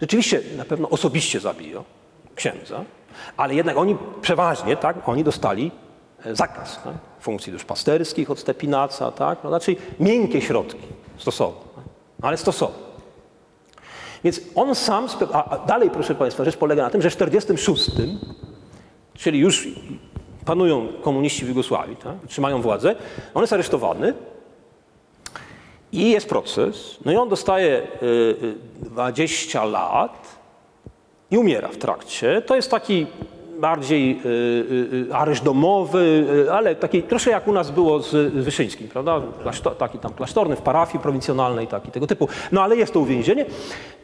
[0.00, 1.84] rzeczywiście na pewno osobiście zabijał
[2.34, 2.84] księdza,
[3.36, 5.70] ale jednak oni przeważnie, tak, oni dostali
[6.32, 6.94] zakaz tak?
[7.20, 9.38] funkcji duszpasterskich od Stepinaca, tak?
[9.44, 10.86] no, znaczy miękkie środki
[11.18, 11.84] stosował, tak?
[12.22, 12.78] ale stosował.
[14.24, 17.90] Więc on sam, a dalej proszę Państwa, rzecz polega na tym, że w 46,
[19.14, 19.68] czyli już
[20.44, 22.14] panują komuniści w Jugosławii, tak?
[22.28, 22.94] trzymają władzę,
[23.34, 24.14] on jest aresztowany
[25.92, 27.86] i jest proces, no i on dostaje
[28.80, 30.43] 20 lat
[31.30, 32.42] i umiera w trakcie.
[32.42, 33.06] To jest taki
[33.60, 34.28] bardziej y,
[35.10, 39.20] y, areszt domowy, y, ale taki troszkę jak u nas było z Wyszyńskim, prawda?
[39.42, 42.28] Klasztor, taki tam klasztorny w parafii prowincjonalnej, taki tego typu.
[42.52, 43.46] No ale jest to uwięzienie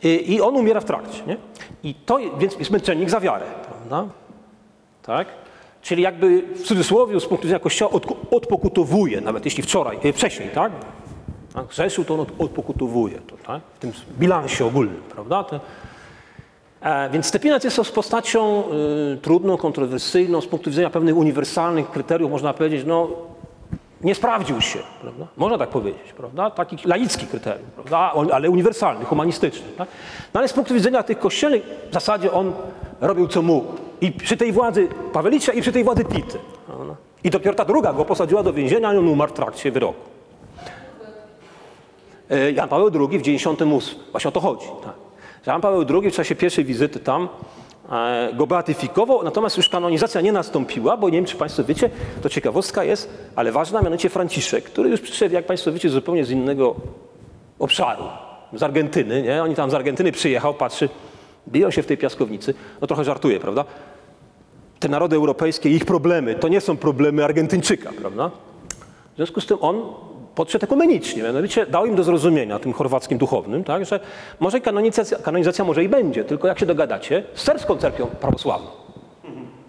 [0.03, 1.37] i on umiera w trakcie, nie?
[1.85, 4.12] I to, więc jest męczennik za wiarę, prawda?
[5.03, 5.29] Tak?
[5.83, 7.91] Czyli jakby w cudzysłowie z punktu widzenia Kościoła
[8.31, 10.73] odpokutowuje, nawet jeśli wczoraj, wcześniej, tak?
[11.55, 11.73] Tak?
[11.73, 13.61] Rzeszył to on od- odpokutowuje to, tak?
[13.75, 15.45] w tym bilansie ogólnym, prawda?
[15.45, 15.61] To,
[17.12, 18.62] więc Stepinac jest postacią
[19.14, 23.09] y, trudną, kontrowersyjną, z punktu widzenia pewnych uniwersalnych kryteriów, można powiedzieć, no
[24.01, 25.26] nie sprawdził się, prawda?
[25.37, 26.51] Można tak powiedzieć, prawda?
[26.51, 28.12] Taki laicki kryterium, prawda?
[28.33, 29.66] Ale uniwersalny, humanistyczny.
[29.78, 29.89] Tak?
[30.35, 32.53] No ale z punktu widzenia tych kościelnych w zasadzie on
[33.01, 33.66] robił co mógł.
[34.01, 36.39] I przy tej władzy Pawelicia i przy tej władzy Pity.
[36.66, 36.97] prawda?
[37.24, 40.01] I dopiero ta druga go posadziła do więzienia i on umarł w trakcie wyroku.
[42.31, 43.99] E, Jan Paweł II w 98.
[44.11, 44.66] Właśnie o to chodzi.
[44.85, 45.10] Tak.
[45.47, 47.28] Jan Paweł II w czasie pierwszej wizyty tam
[47.93, 51.91] e, go beatyfikował, natomiast już kanonizacja nie nastąpiła, bo nie wiem, czy Państwo wiecie,
[52.22, 56.30] to ciekawostka jest, ale ważna, mianowicie Franciszek, który już przyszedł, jak Państwo wiecie, zupełnie z
[56.30, 56.76] innego
[57.59, 58.05] obszaru,
[58.53, 59.43] z Argentyny, nie?
[59.43, 60.88] Oni tam z Argentyny przyjechał, patrzy,
[61.49, 63.64] biją się w tej piaskownicy, no trochę żartuje, prawda?
[64.80, 68.30] Te narody europejskie, ich problemy, to nie są problemy Argentyńczyka, prawda?
[69.12, 69.82] W związku z tym on
[70.35, 74.01] podszedł ekumenicznie, mianowicie dał im do zrozumienia, tym chorwackim duchownym, tak, że
[74.41, 78.70] może kanonizacja, kanonizacja może i będzie, tylko jak się dogadacie z serbską cerkwią prawosławną.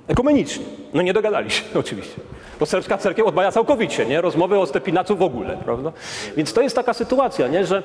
[0.07, 0.66] Ekumenicznie.
[0.93, 2.22] No nie dogadali się oczywiście.
[2.59, 4.22] Bo serbska cerkiew odmawia całkowicie, nie?
[4.22, 5.91] Rozmowy o Stepinacu w ogóle, prawda?
[6.38, 7.66] Więc to jest taka sytuacja, nie?
[7.66, 7.84] Że,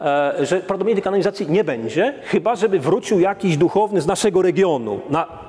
[0.00, 5.00] e, że prawdopodobnie tej kanonizacji nie będzie, chyba żeby wrócił jakiś duchowny z naszego regionu
[5.10, 5.43] na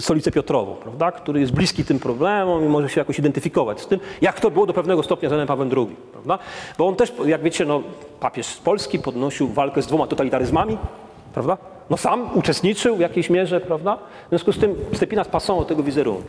[0.00, 1.12] stolicę Piotrową, prawda?
[1.12, 4.66] który jest bliski tym problemom i może się jakoś identyfikować z tym, jak to było
[4.66, 5.96] do pewnego stopnia z Janem Pawłem II.
[6.12, 6.38] Prawda?
[6.78, 7.82] Bo on też, jak wiecie, no,
[8.20, 10.78] papież z Polski podnosił walkę z dwoma totalitaryzmami,
[11.34, 11.58] prawda?
[11.90, 13.96] No sam uczestniczył w jakiejś mierze, prawda?
[14.26, 16.22] W związku z tym Stepinac pasował tego wizerunku.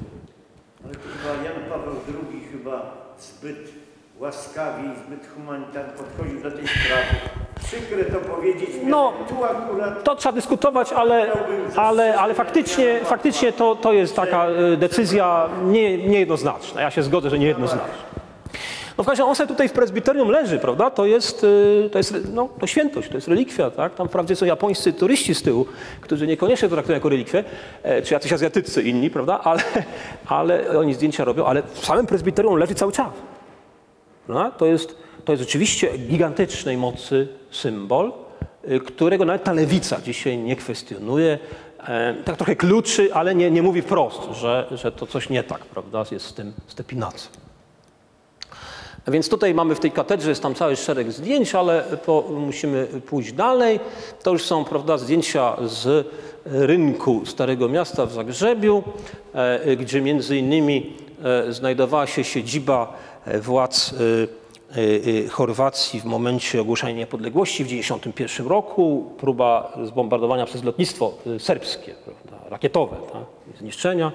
[0.83, 3.57] Ale to chyba Jan Paweł II chyba zbyt
[4.23, 7.15] łaskawie i zbyt humanitarnie podchodził do tej sprawy.
[7.65, 11.31] Przykre to powiedzieć, No, tu akurat To trzeba dyskutować, ale,
[11.75, 16.81] ale, ale faktycznie, faktycznie to, to jest taka e, decyzja nie, niejednoznaczna.
[16.81, 18.13] Ja się zgodzę, że niejednoznaczna.
[18.97, 20.89] No w każdym razie on sobie tutaj w prezbiterium leży, prawda?
[20.89, 21.45] To jest,
[21.85, 23.95] e, to jest no, to świętość, to jest relikwia, tak?
[23.95, 25.65] Tam wprawdzie są japońscy turyści z tyłu,
[26.01, 27.43] którzy niekoniecznie to traktują jako relikwię,
[27.83, 29.39] e, czy jacyś azjatyccy inni, prawda?
[29.43, 29.61] Ale,
[30.25, 33.09] ale oni zdjęcia robią, ale w samym prezbiterium leży cały czas.
[34.27, 38.13] No, to, jest, to jest rzeczywiście gigantycznej mocy symbol,
[38.71, 41.39] y, którego nawet ta lewica dzisiaj nie kwestionuje.
[41.87, 45.65] E, tak trochę kluczy, ale nie, nie mówi wprost, że, że to coś nie tak,
[45.65, 47.31] prawda, jest z tym stepinacem.
[49.07, 51.83] A Więc tutaj mamy w tej katedrze, jest tam cały szereg zdjęć, ale
[52.29, 53.79] musimy pójść dalej.
[54.23, 56.07] To już są prawda, zdjęcia z
[56.45, 58.83] rynku Starego Miasta w Zagrzebiu,
[59.33, 60.93] e, gdzie między innymi
[61.49, 62.93] znajdowała się siedziba
[63.25, 64.77] e, władz e,
[65.25, 71.93] e, Chorwacji w momencie ogłoszenia niepodległości w 1991 roku, próba zbombardowania przez lotnictwo e, serbskie,
[72.05, 74.11] prawda, rakietowe, tak, zniszczenia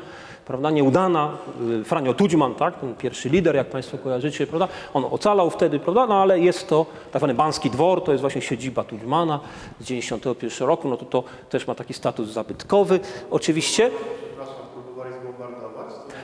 [0.49, 1.36] prawda, nieudana.
[1.84, 6.22] Franio Tudźman, tak, ten pierwszy lider, jak Państwo kojarzycie, prawda, on ocalał wtedy, prawda, no
[6.22, 9.40] ale jest to tak zwany Banski Dwór, to jest właśnie siedziba Tudźmana
[9.80, 13.01] z 91 roku, no to to też ma taki status zabytkowy.
[13.30, 13.90] Oczywiście
[14.26, 15.77] Przepraszam, próbowali zbombardować?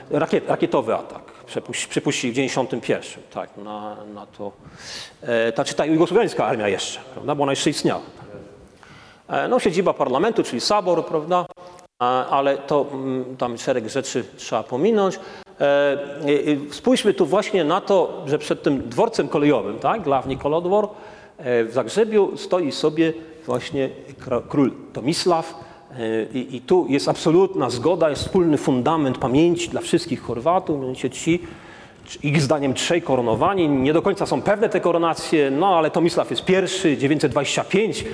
[0.09, 4.51] Rakiet, rakietowy atak przepuś- przypuścili w 91, tak, na, na to,
[5.21, 8.01] e, ta, czy ta jugosłowiańska armia jeszcze, prawda, bo ona jeszcze istniała.
[9.29, 11.45] E, No, siedziba parlamentu, czyli Sabor, prawda?
[11.99, 15.19] A, Ale to mm, tam szereg rzeczy trzeba pominąć.
[15.61, 15.97] E,
[16.31, 20.87] i- i Spójrzmy tu właśnie na to, że przed tym dworcem kolejowym, tak, Glawni Kolodwor,
[21.37, 23.13] e, w Zagrzebiu stoi sobie
[23.45, 23.89] właśnie
[24.49, 25.64] król Tomisław.
[25.99, 31.09] E, I, I tu jest absolutna zgoda, jest wspólny fundament pamięci dla wszystkich Chorwatów, mianowicie
[31.09, 31.39] ci,
[32.23, 33.69] ich zdaniem trzej koronowani.
[33.69, 38.05] Nie do końca są pewne te koronacje, no ale Tomisław jest pierwszy, 925,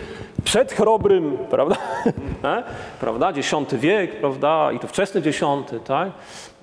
[0.44, 1.78] przed Chrobrym, prawda?
[2.44, 2.64] E?
[3.00, 3.34] prawda?
[3.38, 4.72] X wiek, prawda?
[4.72, 5.42] I to wczesny X,
[5.86, 6.08] tak?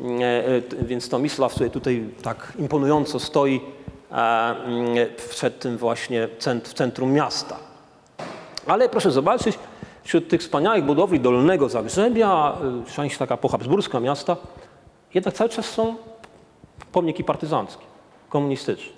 [0.00, 3.60] E, Więc Tomisław sobie tutaj tak imponująco stoi
[5.30, 6.28] przed tym właśnie
[6.64, 7.56] w centrum miasta.
[8.66, 9.58] Ale proszę zobaczyć,
[10.02, 12.56] wśród tych wspaniałych budowli Dolnego Zagrzebia,
[12.88, 14.36] y, część taka pohabsburska miasta,
[15.14, 15.94] jednak cały czas są
[16.92, 17.84] pomniki partyzanckie,
[18.28, 18.92] komunistyczne.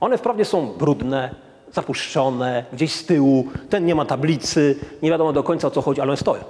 [0.00, 1.34] One wprawdzie są brudne,
[1.72, 6.00] zapuszczone, gdzieś z tyłu, ten nie ma tablicy, nie wiadomo do końca o co chodzi,
[6.00, 6.44] ale one stoją.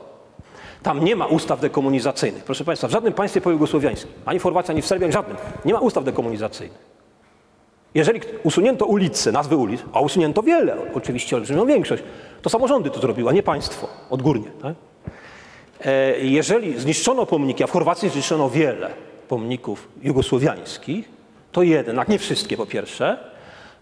[0.82, 2.44] Tam nie ma ustaw dekomunizacyjnych.
[2.44, 5.36] Proszę Państwa, w żadnym państwie pojugosłowiańskim, ani w Chorwacji, ani w Serbii, ani w żadnym,
[5.64, 6.98] nie ma ustaw dekomunizacyjnych.
[7.94, 12.02] Jeżeli usunięto ulice, nazwy ulic, a usunięto wiele, oczywiście olbrzymią większość,
[12.42, 14.50] to samorządy to zrobiły, a nie państwo, odgórnie.
[14.62, 14.74] Tak?
[15.84, 18.90] E, Jeżeli zniszczono pomniki, a w Chorwacji zniszczono wiele
[19.28, 21.08] pomników jugosłowiańskich,
[21.52, 23.18] to jednak, nie wszystkie po pierwsze.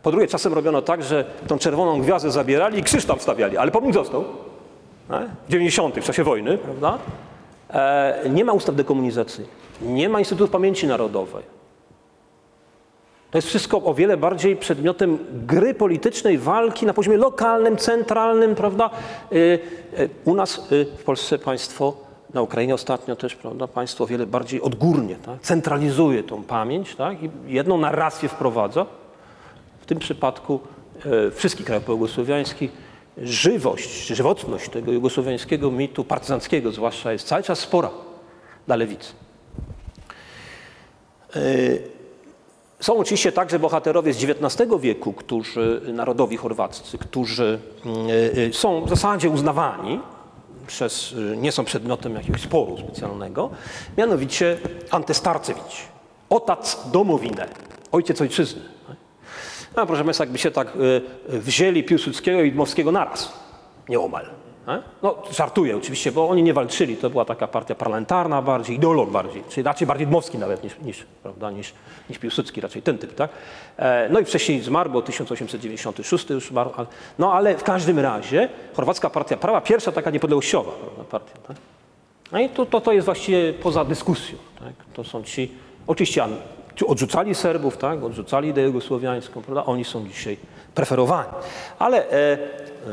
[0.03, 3.71] Po drugie, czasem robiono tak, że tą czerwoną gwiazdę zabierali i krzyż tam wstawiali, ale
[3.71, 4.25] pomnik został.
[5.09, 5.27] tak?
[5.47, 5.95] W 90.
[6.01, 6.99] w czasie wojny, prawda?
[7.71, 11.56] E, Nie ma ustaw dekomunizacyjnych, nie ma Instytutu Pamięci Narodowej.
[13.37, 18.91] To jest wszystko o wiele bardziej przedmiotem gry politycznej, walki na poziomie lokalnym, centralnym, prawda?
[19.33, 19.37] Y,
[19.99, 21.97] y, U nas y, w Polsce państwo,
[22.35, 25.41] na Ukrainie ostatnio też, prawda, państwo o wiele bardziej odgórnie, tak?
[25.41, 27.23] centralizuje tą pamięć tak?
[27.23, 28.87] i jedną narrację wprowadza.
[29.81, 30.61] W tym przypadku
[31.35, 32.71] wszystkich krajów południowosłowiańskich
[33.19, 37.91] żywość, żywotność tego jugosłowiańskiego mitu partyzanckiego zwłaszcza jest cały czas spora
[38.67, 39.13] dla lewicy.
[42.81, 48.07] Są oczywiście także bohaterowie z XIX wieku, którzy, narodowi chorwaccy, którzy mm,
[48.49, 50.01] e, są w zasadzie uznawani
[50.67, 53.51] przez, e, nie są przedmiotem jakiegoś sporu specjalnego,
[53.99, 54.59] mianowicie
[54.91, 55.89] Ante Starcewicz,
[56.31, 57.49] otac domowinę,
[57.93, 58.63] ojciec ojczyzny.
[59.77, 63.33] No, proszę Państwa, jakby się tak y, wzięli Piłsudskiego i Dmowskiego naraz,
[63.89, 64.27] nieomal.
[65.03, 69.43] No, żartuję oczywiście, bo oni nie walczyli, to była taka partia parlamentarna bardziej, ideolog bardziej,
[69.49, 71.73] czyli raczej bardziej Dmowski nawet niż, niż, prawda, niż,
[72.11, 73.31] niż Piłsudski, raczej ten typ, tak?
[73.77, 76.71] E, no i wcześniej zmarł, bo 1896 już zmarł,
[77.19, 81.57] no ale w każdym razie Chorwacka Partia Prawa, pierwsza taka niepodległościowa prawda, partia, tak?
[82.33, 84.39] No i to, to, to jest właściwie poza dyskusją.
[84.59, 84.73] Tak?
[84.95, 85.53] To są ci,
[85.87, 86.25] oczywiście
[86.85, 88.03] odrzucali Serbów, tak?
[88.03, 89.65] odrzucali ideę jugosłowiańską, prawda?
[89.65, 90.37] oni są dzisiaj
[90.75, 91.29] preferowani.
[91.79, 92.39] Ale e,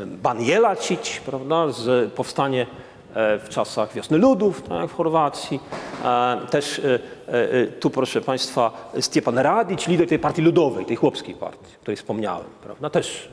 [0.06, 1.70] Ban Jelacić, prawda?
[1.70, 2.66] Z, powstanie
[3.14, 4.90] e, w czasach Wiosny Ludów tak?
[4.90, 5.60] w Chorwacji,
[6.04, 6.80] e, też
[7.28, 11.96] e, tu proszę Państwa Stjepan Radić, lider tej partii ludowej, tej chłopskiej partii, o której
[11.96, 12.90] wspomniałem, prawda?
[12.90, 13.28] też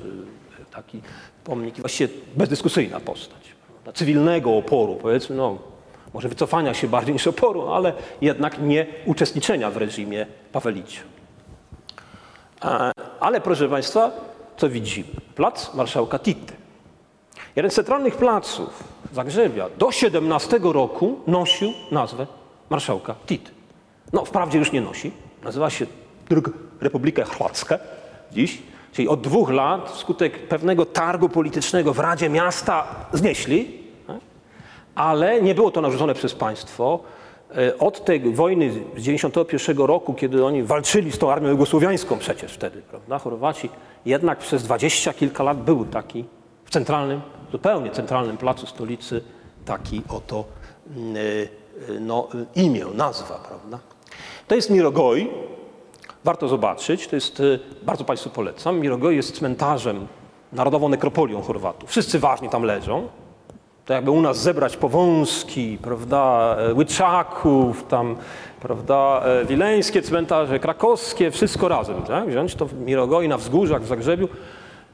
[0.72, 1.02] taki
[1.44, 4.00] pomnik, właściwie bezdyskusyjna postać prawda?
[4.00, 5.71] cywilnego oporu, powiedzmy, no,
[6.14, 11.02] może wycofania się bardziej niż oporu, ale jednak nie uczestniczenia w reżimie Pawelicia.
[12.66, 14.12] E, Ale proszę Państwa,
[14.58, 15.08] co widzimy?
[15.36, 16.54] Plac Marszałka Tity.
[17.56, 18.84] Jeden z centralnych placów
[19.14, 22.28] Zagrzebia do 17 roku nosił nazwę
[22.70, 23.52] Marszałka Tity.
[24.14, 25.12] No, wprawdzie już nie nosi.
[25.44, 25.86] Nazywa się
[26.30, 26.50] Drg
[26.82, 27.80] Republika Chorwacka
[28.32, 28.62] dziś.
[28.94, 33.81] Czyli od dwóch lat wskutek pewnego targu politycznego w Radzie Miasta znieśli?
[34.96, 37.00] Ale nie było to narzucone przez państwo.
[37.58, 42.54] E, Od tej wojny z 91 roku, kiedy oni walczyli z tą armią jugosłowiańską przecież
[42.54, 43.70] wtedy, prawda, Chorwaci,
[44.06, 46.26] jednak przez dwadzieścia kilka lat był taki
[46.66, 47.22] w centralnym,
[47.52, 49.22] zupełnie centralnym placu stolicy
[49.66, 50.46] taki oto
[50.98, 51.20] mm, e,
[51.96, 53.80] e, no, imię, nazwa, prawda.
[54.48, 55.32] To jest Mirogoj,
[56.24, 57.42] warto zobaczyć, to jest,
[57.84, 60.08] bardzo Państwu polecam, Mirogoj jest cmentarzem,
[60.54, 61.90] narodową nekropolią Chorwatów.
[61.90, 63.08] Wszyscy ważni tam leżą,
[63.86, 68.16] to jakby u nas zebrać Powązki, prawda, e, Łyczaków, tam,
[68.62, 72.30] prawda, e, wileńskie cmentarze, krakowskie, wszystko razem, tak?
[72.30, 74.30] Wziąć to w Mirogoi, na wzgórzach, w Zagrzebiu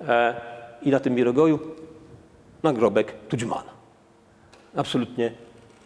[0.08, 0.36] e,
[0.82, 1.60] i na tym Mirogoju
[2.64, 3.78] nagrobek Tudźmana.
[4.76, 5.32] Absolutnie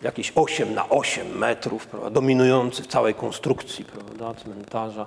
[0.01, 5.05] jakieś 8 na 8 metrów, prawda, dominujący w całej konstrukcji, prawda, cmentarza.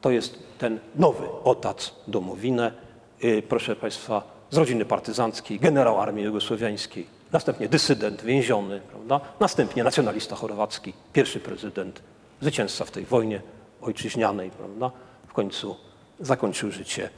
[0.00, 2.72] To jest ten nowy otac Domowinę,
[3.24, 9.20] y, proszę Państwa, z rodziny partyzanckiej, generał armii jugosłowiańskiej, następnie dysydent, więziony, prawda?
[9.40, 12.02] następnie nacjonalista chorwacki, pierwszy prezydent,
[12.40, 13.40] zwycięzca w tej wojnie
[13.82, 14.90] ojczyźnianej, prawda?
[15.28, 15.76] w końcu
[16.20, 17.10] zakończył życie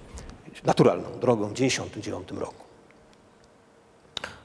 [0.65, 2.65] naturalną drogą w 1999 roku.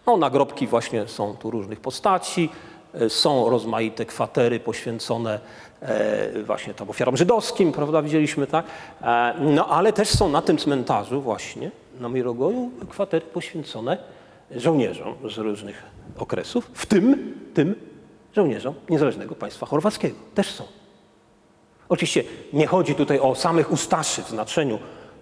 [0.07, 2.49] No, nagrobki właśnie są tu różnych postaci,
[2.93, 5.39] e, są rozmaite kwatery poświęcone
[5.81, 8.65] e, właśnie tam ofiarom żydowskim, prawda, widzieliśmy, tak?
[9.01, 14.20] E, No, ale też są na tym cmentarzu właśnie, na Mirogoju, kwatery poświęcone
[14.55, 15.83] żołnierzom z różnych
[16.17, 17.75] okresów, w tym, tym
[18.35, 20.15] żołnierzom Niezależnego Państwa Chorwackiego.
[20.35, 20.63] Też są.
[21.89, 22.23] Oczywiście
[22.53, 24.79] nie chodzi tutaj o samych ustaszy w znaczeniu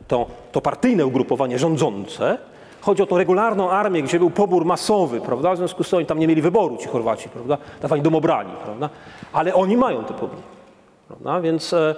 [0.07, 2.37] to, to partyjne ugrupowanie rządzące.
[2.81, 5.53] Chodzi o tą regularną armię, gdzie był pobór masowy, prawda?
[5.53, 7.57] W związku z tym oni tam nie mieli wyboru, ci Chorwaci, prawda?
[7.81, 8.89] Dawani domobrani, prawda?
[9.33, 10.43] Ale oni mają te pomniki,
[11.07, 11.41] prawda?
[11.41, 11.95] Więc e,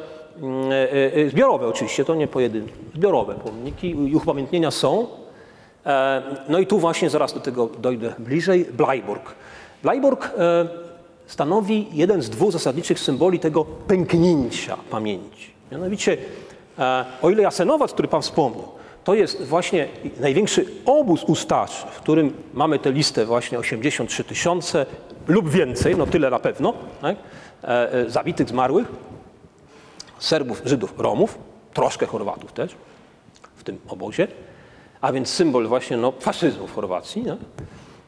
[0.71, 5.07] e, e, zbiorowe oczywiście, to nie pojedyncze, zbiorowe pomniki i upamiętnienia są.
[5.86, 8.65] E, no i tu właśnie zaraz do tego dojdę bliżej.
[8.65, 9.36] Blajburg.
[9.84, 10.67] Blajburg e,
[11.27, 15.51] stanowi jeden z dwóch zasadniczych symboli tego pęknięcia pamięci.
[15.71, 16.17] Mianowicie,
[16.79, 18.71] e, o ile Jasenowac, który Pan wspomniał,
[19.03, 19.88] to jest właśnie
[20.19, 24.86] największy obóz ustaszy, w którym mamy tę listę właśnie 83 tysiące
[25.27, 27.17] lub więcej, no tyle na pewno, tak?
[28.07, 28.88] zabitych, zmarłych,
[30.19, 31.38] Serbów, Żydów, Romów,
[31.73, 32.75] troszkę Chorwatów też
[33.55, 34.27] w tym obozie,
[35.02, 37.24] a więc symbol właśnie no, faszyzmu w Chorwacji.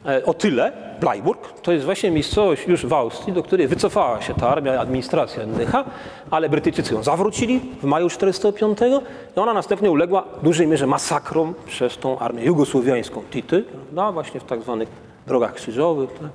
[0.06, 4.34] E, O tyle Blajburg to jest właśnie miejscowość już w Austrii, do której wycofała się
[4.34, 5.72] ta armia, administracja NDH,
[6.32, 9.04] ale Brytyjczycy ją zawrócili w maju 1945
[9.38, 14.12] i ona następnie uległa w dużej mierze masakrom przez tą armię jugosłowiańską Tity, prawda?
[14.12, 14.90] właśnie w tak zwanych
[15.28, 16.10] drogach krzyżowych.
[16.14, 16.30] Tak?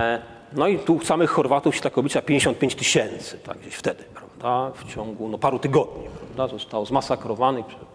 [0.00, 0.18] E,
[0.56, 4.70] No i tu samych Chorwatów się tak oblicza 55 tysięcy, tak gdzieś wtedy, prawda?
[4.78, 6.02] w ciągu no, paru tygodni.
[6.34, 7.91] Prawda, został zmasakrowany prze-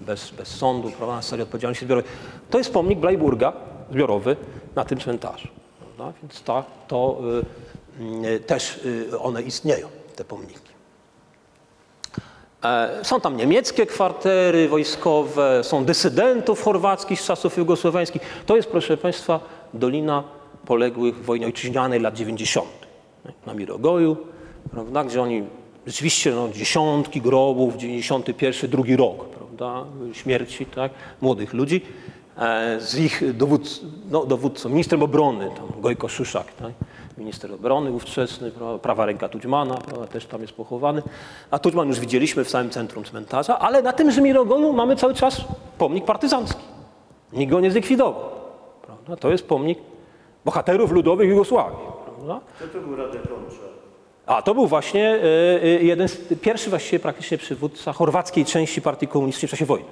[0.00, 2.10] bez, bez sądu, prawda, na serii odpowiedzialności zbiorowej.
[2.50, 3.52] To jest pomnik Blajburga
[3.90, 4.36] zbiorowy
[4.76, 5.48] na tym cmentarzu.
[5.78, 6.18] Prawda?
[6.22, 7.18] Więc ta, to
[8.00, 8.76] y, y, też
[9.12, 10.70] y, one istnieją, te pomniki.
[12.64, 18.22] E, Są tam niemieckie kwartery wojskowe, są dysydentów chorwackich z czasów jugosłowiańskich.
[18.46, 19.40] To jest, proszę Państwa,
[19.74, 20.24] Dolina
[20.66, 22.68] Poległych w wojnie ojczyźnianej lat 90.
[23.24, 23.32] nie?
[23.46, 24.16] na Mirogoju,
[24.70, 25.44] prawda, gdzie oni
[25.86, 29.49] rzeczywiście no, dziesiątki grobów, 91, drugi rok prawda,
[30.12, 31.80] śmierci tak, młodych ludzi
[32.38, 33.22] e, z ich
[34.10, 36.72] no, dowódcą, ministrem obrony, tam Gojko Szuszak, tak,
[37.18, 41.02] minister obrony ówczesny, prawda, prawa ręka Tudźmana, prawda, też tam jest pochowany.
[41.50, 45.44] A Tudźman już widzieliśmy w samym centrum cmentarza, ale na tym Żmirogoju mamy cały czas
[45.78, 46.64] pomnik partyzancki.
[47.32, 48.30] Nikt go nie zlikwidował.
[48.82, 49.16] Prawda?
[49.16, 49.78] To jest pomnik
[50.44, 51.78] bohaterów ludowych Jugosławii.
[52.04, 52.40] Prawda?
[52.58, 53.69] Co to był Radek Koncza?
[54.30, 59.06] A to był właśnie y, y, jeden z, pierwszy właściwie praktycznie przywódca chorwackiej części partii
[59.06, 59.88] komunistycznej w czasie wojny.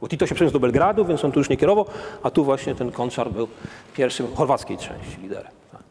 [0.00, 1.86] Bo Tito się przeniósł do Belgradu, więc on tu już nie kierował,
[2.22, 3.48] a tu właśnie ten Konczar był
[3.96, 5.52] pierwszym chorwackiej części liderem.
[5.72, 5.82] Tak.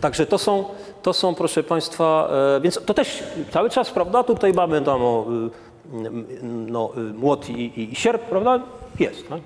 [0.00, 0.64] Także to są,
[1.02, 5.26] to są, proszę Państwa, e, więc to też cały czas, prawda, tutaj mamy tam o,
[5.92, 6.10] y,
[6.42, 8.60] no, młot i, i, i sierp, prawda,
[8.98, 9.40] jest, tak?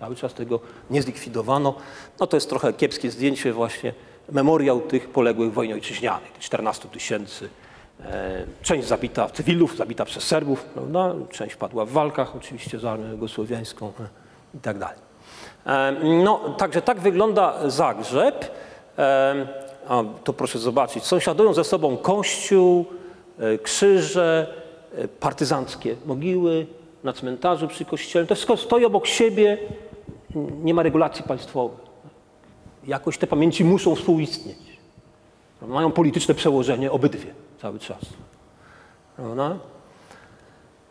[0.00, 0.60] Cały czas tego
[0.90, 1.74] nie zlikwidowano.
[2.20, 3.92] No to jest trochę kiepskie zdjęcie właśnie,
[4.32, 7.48] memoriał tych poległych w wojnie ojczyźnianej, tych 14 tysięcy.
[8.04, 11.14] E, Część zabita cywilów, zabita przez Serbów, prawda?
[11.30, 14.08] część padła w walkach oczywiście z armią jugosłowiańską e,
[14.54, 14.98] i tak dalej.
[15.66, 15.92] E,
[16.24, 18.50] No, także tak wygląda Zagrzeb.
[19.88, 22.86] A, to proszę zobaczyć, sąsiadują ze sobą kościół,
[23.62, 24.54] krzyże,
[25.20, 26.66] partyzanckie mogiły
[27.04, 28.26] na cmentarzu przy kościele.
[28.26, 29.58] To wszystko stoi obok siebie,
[30.62, 31.87] nie ma regulacji państwowych.
[32.88, 34.58] Jakoś te pamięci muszą współistnieć.
[35.62, 37.98] Mają polityczne przełożenie obydwie cały czas.
[39.16, 39.58] Prawda?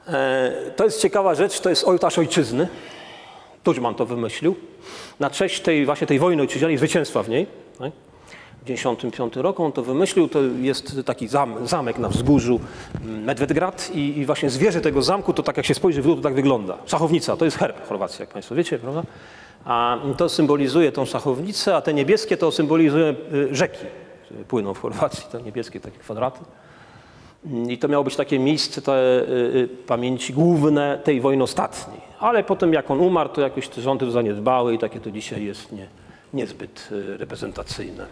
[0.07, 2.67] E, To jest ciekawa rzecz, to jest ołtarz ojczyzny.
[3.63, 4.55] Tuđman to wymyślił.
[5.19, 7.47] Na cześć tej właśnie tej wojny ojczyźnianej, zwycięstwa w niej.
[7.79, 7.91] Tak?
[8.61, 10.29] W 1995 roku on to wymyślił.
[10.29, 12.59] To jest taki zam, zamek na wzgórzu
[13.01, 16.15] mm, Medvedgrad i, i właśnie zwierzę tego zamku, to tak jak się spojrzy w dół,
[16.15, 16.77] to tak wygląda.
[16.85, 19.03] Szachownica, to jest herb Chorwacji, jak Państwo wiecie, prawda?
[19.65, 23.85] A to symbolizuje tą szachownicę, a te niebieskie to symbolizuje y, rzeki,
[24.47, 26.39] płyną w Chorwacji, te niebieskie takie kwadraty.
[27.67, 32.01] I to miało być takie miejsce te, y, y, pamięci główne tej wojny ostatniej.
[32.19, 35.71] Ale potem jak on umarł, to jakoś te rządy zaniedbały i takie to dzisiaj jest
[35.71, 35.87] nie,
[36.33, 38.05] niezbyt reprezentacyjne.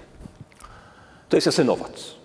[1.30, 2.16] To jest Jasenowac.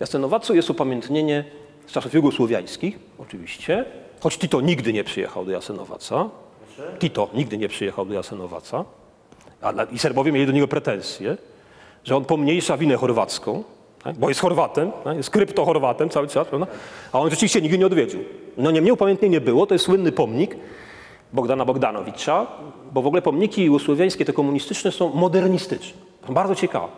[0.00, 1.44] Jasenowacu jest upamiętnienie
[1.86, 3.84] z czasów jugosłowiańskich, oczywiście,
[4.20, 6.28] choć Tito nigdy nie przyjechał do Jasenowaca.
[6.98, 8.84] Tito nigdy nie przyjechał do Jasenowaca.
[9.92, 11.36] I Serbowie mieli do niego pretensje,
[12.04, 13.64] że on pomniejsza winę chorwacką,
[14.04, 14.16] tak?
[14.16, 15.16] bo jest Chorwatem, tak?
[15.16, 16.66] jest krypto-Chorwatem cały czas, prawda?
[17.12, 18.20] a on rzeczywiście nigdy nie odwiedził.
[18.56, 20.56] No nie, mnie upamiętnienie było, to jest słynny pomnik
[21.32, 22.46] Bogdana Bogdanowicza,
[22.92, 26.00] bo w ogóle pomniki jugosłowiańskie, te komunistyczne są modernistyczne.
[26.26, 26.88] Są bardzo ciekawe.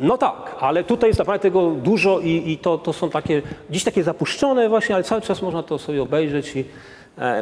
[0.00, 3.84] No tak, ale tutaj jest naprawdę tego dużo i, i to, to są takie, dziś
[3.84, 6.64] takie zapuszczone właśnie, ale cały czas można to sobie obejrzeć i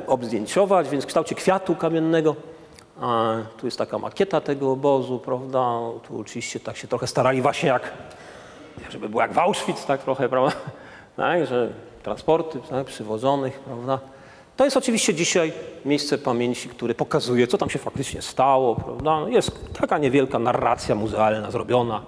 [0.07, 2.37] obzdjęciować, więc w kształcie kwiatu kamiennego.
[3.01, 5.79] A, tu jest taka makieta tego obozu, prawda?
[6.09, 7.93] Tu oczywiście tak się trochę starali właśnie jak,
[8.91, 10.53] żeby było jak w Auschwitz, tak trochę, prawda?
[11.17, 13.99] Tak, że transporty tak, przywożonych, prawda?
[14.57, 15.53] To jest oczywiście dzisiaj
[15.85, 19.19] miejsce pamięci, które pokazuje, co tam się faktycznie stało, prawda?
[19.29, 19.51] Jest
[19.81, 22.03] taka niewielka narracja muzealna zrobiona.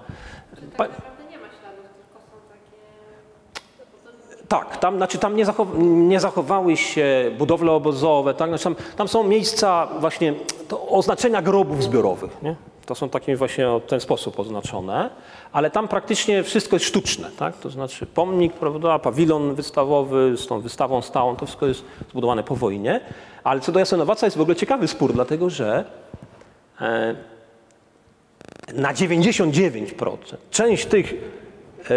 [0.77, 4.34] Pa- Tak naprawdę nie ma śladów, tylko są takie...
[4.47, 8.49] Tak, tam, znaczy tam nie, zachow, nie zachowały się budowle obozowe, tak?
[8.49, 10.33] znaczy tam, tam są miejsca właśnie
[10.89, 12.41] oznaczenia grobów zbiorowych.
[12.41, 12.55] Nie?
[12.85, 15.09] To są takie właśnie w ten sposób oznaczone,
[15.51, 17.29] ale tam praktycznie wszystko jest sztuczne.
[17.37, 17.57] Tak?
[17.57, 22.55] To znaczy pomnik, prawda, pawilon wystawowy z tą wystawą stałą, to wszystko jest zbudowane po
[22.55, 23.01] wojnie.
[23.43, 25.85] Ale co do Jasenowaca jest w ogóle ciekawy spór, dlatego że
[26.81, 27.15] e,
[28.73, 30.17] na 99%
[30.51, 31.13] część tych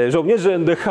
[0.08, 0.88] żołnierzy NDH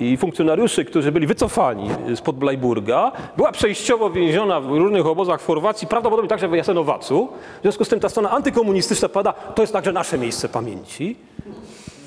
[0.00, 5.88] i funkcjonariuszy, którzy byli wycofani spod Blajburga, była przejściowo więziona w różnych obozach w Chorwacji,
[5.88, 7.28] prawdopodobnie także w Jasenowacu.
[7.58, 11.16] W związku z tym ta strona antykomunistyczna pada, to jest także nasze miejsce pamięci.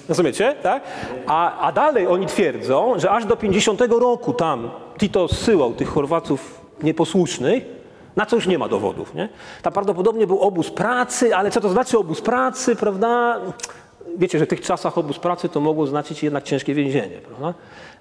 [0.09, 0.55] Rozumiecie?
[0.63, 0.83] Tak?
[1.27, 6.61] A, a dalej oni twierdzą, że aż do 50 roku tam Tito zsyłał tych Chorwatów
[6.83, 7.63] nieposłusznych,
[8.15, 9.15] na co już nie ma dowodów.
[9.15, 9.29] Nie?
[9.61, 13.39] Tam prawdopodobnie był obóz pracy, ale co to znaczy obóz pracy, prawda?
[14.17, 17.17] Wiecie, że w tych czasach obóz pracy to mogło znaczyć jednak ciężkie więzienie.
[17.17, 17.53] Prawda?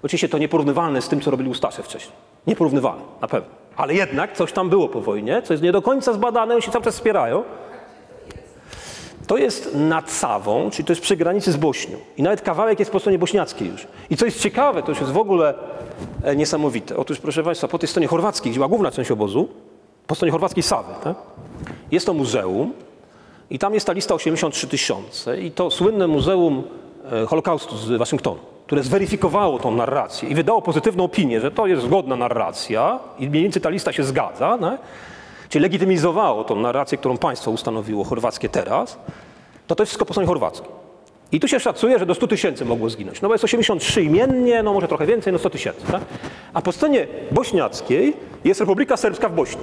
[0.03, 2.15] Oczywiście to nieporównywalne z tym, co robili Ustasze wcześniej.
[2.47, 3.49] Nieporównywalne, na pewno.
[3.77, 6.71] Ale jednak coś tam było po wojnie, co jest nie do końca zbadane, oni się
[6.71, 7.43] cały czas wspierają.
[9.27, 11.97] to jest nad Sawą, czyli to jest przy granicy z Bośnią.
[12.17, 13.87] I nawet kawałek jest po stronie bośniackiej już.
[14.09, 15.53] I co jest ciekawe, to już jest w ogóle
[16.23, 16.97] e, niesamowite.
[16.97, 19.49] Otóż, proszę Państwa, po tej stronie chorwackiej, gdzie była główna część obozu,
[20.07, 21.15] po stronie chorwackiej Sawy, tak?
[21.91, 22.73] jest to muzeum
[23.49, 26.63] i tam jest ta lista 83 tysiące i to słynne Muzeum
[27.11, 31.83] e, Holokaustu z Waszyngtonu, które zweryfikowało tą narrację i wydało pozytywną opinię, że to jest
[31.83, 34.77] zgodna narracja i mniej więcej ta lista się zgadza, no?
[35.49, 38.99] czyli legitymizowało tą narrację, którą państwo ustanowiło chorwackie teraz,
[39.67, 40.69] to to jest wszystko po stronie chorwackiej.
[41.31, 43.21] I tu się szacuje, że do 100 tysięcy mogło zginąć.
[43.21, 45.91] No bo jest 83 imiennie, no może trochę więcej, no 100 tysięcy.
[45.91, 46.01] Tak?
[46.53, 49.61] A po stronie bośniackiej jest Republika Serbska w Bośni.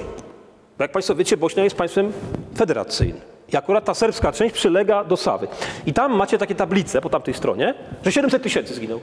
[0.79, 2.13] Bo jak Państwo wiecie, Bośnia jest państwem
[2.57, 3.36] federacyjnym.
[3.53, 5.49] I akurat ta serbska część przylega do Sawy.
[5.87, 7.75] I tam macie takie tablice po tamtej stronie,
[8.05, 9.01] że 700 tysięcy zginął.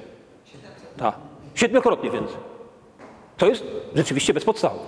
[0.98, 1.16] Tak.
[1.56, 2.38] Siedmiokrotnie więcej.
[3.38, 3.64] To jest
[3.96, 4.80] rzeczywiście bez podstawy.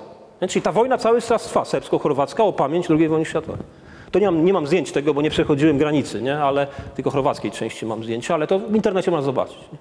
[0.42, 0.48] Nie?
[0.48, 3.62] Czyli ta wojna cały czas trwa, serbsko-chorwacka, o pamięć II wojny światowej.
[4.12, 6.38] To nie mam, nie mam zdjęć tego, bo nie przechodziłem granicy, nie?
[6.38, 9.58] ale tylko chorwackiej części mam zdjęcia, ale to w internecie można zobaczyć.
[9.58, 9.78] Nie?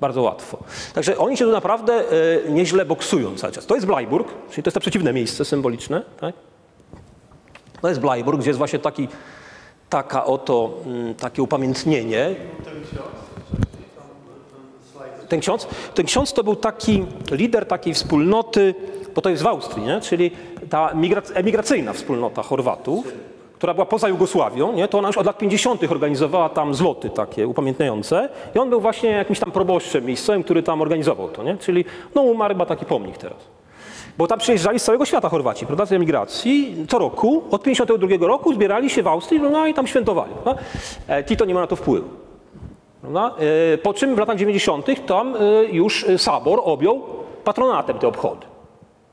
[0.00, 0.58] Bardzo łatwo.
[0.94, 3.66] Także oni się tu naprawdę e, nieźle boksują cały czas.
[3.66, 6.02] To jest Blajburg, czyli to jest to przeciwne miejsce symboliczne.
[6.20, 6.34] Tak?
[7.84, 9.08] To jest Blajburg, gdzie jest właśnie taki,
[9.90, 12.34] taka oto, mm, takie upamiętnienie.
[15.28, 18.74] Ten ksiądz, ten ksiądz, to był taki lider takiej wspólnoty,
[19.14, 20.00] bo to jest w Austrii, nie?
[20.00, 20.30] czyli
[20.70, 23.12] ta migrac- emigracyjna wspólnota Chorwatów,
[23.54, 24.88] która była poza Jugosławią, nie?
[24.88, 25.90] to ona już od lat 50.
[25.92, 30.82] organizowała tam zloty takie upamiętniające i on był właśnie jakimś tam proboszczem miejscowym, który tam
[30.82, 31.56] organizował to, nie?
[31.56, 33.63] czyli no umarł chyba taki pomnik teraz.
[34.18, 36.86] Bo tam przyjeżdżali z całego świata Chorwaci, prawda, z emigracji.
[36.88, 40.32] Co roku, od 52 roku zbierali się w Austrii no i tam świętowali.
[41.08, 42.08] E, Tito nie ma na to wpływu.
[43.14, 45.06] E, Po czym w latach 90.
[45.06, 47.02] tam e, już Sabor objął
[47.44, 48.46] patronatem te obchody.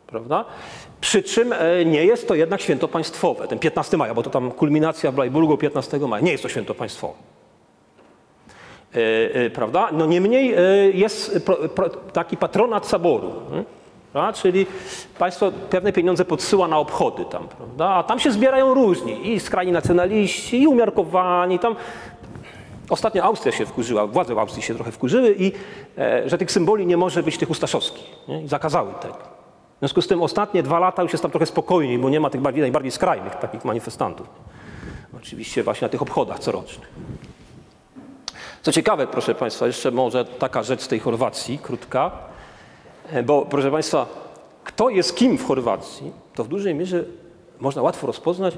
[0.07, 0.45] Prawda?
[1.01, 1.53] Przy czym
[1.85, 5.57] nie jest to jednak święto państwowe, ten 15 maja, bo to tam kulminacja w Blajburgu
[5.57, 6.25] 15 maja.
[6.25, 7.13] Nie jest to święto państwowe.
[9.53, 9.89] Prawda?
[9.91, 10.55] No niemniej
[10.93, 11.49] jest
[12.13, 13.31] taki patronat Saboru.
[14.11, 14.33] Prawda?
[14.33, 14.65] Czyli
[15.19, 17.89] państwo pewne pieniądze podsyła na obchody tam, prawda?
[17.89, 21.75] a tam się zbierają różni, i skrajni nacjonaliści, i umiarkowani, tam
[22.91, 25.51] Ostatnio Austria się wkurzyła, władze w Austrii się trochę wkurzyły i
[25.97, 28.05] e, że tych symboli nie może być tych ustaszowskich.
[28.27, 28.41] Nie?
[28.43, 29.13] I zakazały tego.
[29.75, 32.29] W związku z tym ostatnie dwa lata już jest tam trochę spokojniej, bo nie ma
[32.29, 34.27] tych bardziej, najbardziej skrajnych takich manifestantów.
[35.17, 36.89] Oczywiście właśnie na tych obchodach corocznych.
[38.61, 42.11] Co ciekawe, proszę Państwa, jeszcze może taka rzecz z tej Chorwacji, krótka,
[43.23, 44.07] bo proszę Państwa,
[44.63, 47.03] kto jest kim w Chorwacji, to w dużej mierze
[47.59, 48.57] można łatwo rozpoznać,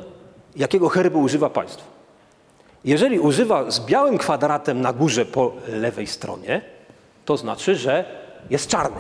[0.56, 1.84] jakiego herbu używa państwo.
[2.86, 6.62] Jeżeli używa z białym kwadratem na górze po lewej stronie,
[7.26, 8.06] to znaczy, że
[8.50, 8.98] jest czarny,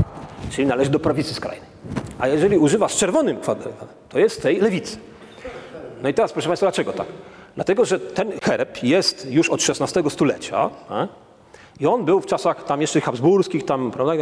[0.51, 1.69] czyli należy do prawicy skrajnej.
[2.19, 4.97] A jeżeli używa z czerwonym kwadratem, to jest tej lewicy.
[6.03, 7.07] No i teraz, proszę Państwa, dlaczego tak?
[7.55, 11.07] Dlatego, że ten herb jest już od XVI stulecia a?
[11.79, 14.13] i on był w czasach tam jeszcze habsburskich, tam, prawda,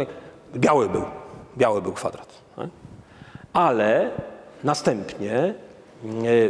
[0.56, 1.04] biały był,
[1.58, 2.42] biały był kwadrat.
[3.52, 4.10] Ale
[4.64, 5.54] następnie e,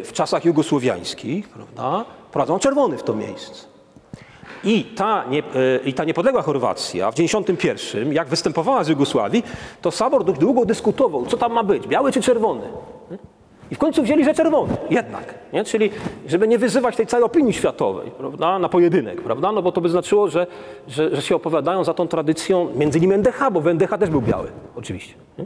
[0.05, 3.73] w czasach jugosłowiańskich, prawda, prowadzono czerwony w to miejsce.
[4.65, 5.45] I ta, nie, e,
[5.85, 9.43] I ta niepodległa Chorwacja w 91, jak występowała z Jugosławii,
[9.83, 12.63] to Sabor długo dyskutował, co tam ma być, biały czy czerwony.
[13.73, 15.35] I w końcu wzięli, że czerwony, jednak.
[15.53, 15.65] Nie?
[15.65, 15.91] Czyli,
[16.27, 18.59] żeby nie wyzywać tej całej opinii światowej prawda?
[18.59, 19.53] na pojedynek, prawda?
[19.53, 20.47] No bo to by znaczyło, że,
[20.89, 24.23] że, że się opowiadają za tą tradycją, między innymi NDH, bo w NDH też był
[24.23, 25.15] biały, oczywiście.
[25.39, 25.45] Nie?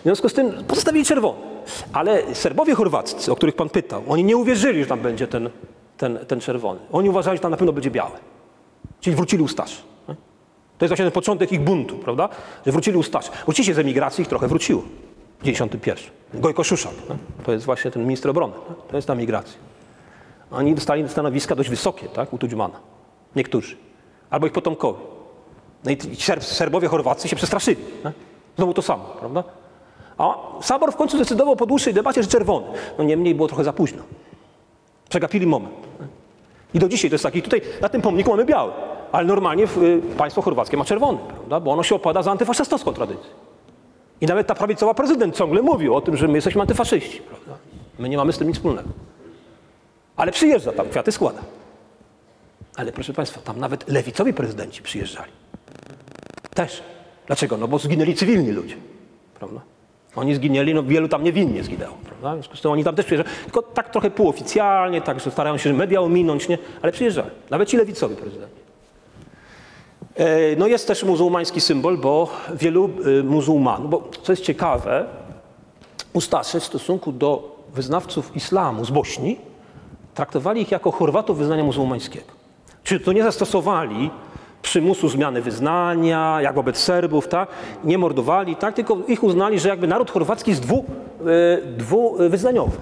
[0.00, 1.38] W związku z tym pozostawili czerwony.
[1.92, 5.50] Ale Serbowie chorwaccy, o których pan pytał, oni nie uwierzyli, że tam będzie ten,
[5.96, 6.80] ten, ten czerwony.
[6.92, 8.16] Oni uważali, że tam na pewno będzie biały.
[9.00, 10.14] Czyli wrócili nie?
[10.78, 12.28] To jest właśnie ten początek ich buntu, prawda?
[12.66, 13.30] Że wrócili ustasz.
[13.46, 14.82] Oczywiście z emigracji ich trochę wróciło.
[15.40, 16.04] W 91.
[16.34, 17.16] Gojko Szuszak, nie?
[17.44, 18.52] to jest właśnie ten minister obrony.
[18.68, 18.74] nie?
[18.90, 19.58] To jest ta migracja.
[20.50, 22.80] Oni dostali stanowiska dość wysokie, tak, u Tudźmana.
[23.36, 23.76] Niektórzy.
[24.30, 24.98] Albo ich potomkowie.
[25.84, 27.76] No i Serb, Serbowie, Chorwacy się przestraszyli.
[28.04, 28.12] Nie?
[28.56, 29.44] Znowu to samo, prawda?
[30.18, 32.66] A Sabor w końcu zdecydował po dłuższej debacie, że czerwony.
[32.98, 34.02] No niemniej było trochę za późno.
[35.08, 35.74] Przegapili moment.
[36.00, 36.06] nie?
[36.74, 38.72] I do dzisiaj to jest taki, tutaj na tym pomniku mamy biały,
[39.12, 41.60] ale normalnie y, państwo chorwackie ma czerwony, prawda?
[41.60, 43.30] bo ono się opada za antyfaszystowską tradycję.
[44.20, 47.18] I nawet ta prawicowa prezydent ciągle mówił o tym, że my jesteśmy antyfaszyści.
[47.18, 47.56] Prawda?
[47.98, 48.88] My nie mamy z tym nic wspólnego.
[50.16, 51.40] Ale przyjeżdża tam, kwiaty składa.
[52.76, 55.32] Ale proszę Państwa, tam nawet lewicowi prezydenci przyjeżdżali.
[56.54, 56.82] Też.
[57.26, 57.56] Dlaczego?
[57.56, 58.76] No bo zginęli cywilni ludzie.
[59.34, 59.60] Prawda?
[60.16, 61.94] Oni zginęli, no wielu tam niewinnie zginęło.
[62.04, 62.30] Prawda?
[62.30, 63.36] W związku z tym oni tam też przyjeżdżają.
[63.44, 66.58] Tylko tak trochę półoficjalnie, tak, że starają się media ominąć, nie?
[66.82, 67.30] ale przyjeżdżali.
[67.50, 68.59] Nawet ci lewicowi prezydenci.
[70.20, 75.04] E, No jest też muzułmański symbol, bo wielu y, muzułmanów, bo co jest ciekawe,
[76.12, 79.38] Ustasze w stosunku do wyznawców islamu z Bośni
[80.14, 82.26] traktowali ich jako Chorwatów wyznania muzułmańskiego.
[82.84, 84.10] Czyli to nie zastosowali
[84.62, 87.48] przymusu zmiany wyznania, jak wobec Serbów, tak?
[87.84, 88.74] nie mordowali, tak?
[88.74, 90.84] tylko ich uznali, że jakby naród chorwacki jest dwu,
[91.20, 92.76] e, dwuwyznaniowy.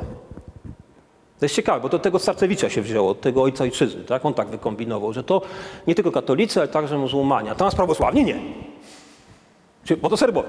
[1.38, 4.26] To jest ciekawe, bo to tego Starcewicza się wzięło, od tego ojca ojczyzny, tak?
[4.26, 5.42] On tak wykombinował, że to
[5.86, 7.50] nie tylko katolicy, ale także muzułmanie.
[7.58, 8.38] A nas prawosławni nie.
[9.96, 10.48] Bo to Serbowie.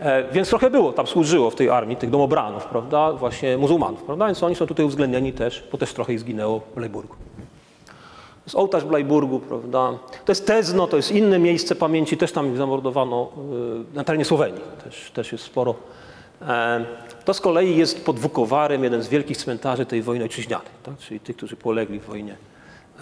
[0.00, 4.26] E, Więc trochę było, tam służyło w tej armii tych domobranów, prawda, właśnie muzułmanów, prawda,
[4.26, 7.14] więc oni są tutaj uwzględnieni też, bo też trochę ich zginęło w Lejburgu.
[7.14, 9.92] To jest ołtarz w Lejburgu, prawda,
[10.24, 13.28] to jest Tezno, to jest inne miejsce pamięci, też tam ich zamordowano
[13.92, 15.74] y, na terenie Słowenii, też, też jest sporo.
[17.26, 20.98] To z kolei jest pod Wukowarem jeden z wielkich cmentarzy tej wojny ojczyźnianej, tak?
[20.98, 22.36] czyli tych, którzy polegli w wojnie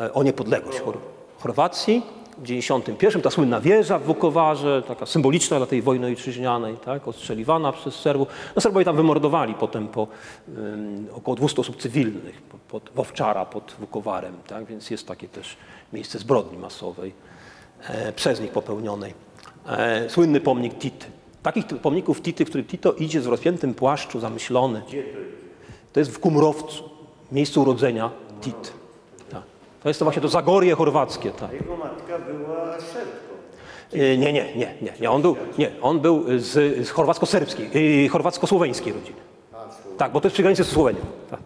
[0.01, 0.99] e, o niepodległość Chor-
[1.39, 2.03] Chorwacji.
[2.39, 7.09] W 91 ta słynna wieża w Wukowarze, taka symboliczna dla tej wojny ojczyźnianej, tak?
[7.09, 8.29] ostrzeliwana przez Serbów.
[8.57, 10.09] No Serbowie tam wymordowali potem po
[10.49, 13.13] ym, około 200 osób cywilnych, pod, pod
[13.51, 14.65] pod Wukowarem, tak?
[14.65, 15.57] więc jest takie też
[15.93, 17.13] miejsce zbrodni masowej
[17.89, 19.15] e, przez nich popełnionej.
[19.69, 21.07] E, słynny pomnik Tity.
[21.45, 24.83] Takich pomników Tity, w którym Tito idzie z rozpiętym płaszczu, zamyślony.
[25.93, 26.85] To jest w Kumrowcu,
[27.33, 28.73] miejscu urodzenia Tit.
[29.31, 29.43] Tak.
[29.83, 31.31] To jest to właśnie to Zagorje chorwackie.
[31.31, 31.53] Tak.
[31.53, 33.35] Jego matka była Serbką.
[33.93, 35.11] E, Nie, nie, nie, nie, nie.
[35.11, 36.53] On był, nie, on był z,
[36.89, 39.17] z chorwacko-serbskiej, e, chorwacko-słoweńskiej rodziny.
[39.99, 41.01] Tak, bo to jest przy granicy z Słowenią.
[41.31, 41.41] Tak.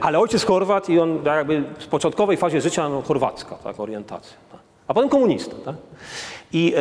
[0.00, 4.36] Ale ojciec Chorwat i on jakby w początkowej fazie życia no, chorwacka, tak, orientacja.
[4.52, 4.60] Tak.
[4.92, 5.54] A potem komunista.
[5.64, 5.74] Tak.
[6.52, 6.74] I,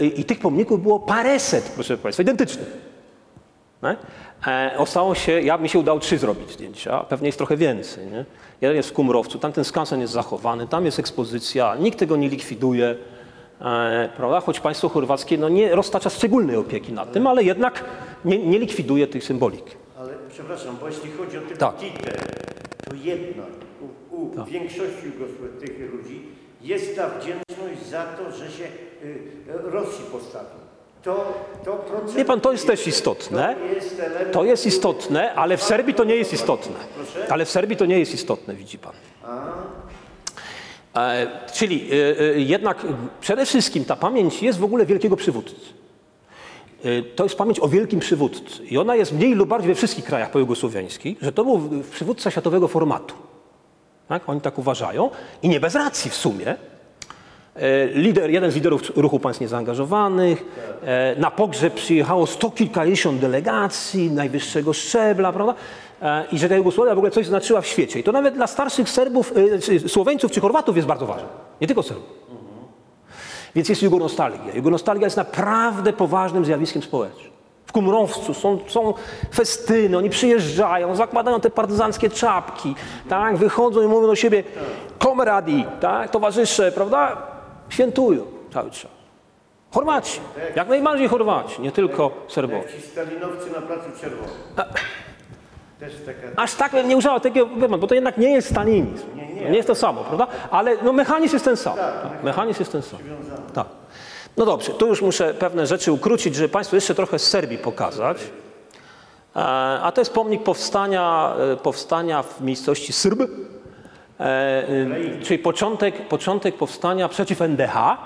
[0.00, 2.68] e, I tych pomników było paręset, proszę Państwa, identycznych.
[3.82, 3.96] Nie?
[4.46, 8.06] E, Ostało się, ja mi się udało trzy zrobić zdjęcia, pewnie jest trochę więcej.
[8.06, 8.24] Nie?
[8.60, 12.96] Jeden jest w Kumrowcu, tamten skansen jest zachowany, tam jest ekspozycja, nikt tego nie likwiduje,
[13.60, 14.40] e, prawda?
[14.40, 17.84] choć państwo chorwackie no, nie roztacza szczególnej opieki nad tym, ale jednak
[18.24, 19.64] nie, nie likwiduje tych symbolik.
[19.98, 21.74] Ale przepraszam, bo jeśli chodzi o tę Tak.
[22.84, 23.50] To jednak
[24.10, 30.04] u, u większości Jugosław- tych ludzi jest ta wdzięczność za to, że się y, Rosji
[30.12, 30.58] postawił.
[31.02, 31.34] To,
[31.64, 32.16] to proces...
[32.16, 33.56] Wie pan, to jest też istotne.
[33.56, 34.32] To jest element...
[34.32, 36.76] To jest istotne, ale w Serbii to nie jest istotne.
[37.28, 38.92] Ale w Serbii to nie jest istotne, widzi pan.
[40.96, 42.86] E, czyli e, e, jednak
[43.20, 45.78] przede wszystkim ta pamięć jest w ogóle wielkiego przywódcy.
[47.16, 48.64] To jest pamięć o wielkim przywódcy.
[48.64, 52.68] I ona jest mniej lub bardziej we wszystkich krajach pojugosłowiańskich, że to był przywódca światowego
[52.68, 53.14] formatu.
[54.08, 54.28] Tak?
[54.28, 55.10] Oni tak uważają.
[55.42, 56.54] I nie bez racji w sumie.
[57.56, 60.44] E, Lider, jeden z liderów ruchu państw niezaangażowanych.
[60.82, 65.54] E, Na pogrzeb przyjechało sto kilkadziesiąt delegacji najwyższego szczebla, prawda?
[66.02, 68.00] E, I że ta Jugosławia w ogóle coś znaczyła w świecie.
[68.00, 69.32] I to nawet dla starszych Serbów,
[69.62, 71.28] czy Słoweńców czy Chorwatów jest bardzo ważne.
[71.60, 72.06] Nie tylko Serbów.
[73.54, 74.54] Więc jest jugonostalgia.
[74.54, 77.27] Jugonostalgia jest naprawdę poważnym zjawiskiem społecznym.
[77.68, 78.94] W Kumrowcu są, są
[79.34, 82.74] festyny, oni przyjeżdżają, zakładają te partyzanckie czapki,
[83.08, 84.44] tak, wychodzą i mówią do siebie
[84.98, 87.16] komradi, tak, towarzysze, prawda?
[87.68, 88.90] Świętują cały czas.
[89.74, 90.20] Chorwaci,
[90.56, 92.62] jak najbardziej Chorwaci, nie tylko Serbowie.
[92.62, 94.30] Jak ci stalinowcy na Placu Czerwonym.
[96.36, 97.46] Aż tak bym nie używał takiego,
[97.78, 99.06] bo to jednak nie jest stalinizm.
[99.16, 100.26] Nie, nie jest to samo, prawda?
[100.50, 101.76] Ale no, mechanizm jest ten sam.
[101.76, 102.98] Tak, mechanizm jest ten sam.
[103.54, 103.66] Tak.
[104.38, 108.18] No dobrze, tu już muszę pewne rzeczy ukrócić, żeby Państwu jeszcze trochę z Serbii pokazać.
[109.36, 109.40] E,
[109.82, 113.20] A to jest pomnik powstania, e, powstania w miejscowości Srb,
[114.20, 114.66] e,
[115.22, 117.98] czyli początek, początek powstania przeciw NDH,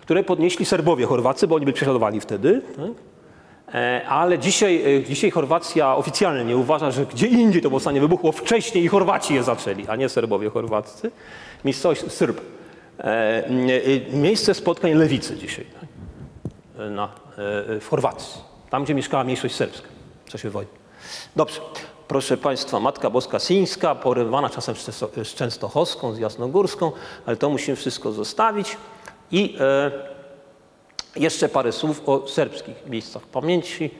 [0.00, 2.62] które podnieśli Serbowie Chorwacy, bo oni byli prześladowani wtedy.
[2.76, 3.08] Tak?
[4.08, 9.34] Ale dzisiaj, dzisiaj Chorwacja oficjalnie uważa, że gdzie indziej to powstanie wybuchło wcześniej i Chorwaci
[9.34, 11.10] je zaczęli, a nie Serbowie chorwaccy.
[11.64, 12.57] Miejscowość Srb.
[12.98, 15.66] E, e, Miejsce spotkań lewicy dzisiaj
[16.90, 17.08] na, e,
[17.80, 18.40] w Chorwacji,
[18.70, 19.88] tam gdzie mieszkała mniejszość serbska
[20.24, 20.70] w czasie wojny.
[21.36, 21.60] Dobrze.
[22.08, 26.92] Proszę Państwa, Matka Boska Sińska, porywana czasem z Często- z Częstochowską, z Jasnogórską,
[27.26, 28.76] ale to musimy wszystko zostawić.
[29.30, 29.90] I e,
[31.16, 33.90] jeszcze parę słów o serbskich miejscach pamięci.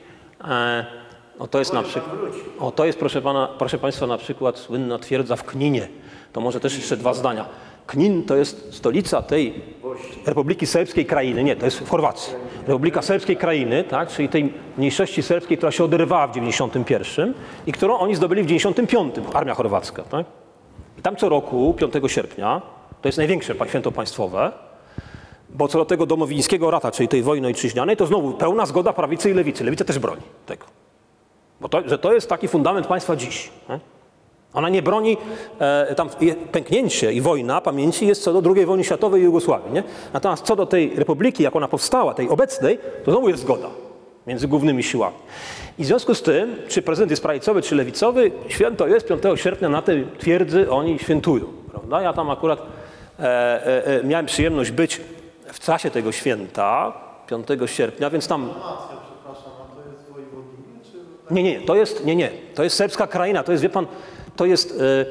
[0.47, 0.85] E,
[1.39, 2.15] no to jest na przykład,
[2.59, 5.87] o, to jest proszę, pana, proszę Państwa na przykład słynna twierdza w Kninie.
[6.33, 7.45] To może też jeszcze dwa zdania.
[7.89, 9.53] Knin to jest stolica tej
[10.25, 12.33] Republiki Serbskiej Krainy, nie, to jest w Chorwacji.
[12.67, 17.33] Republika Serbskiej Krainy, tak, czyli tej mniejszości serbskiej, która się oderwała w 91
[17.67, 20.03] i którą oni zdobyli w 95, armia chorwacka.
[20.03, 20.25] Tak?
[20.99, 22.61] I tam co roku, 5 sierpnia,
[23.01, 24.51] to jest największe święto państwowe,
[25.49, 29.31] bo co do tego domowińskiego rata, czyli tej wojny ojczyźnianej, to znowu pełna zgoda prawicy
[29.31, 29.63] i lewicy.
[29.63, 30.65] Lewica też broni tego.
[31.61, 33.49] Bo to, że to jest taki fundament państwa dziś.
[33.69, 33.79] Nie?
[34.53, 35.17] Ona nie broni,
[35.59, 36.09] e, tam
[36.51, 39.73] pęknięcie i wojna pamięci jest co do II wojny światowej i Jugosławii.
[39.73, 39.83] Nie?
[40.13, 43.67] Natomiast co do tej republiki, jak ona powstała, tej obecnej, to znowu jest zgoda.
[44.27, 45.15] między głównymi siłami.
[45.77, 49.69] I w związku z tym, czy prezydent jest prawicowy, czy lewicowy, święto jest 5 sierpnia
[49.69, 51.45] na tej twierdzy oni świętują.
[51.71, 52.01] Prawda?
[52.01, 52.59] Ja tam akurat
[53.19, 55.01] e, e, e, miałem przyjemność być
[55.45, 56.93] w czasie tego święta,
[57.27, 58.49] 5 sierpnia, więc tam
[61.31, 63.87] nie, nie, to jest, nie, nie, to jest serbska kraina, to jest, wie pan,
[64.39, 65.05] to jest e,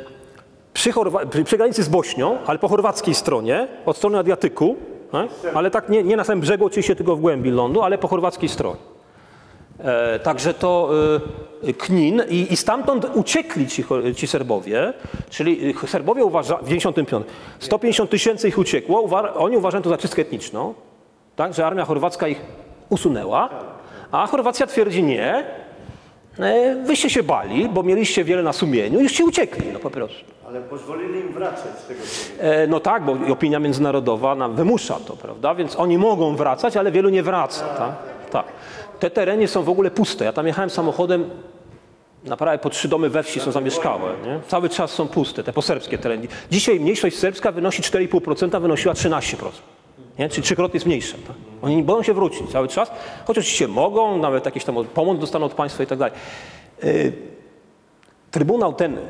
[0.73, 4.77] przy, Chorwa- przy, granicy z Bośnią, ale po chorwackiej stronie, od strony Adriatyku,
[5.15, 8.09] e, ale tak nie, nie na samym brzegu, oczywiście tylko w głębi lądu, ale po
[8.09, 8.81] chorwackiej stronie.
[9.79, 10.91] E, także to
[11.69, 13.85] e, Knin i, i stamtąd uciekli ci,
[14.17, 14.93] ci Serbowie,
[15.31, 17.27] czyli Serbowie uważa, w 95,
[17.59, 20.75] 150 tysięcy ich uciekło, uwa, oni uważają to za czystkę etniczną,
[21.37, 22.41] tak, że armia chorwacka ich
[22.89, 23.49] usunęła,
[24.13, 25.45] a Chorwacja twierdzi nie,
[26.85, 30.25] wyście się bali, bo mieliście wiele na sumieniu, już ci uciekli, no po prostu.
[30.49, 32.01] Ale pozwolili im wracać z tego.
[32.41, 35.55] E, No tak, bo opinia międzynarodowa nam wymusza to, prawda?
[35.55, 37.93] Więc oni mogą wracać, ale wielu nie wraca, tak?
[38.31, 38.45] Tak.
[39.01, 40.25] Te tereny są w ogóle puste.
[40.25, 41.31] Ja tam jechałem samochodem,
[42.25, 44.41] naprawdę po trzy domy we wsi są zamieszkałe, nie?
[44.49, 46.29] Cały czas są puste, te poserbskie tereny.
[46.51, 49.35] Dzisiaj mniejszość serbska wynosi 4,5%, wynosiła 13%.
[50.19, 50.29] Nie?
[50.29, 51.17] Czyli trzykrotnie jest mniejsza.
[51.27, 51.37] Tak?
[51.63, 52.91] Oni nie boją się wrócić cały czas,
[53.27, 56.15] choć oczywiście mogą, nawet jakieś tam pomoc dostaną od państwa i tak dalej.
[58.31, 59.01] Trybunał ten y,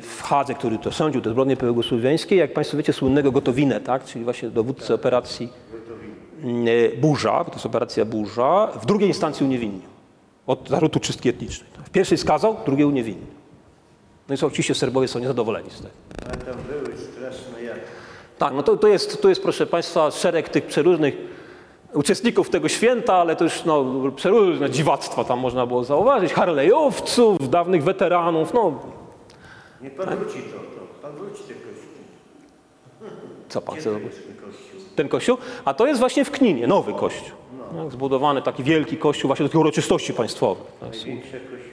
[0.00, 4.04] w Hadze, który to sądził te zbrodnie jugosłowiańskie, jak Państwo wiecie, słynnego Gotowinę, tak?
[4.04, 5.48] czyli właśnie dowódcę operacji
[6.44, 9.80] y, Burza, bo to jest operacja Burza, w drugiej instancji uniewinnił
[10.46, 11.70] od zarzutu czystki etnicznej.
[11.76, 11.86] tak?
[11.86, 13.26] W pierwszej skazał, drugiej uniewinnił.
[14.28, 15.94] No i są, oczywiście Serbowie są niezadowoleni z tego.
[16.26, 16.93] Ale tam były.
[18.38, 21.14] Tak, no to, to, jest, to jest, proszę Państwa, szereg tych przeróżnych
[21.92, 23.84] uczestników tego święta, ale to już no,
[24.16, 26.32] przeróżne dziwactwa tam można było zauważyć.
[26.32, 28.80] Harlejowców, dawnych weteranów, no
[29.82, 30.86] Nie pan wróci to, to.
[31.02, 31.88] Pan wróci te kości.
[33.48, 34.12] co Pan chce zrobić?
[34.12, 34.80] ten kościół?
[34.96, 35.36] Ten kościół?
[35.64, 37.36] A to jest właśnie w Kninie, nowy kościół.
[37.82, 40.64] Tak, zbudowany taki wielki kościół właśnie do tych uroczystości państwowych.
[40.92, 41.64] Jest- Największe kościół.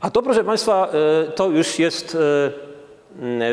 [0.00, 0.88] A to, proszę Państwa,
[1.28, 2.65] e, to już jest e,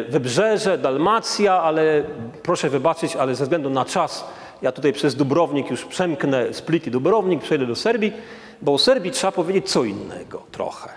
[0.09, 2.03] wybrzeże, Dalmacja, ale
[2.43, 4.25] proszę wybaczyć, ale ze względu na czas,
[4.61, 8.13] ja tutaj przez Dubrownik już przemknę Split i Dubrownik, przejdę do Serbii,
[8.61, 10.89] bo o Serbii trzeba powiedzieć co innego trochę.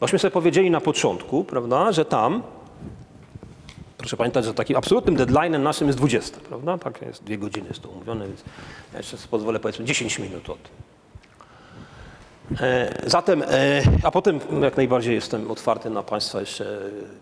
[0.00, 2.42] Bośmy sobie powiedzieli na początku, prawda, że tam,
[3.98, 6.78] proszę pamiętać, że takim absolutnym deadline'em naszym jest 20, prawda?
[6.78, 8.44] Tak jest, dwie godziny jest to umówione, więc
[8.92, 10.58] ja jeszcze pozwolę powiedzmy 10 minut od
[13.06, 16.78] Zatem, e, a potem jak najbardziej jestem otwarty na Państwa jeszcze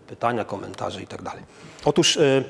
[0.07, 1.43] pytania, komentarze i tak dalej.
[1.85, 2.43] Otóż e,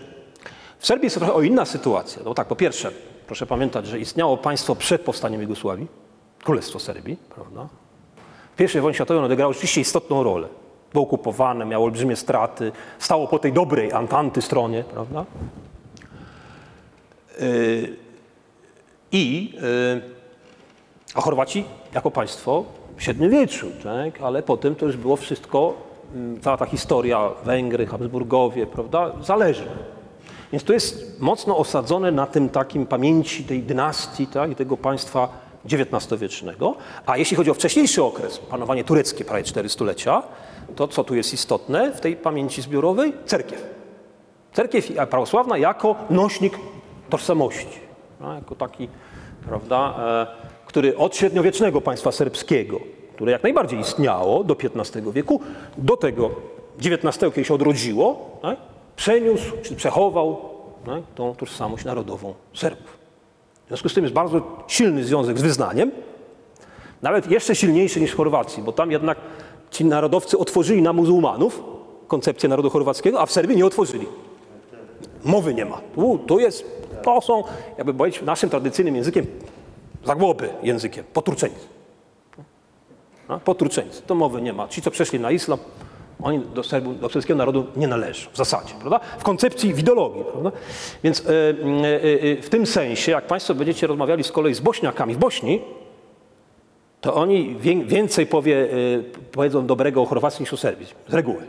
[0.80, 2.22] w Serbii jest trochę o inna sytuacja.
[2.26, 2.92] No tak, po pierwsze,
[3.28, 5.88] proszę pamiętać, że istniało państwo przed powstaniem Jugosławii,
[6.44, 7.68] Królestwo Serbii, prawda?
[8.58, 10.48] W I wojnie światowej ono odegrało rzeczywiście istotną rolę.
[10.94, 15.26] Było okupowane, miało olbrzymie straty, stało po tej dobrej Antanty stronie, prawda?
[17.40, 17.46] E,
[19.12, 20.23] I e,
[21.14, 22.64] a Chorwaci jako państwo
[22.98, 24.22] w średniowieczu, tak?
[24.22, 25.74] ale potem to już było wszystko,
[26.16, 29.66] mm, cała ta historia Węgry, Habsburgowie, prawda, zależy.
[30.52, 34.52] Więc to jest mocno osadzone na tym takim pamięci tej dynastii tak?
[34.52, 35.30] i tego państwa
[35.66, 36.76] XIX-wiecznego.
[37.06, 40.24] A jeśli chodzi o wcześniejszy okres, panowanie tureckie, prawie cztery stulecia,
[40.76, 43.14] to co tu jest istotne w tej pamięci zbiorowej?
[43.26, 43.64] Cerkiew.
[44.54, 46.60] Cerkiew prawosławna jako nośnik
[47.10, 47.80] tożsamości,
[48.22, 48.88] no, jako taki,
[49.46, 52.80] prawda, e, który od średniowiecznego państwa serbskiego,
[53.16, 55.42] które jak najbardziej istniało do XV wieku,
[55.78, 56.32] do tego
[56.86, 58.58] XIX, kiedy się odrodziło, tak,
[58.96, 60.38] przeniósł czy przechował
[60.86, 62.98] tak, tą tożsamość narodową Serbów.
[63.66, 65.92] W związku z tym jest bardzo silny związek z wyznaniem,
[67.02, 69.18] nawet jeszcze silniejszy niż w Chorwacji, bo tam jednak
[69.72, 71.64] ci narodowcy otworzyli na muzułmanów
[72.08, 74.08] koncepcję narodu chorwackiego, a w Serbii nie otworzyli.
[75.24, 75.82] Mowy nie ma.
[75.96, 76.66] Tu, tu jest,
[77.04, 77.44] to są,
[77.78, 79.26] jakby powiedzieć naszym tradycyjnym językiem,
[80.04, 81.68] zagłoby językiem, poturczeńcy.
[83.28, 84.68] A, Poturczeńcy, to mowy nie ma.
[84.68, 85.60] Ci, co przeszli na islam,
[86.22, 89.00] oni do, Serbu, do serbskiego narodu nie należą w zasadzie, prawda?
[89.20, 90.52] W koncepcji, w ideologii, prawda?
[91.04, 95.14] Więc e, e, e, w tym sensie, jak Państwo będziecie rozmawiali z kolei z Bośniakami
[95.14, 95.62] w Bośni,
[97.02, 98.68] to oni wię- więcej powie, e,
[99.32, 101.42] powiedzą dobrego o Chorwacji niż o Serbii, z reguły.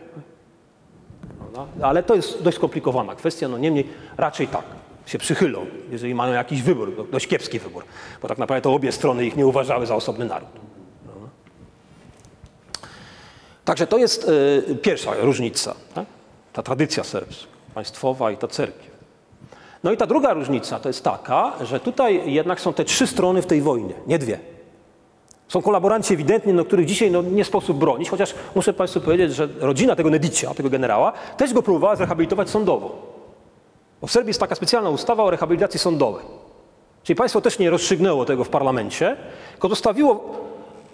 [1.39, 1.86] Prawda?
[1.86, 4.64] Ale to jest dość skomplikowana kwestia, no niemniej raczej tak
[5.06, 7.85] się przychylą, jeżeli mają jakiś wybór, do- dość kiepski wybór,
[8.22, 10.48] bo tak naprawdę to obie strony ich nie uważały za osobny naród.
[11.05, 11.28] Prawda?
[13.64, 14.31] Także to jest
[14.70, 16.06] e, pierwsza różnica, tak?
[16.52, 18.94] ta tradycja serbska, państwowa i ta cerkiew.
[19.85, 23.43] No i ta druga różnica to jest taka, że tutaj jednak są te trzy strony
[23.43, 24.39] w tej wojnie, nie dwie.
[25.48, 29.48] Są kolaboranci ewidentnie, no, których dzisiaj no, nie sposób bronić, chociaż muszę Państwu powiedzieć, że
[29.60, 33.13] rodzina tego Nedicia, tego generała, też go próbowała zrehabilitować sądowo.
[34.05, 36.24] Bo w Serbii jest taka specjalna ustawa o rehabilitacji sądowej.
[37.02, 39.16] Czyli państwo też nie rozstrzygnęło tego w parlamencie,
[39.52, 40.35] tylko zostawiło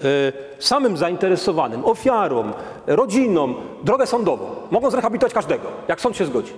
[0.04, 2.52] e, samym zainteresowanym, ofiarom,
[2.86, 3.54] rodzinom
[3.84, 4.50] drogę sądową.
[4.70, 6.52] Mogą zrehabilitować każdego, jak sąd się zgodzi.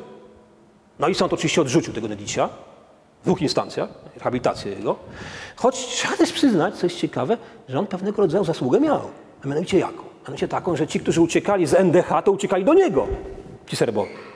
[0.99, 2.49] No i sąd oczywiście odrzucił tego Nedicia
[3.23, 4.97] w dwóch instancjach, rehabilitację jego.
[5.57, 7.37] Choć trzeba też przyznać, co jest ciekawe,
[7.69, 9.01] że on pewnego rodzaju zasługę miał.
[9.45, 10.03] A mianowicie jaką?
[10.23, 13.07] Mianowicie taką, że ci, którzy uciekali z NDH, to uciekali do niego,
[13.66, 14.32] ci Serbowie.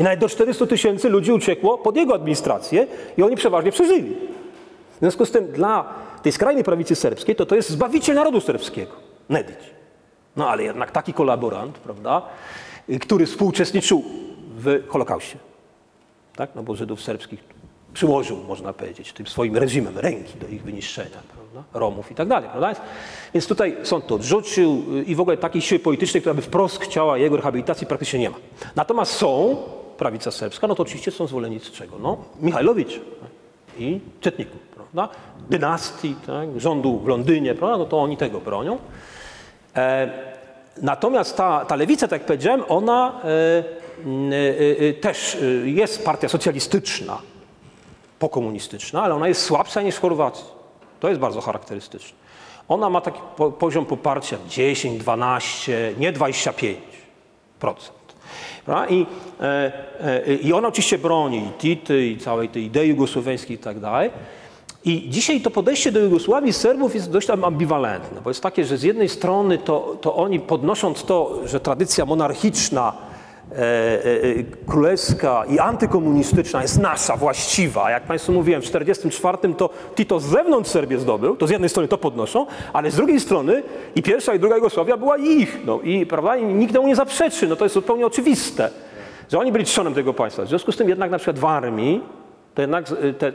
[0.00, 2.86] I nawet do 400 tysięcy ludzi uciekło pod jego administrację
[3.16, 4.16] i oni przeważnie przeżyli.
[4.96, 8.92] W związku z tym dla tej skrajnej prawicy serbskiej to to jest zbawiciel narodu serbskiego,
[9.28, 9.58] Nedić.
[10.36, 12.22] No ale jednak taki kolaborant, prawda,
[13.00, 14.04] który współuczestniczył
[14.56, 15.38] w Holokauście,
[16.36, 17.40] tak, no bo Żydów serbskich
[17.94, 21.22] przyłożył, można powiedzieć, tym swoim reżimem ręki do ich wyniszczenia,
[21.52, 22.66] prawda, Romów i tak dalej, prawda?
[22.66, 22.80] Więc-
[23.34, 26.80] Więc tutaj sąd to odrzucił y, i w ogóle takiej siły politycznej, która by wprost
[26.82, 28.36] chciała jego rehabilitacji praktycznie nie ma.
[28.76, 29.56] Natomiast są,
[29.98, 31.96] prawica serbska, no to oczywiście są zwolennicy czego?
[31.98, 33.30] No, Michajlowicz tak?
[33.78, 35.08] i Czetników, prawda?
[35.50, 36.60] Dynastii, tak?
[36.60, 37.76] rządu w Londynie, prawda?
[37.78, 38.78] No to oni tego bronią.
[39.76, 40.10] E,
[40.82, 46.28] natomiast ta, ta lewica, tak jak powiedziałem, ona e, e, e, też e, jest partia
[46.28, 47.18] socjalistyczna,
[48.18, 50.57] pokomunistyczna, ale ona jest słabsza niż w Chorwacji.
[51.00, 52.18] To jest bardzo charakterystyczne.
[52.68, 56.74] Ona ma taki po, poziom poparcia 10, 12, nie 25%.
[58.64, 58.86] Prawda?
[58.88, 59.06] I,
[59.40, 59.72] e,
[60.26, 64.10] e, I ona oczywiście broni i Tity, i całej tej idei jugosłowiańskiej i tak dalej.
[64.84, 68.82] I dzisiaj to podejście do Jugosławii Serbów jest dość ambiwalentne, bo jest takie, że z
[68.82, 72.92] jednej strony to, to oni podnosząc to, że tradycja monarchiczna,
[74.66, 80.70] królewska i antykomunistyczna jest nasza, właściwa, jak Państwu mówiłem, w 1944 to Tito z zewnątrz
[80.70, 83.62] Serbię zdobył, to z jednej strony to podnoszą, ale z drugiej strony
[83.94, 87.48] i pierwsza i druga Jugosławia była ich, no i, prawda, i nikt temu nie zaprzeczy,
[87.48, 88.70] no to jest zupełnie oczywiste,
[89.32, 90.42] że oni byli trzonem tego państwa.
[90.42, 92.00] W związku z tym jednak na przykład w armii
[92.54, 92.84] to jednak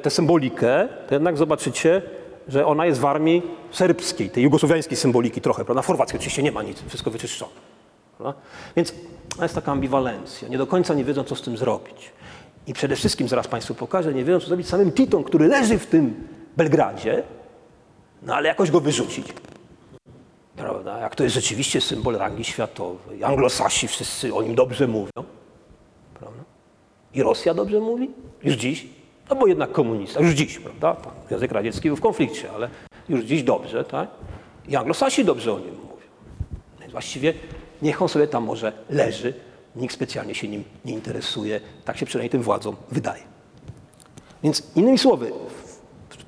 [0.02, 2.02] tę symbolikę, to jednak zobaczycie,
[2.48, 3.41] że ona jest w armii
[3.72, 5.81] serbskiej, tej jugosłowiańskiej symboliki trochę, prawda?
[5.81, 7.72] Chorwackiej oczywiście nie ma nic, wszystko wyczyszczone.
[8.18, 8.41] Prawda?
[8.76, 8.94] Więc
[9.41, 10.48] jest taka ambiwalencja.
[10.48, 12.11] Nie do końca nie wiedzą, co z tym zrobić.
[12.68, 15.80] I przede wszystkim, zaraz Państwu pokażę, nie wiedzą, co zrobić z samym Titą, który leży
[15.80, 16.27] w tym
[16.57, 17.23] Belgradzie,
[18.22, 19.27] no ale jakoś go wyrzucić.
[20.56, 20.99] Prawda?
[20.99, 23.23] Jak to jest rzeczywiście symbol rangi światowej.
[23.23, 25.11] Anglosasi wszyscy o nim dobrze mówią.
[26.14, 26.44] Prawda?
[27.14, 28.11] I Rosja dobrze mówi?
[28.44, 28.88] Już dziś?
[29.30, 30.95] No bo jednak komunista, już dziś, prawda?
[30.95, 32.69] Tam Związek Radziecki był w konflikcie, ale
[33.10, 34.10] już dziś dobrze, tak?
[34.68, 36.07] I anglosasi dobrze o nim mówią.
[36.80, 37.34] Więc właściwie
[37.84, 39.34] niech on sobie tam może leży,
[39.76, 43.23] nikt specjalnie się nim nie interesuje, tak się przynajmniej tym władzom wydaje.
[44.43, 45.31] Więc innymi słowy,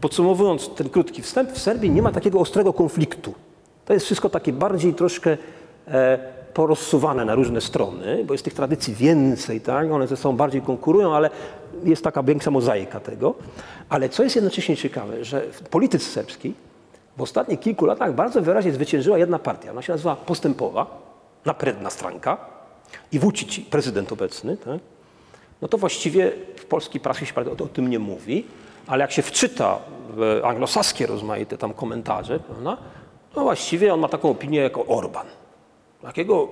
[0.01, 3.33] podsumowując ten krótki wstęp, w Serbii nie ma takiego ostrego konfliktu.
[3.85, 5.37] To jest wszystko takie bardziej troszkę
[5.87, 6.19] e,
[6.53, 9.91] porozsuwane na różne strony, bo jest tych tradycji więcej, tak?
[9.91, 11.29] one ze sobą bardziej konkurują, ale
[11.83, 13.35] jest taka większa mozaika tego.
[13.89, 16.53] Ale co jest jednocześnie ciekawe, że w polityce serbskiej
[17.17, 19.71] w ostatnich kilku latach bardzo wyraźnie zwyciężyła jedna partia.
[19.71, 21.04] Ona się nazywa Postępowa,
[21.45, 22.37] napredna stranka
[23.11, 24.79] i Vucic, prezydent obecny, tak?
[25.61, 28.45] no to właściwie w polskiej prasie się o, o tym nie mówi,
[28.87, 32.77] ale jak się wczyta w anglosaskie rozmaite tam komentarze, prawda,
[33.35, 35.25] no właściwie on ma taką opinię jako Orban.
[36.01, 36.51] Takiego,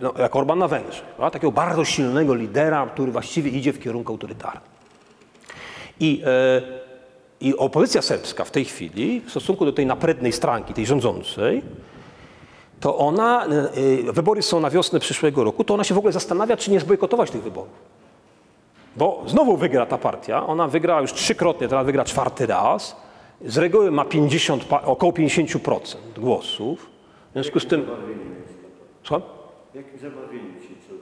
[0.00, 4.12] no, jak Orban na Węgrzech, prawda, takiego bardzo silnego lidera, który właściwie idzie w kierunku
[4.12, 4.70] autorytarnym.
[6.00, 6.62] I, e,
[7.40, 11.62] I opozycja serbska w tej chwili, w stosunku do tej naprednej stranki, tej rządzącej,
[12.80, 13.48] to ona, e,
[14.08, 16.80] e, wybory są na wiosnę przyszłego roku, to ona się w ogóle zastanawia, czy nie
[16.80, 17.72] zbojkotować tych wyborów.
[18.96, 22.96] Bo znowu wygra ta partia, ona wygra już trzykrotnie, teraz wygra czwarty raz.
[23.46, 26.86] Z reguły ma 50, pa- około 50% głosów.
[27.30, 27.86] W związku z tym...
[29.02, 29.22] Słucham?
[29.74, 30.94] Jakim zabawieniem się co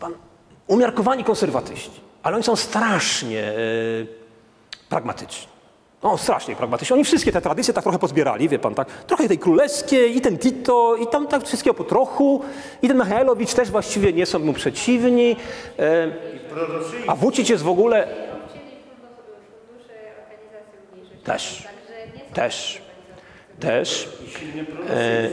[0.00, 0.12] Pan,
[0.66, 3.54] umiarkowani konserwatyści, ale oni są strasznie e,
[4.88, 5.51] pragmatyczni.
[6.02, 6.94] No, strasznie pragmatyczni.
[6.94, 8.88] Oni wszystkie te tradycje tak trochę pozbierali, wie pan, tak.
[8.88, 12.42] Trochę tej królewskiej, i ten Tito, i tam tak wszystkiego po trochu.
[12.82, 15.36] I ten Michailowicz też właściwie nie są mu przeciwni.
[15.78, 16.12] E,
[17.06, 18.08] a Vucic jest w ogóle.
[21.24, 21.68] Też.
[22.34, 22.82] Też.
[23.60, 24.08] Też.
[24.90, 25.30] E, e,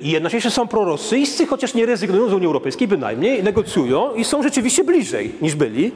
[0.00, 4.84] I jednocześnie są prorosyjscy, chociaż nie rezygnują z Unii Europejskiej bynajmniej, negocjują i są rzeczywiście
[4.84, 5.92] bliżej niż byli.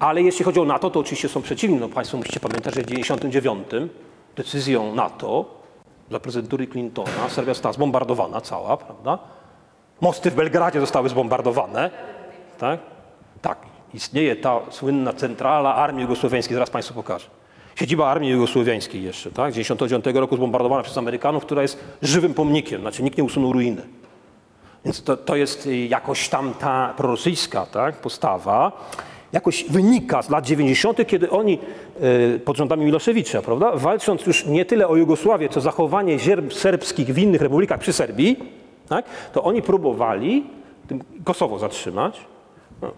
[0.00, 1.78] Ale jeśli chodzi o NATO, to oczywiście są przeciwni.
[1.78, 3.90] No, Państwo musicie pamiętać, że w 1999
[4.36, 5.44] decyzją NATO
[6.08, 9.18] dla prezydentury Clintona Serbia została zbombardowana cała, prawda?
[10.00, 11.90] Mosty w Belgradzie zostały zbombardowane.
[12.58, 12.80] Tak?
[13.42, 13.58] Tak.
[13.94, 17.26] Istnieje ta słynna centrala Armii Jugosłowiańskiej, zaraz Państwu pokażę.
[17.74, 19.52] Siedziba Armii Jugosłowiańskiej jeszcze, tak?
[19.52, 23.82] Z 1999 roku zbombardowana przez Amerykanów, która jest żywym pomnikiem, znaczy nikt nie usunął ruiny.
[24.84, 28.72] Więc to, to jest y, jakoś tam ta prorosyjska tak, postawa.
[29.32, 31.58] Jakoś wynika z lat 90., kiedy oni
[32.34, 37.14] e, pod rządami Miloszewicza, prawda, walcząc już nie tyle o Jugosławię, co zachowanie zierb serbskich
[37.14, 38.36] w innych republikach przy Serbii,
[38.88, 40.44] tak, to oni próbowali
[41.24, 42.20] Kosowo zatrzymać.
[42.82, 42.90] No,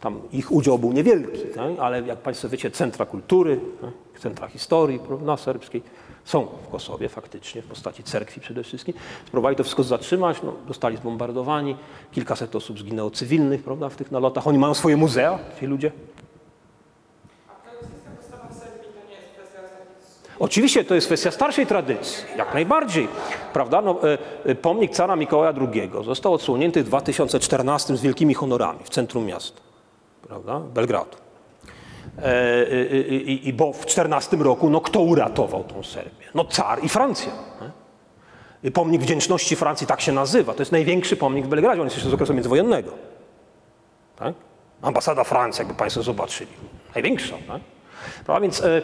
[0.00, 4.98] tam ich udział był niewielki, tak, ale jak Państwo wiecie, centra kultury, tak, centra historii
[4.98, 5.82] prawda, serbskiej
[6.24, 8.94] są w Kosowie faktycznie, w postaci cerkwi przede wszystkim.
[9.26, 11.76] Spróbowali to wszystko zatrzymać, no, zostali zbombardowani,
[12.12, 14.46] kilkaset osób zginęło cywilnych prawda, w tych nalotach.
[14.46, 15.92] Oni mają swoje muzea, ci ludzie.
[20.38, 23.08] Oczywiście to jest kwestia starszej tradycji, jak najbardziej.
[23.52, 23.82] Prawda?
[23.82, 28.88] No, e, e, pomnik cara Mikołaja II został odsłonięty w 2014 z wielkimi honorami w
[28.90, 29.60] centrum miasta,
[30.28, 30.60] prawda?
[30.60, 31.23] Belgradu.
[32.18, 36.26] E, e, e, i, bo w 14 roku, no kto uratował tą Serbię?
[36.34, 37.32] No car i Francja.
[38.74, 40.54] Pomnik wdzięczności Francji tak się nazywa.
[40.54, 42.90] To jest największy pomnik w Belgradzie, on jest jeszcze z okresu międzywojennego.
[44.16, 44.34] Tak?
[44.82, 46.50] Ambasada Francji, jakby Państwo zobaczyli.
[46.94, 47.36] Największa.
[47.48, 47.60] Tak?
[48.24, 48.40] Prawda?
[48.40, 48.82] Więc e,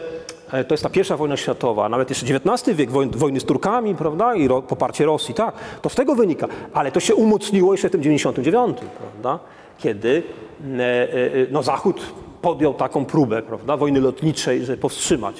[0.51, 3.95] e, to jest ta pierwsza wojna światowa, nawet jeszcze XIX wiek, wojny, wojny z Turkami,
[3.95, 6.47] prawda, i ro, poparcie Rosji, tak, to z tego wynika.
[6.73, 9.39] Ale to się umocniło jeszcze w tym 99, prawda,
[9.77, 10.23] kiedy
[10.63, 11.07] e, e,
[11.51, 12.01] no, Zachód
[12.41, 15.35] podjął taką próbę, prawda, wojny lotniczej, żeby powstrzymać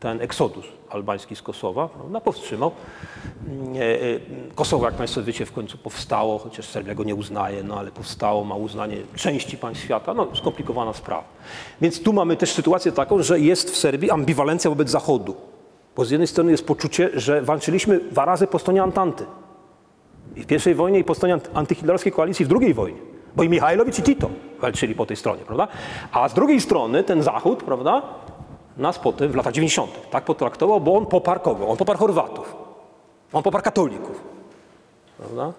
[0.00, 2.72] ten eksodus albański z Kosowa, prawda, powstrzymał.
[3.74, 4.20] E, e,
[4.54, 8.44] Kosowo, jak Państwo wiecie, w końcu powstało, chociaż Serbia go nie uznaje, no ale powstało,
[8.44, 11.24] ma uznanie części państw świata, no skomplikowana sprawa.
[11.80, 15.34] Więc tu mamy też sytuację taką, że jest w Serbii ambiwalencja wobec Zachodu.
[15.96, 19.24] Bo z jednej strony jest poczucie, że walczyliśmy dwa razy po stronie Antanty.
[20.36, 23.09] I w pierwszej wojnie i po stronie antyhitlerowskiej koalicji w drugiej wojnie.
[23.36, 24.30] Bo i Michajlowicz i Tito
[24.60, 25.68] walczyli po tej stronie, prawda?
[26.12, 28.02] A z drugiej strony ten Zachód, prawda,
[28.76, 30.10] nas potem w latach 90.
[30.10, 31.68] tak potraktował, bo on poparł kogo?
[31.68, 32.56] On poparł Chorwatów.
[33.32, 34.20] On poparł katolików.
[35.18, 35.52] Prawda?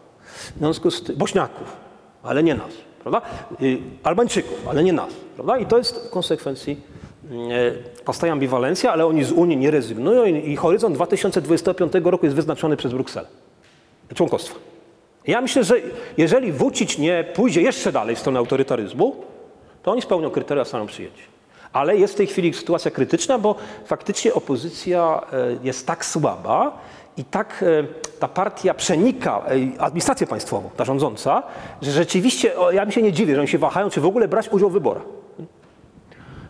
[0.55, 1.77] W związku z tym, Bośniaków,
[2.23, 2.71] ale nie nas.
[3.01, 3.21] Prawda?
[3.61, 5.13] Y, Albańczyków, ale nie nas.
[5.35, 5.57] Prawda?
[5.57, 6.81] I to jest w konsekwencji
[7.31, 12.77] y, powstaje ambiwalencja, ale oni z Unii nie rezygnują i horyzont 2025 roku jest wyznaczony
[12.77, 13.27] przez Brukselę.
[14.15, 14.70] Członkostwa.
[15.27, 15.75] Ja myślę, że
[16.17, 19.15] jeżeli Vucic nie pójdzie jeszcze dalej w stronę autorytaryzmu,
[19.83, 21.23] to oni spełnią kryteria staną przyjęci.
[21.73, 26.77] Ale jest w tej chwili sytuacja krytyczna, bo faktycznie opozycja e, jest tak słaba
[27.17, 27.83] i tak e,
[28.19, 29.41] ta partia przenika
[29.77, 31.43] e, administrację państwową, ta rządząca,
[31.81, 34.49] że rzeczywiście ja mi się nie dziwię, że oni się wahają, czy w ogóle brać
[34.49, 35.03] udział w wyborach.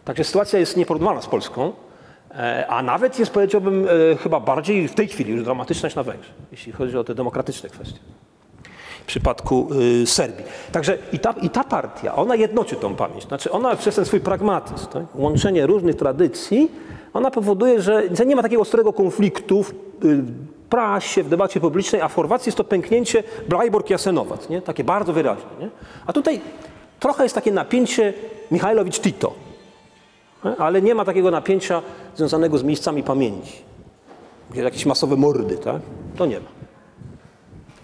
[0.05, 1.73] Także sytuacja jest nieporównywalna z Polską,
[2.67, 3.87] a nawet jest, powiedziałbym,
[4.23, 7.69] chyba bardziej w tej chwili już dramatyczna niż na Węgrzech, jeśli chodzi o te demokratyczne
[7.69, 7.99] kwestie
[9.01, 9.67] w przypadku
[10.01, 10.45] y, Serbii.
[10.71, 13.23] Także i ta, i ta partia, ona jednoczy tą pamięć.
[13.23, 15.03] Znaczy ona przez ten swój pragmatyzm, tak?
[15.15, 16.71] łączenie różnych tradycji,
[17.13, 19.71] ona powoduje, że nie ma takiego ostrego konfliktu w
[20.05, 20.23] y,
[20.69, 24.61] prasie, w debacie publicznej, a w Chorwacji jest to pęknięcie Blajborg-Jasenowac, nie?
[24.61, 25.49] takie bardzo wyraźne.
[25.59, 25.69] Nie?
[26.07, 26.41] A tutaj
[26.99, 28.13] trochę jest takie napięcie
[28.51, 29.31] Michajlowicz-Tito,
[30.57, 31.81] ale nie ma takiego napięcia
[32.15, 33.61] związanego z miejscami pamięci,
[34.51, 35.81] gdzie jakieś masowe mordy, tak?
[36.17, 36.45] to nie ma.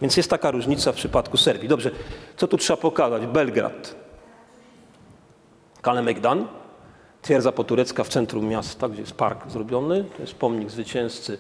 [0.02, 1.70] Więc jest taka różnica w przypadku Serbii.
[1.70, 1.92] Dobrze,
[2.38, 3.26] co tu trzeba pokazać?
[3.26, 3.96] Belgrad.
[5.82, 6.48] Kalemegdan,
[7.22, 10.04] twierdza poturecka w centrum miasta, gdzie jest park zrobiony.
[10.04, 11.38] To jest pomnik zwycięzcy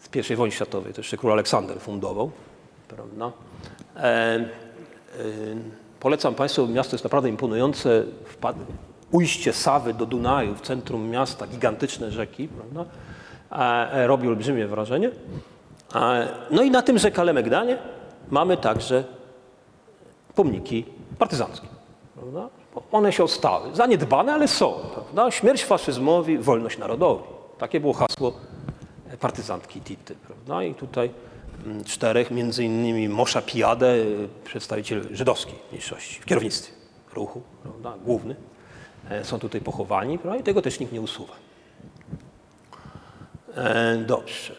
[0.00, 0.92] z I wojny światowej.
[0.92, 2.30] To jeszcze król Aleksander fundował.
[2.88, 3.32] Prawda?
[3.96, 4.44] E, e,
[6.00, 8.04] polecam Państwu, miasto jest naprawdę imponujące.
[8.24, 8.56] Wpad...
[9.10, 12.84] Ujście Sawy do Dunaju w centrum miasta, gigantyczne rzeki, prawda?
[13.92, 15.10] E, robi olbrzymie wrażenie.
[16.50, 17.78] No i na tym rzeka Lemegdanie
[18.30, 19.04] mamy także
[20.34, 20.84] pomniki
[21.18, 21.66] partyzanckie.
[22.14, 22.48] Prawda?
[22.92, 24.74] One się ostały, zaniedbane, ale są.
[24.94, 25.30] Prawda?
[25.30, 27.24] Śmierć faszyzmowi, wolność narodowi.
[27.58, 28.32] Takie było hasło
[29.20, 30.14] partyzantki Tity.
[30.26, 30.64] Prawda?
[30.64, 31.10] I tutaj
[31.66, 33.94] mm, czterech, między innymi Mosza Pijadę,
[34.44, 36.72] przedstawiciel żydowskiej mniejszości w kierownictwie
[37.14, 37.94] ruchu, prawda?
[38.04, 38.36] główny,
[39.10, 40.40] e, są tutaj pochowani prawda?
[40.40, 41.34] i tego też nikt nie usuwa.
[43.56, 44.54] E, Dobrze.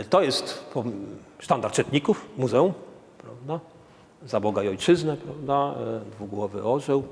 [0.00, 0.64] E, To jest
[1.38, 2.72] sztandar Czetników, muzeum,
[3.18, 3.60] prawda?
[4.26, 5.74] Za Boga i Ojczyznę, prawda?
[5.80, 7.04] E, Dwugłowy orzeł.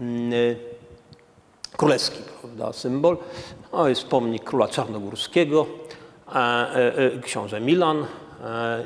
[0.00, 0.32] Mm,
[1.76, 2.72] Królewski, prawda?
[2.72, 3.16] Symbol.
[3.70, 5.66] To jest pomnik króla czarnogórskiego.
[7.22, 8.06] Książę Milan,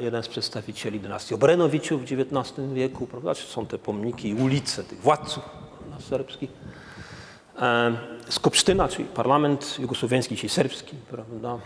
[0.01, 3.35] jeden z przedstawicieli dynastii Obrenowiciów w XIX wieku, prawda?
[3.35, 5.43] Są te pomniki i ulice tych władców
[6.01, 6.51] serbskich.
[8.31, 11.59] Skupsztyna, czyli parlament jugosłowiański, dzisiaj serbski, prawda?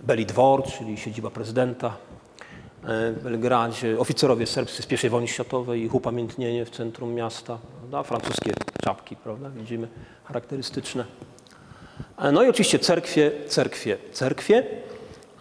[0.00, 5.94] Beli Dwor, czyli siedziba prezydenta e, w Belgradzie, oficerowie serbscy z I wojny światowej, ich
[5.94, 8.02] upamiętnienie w centrum miasta, prawda?
[8.02, 8.52] francuskie
[8.84, 9.50] czapki, prawda?
[9.50, 9.88] widzimy,
[10.24, 11.04] charakterystyczne.
[12.18, 14.64] E, No i oczywiście cerkwie, cerkwie, cerkwie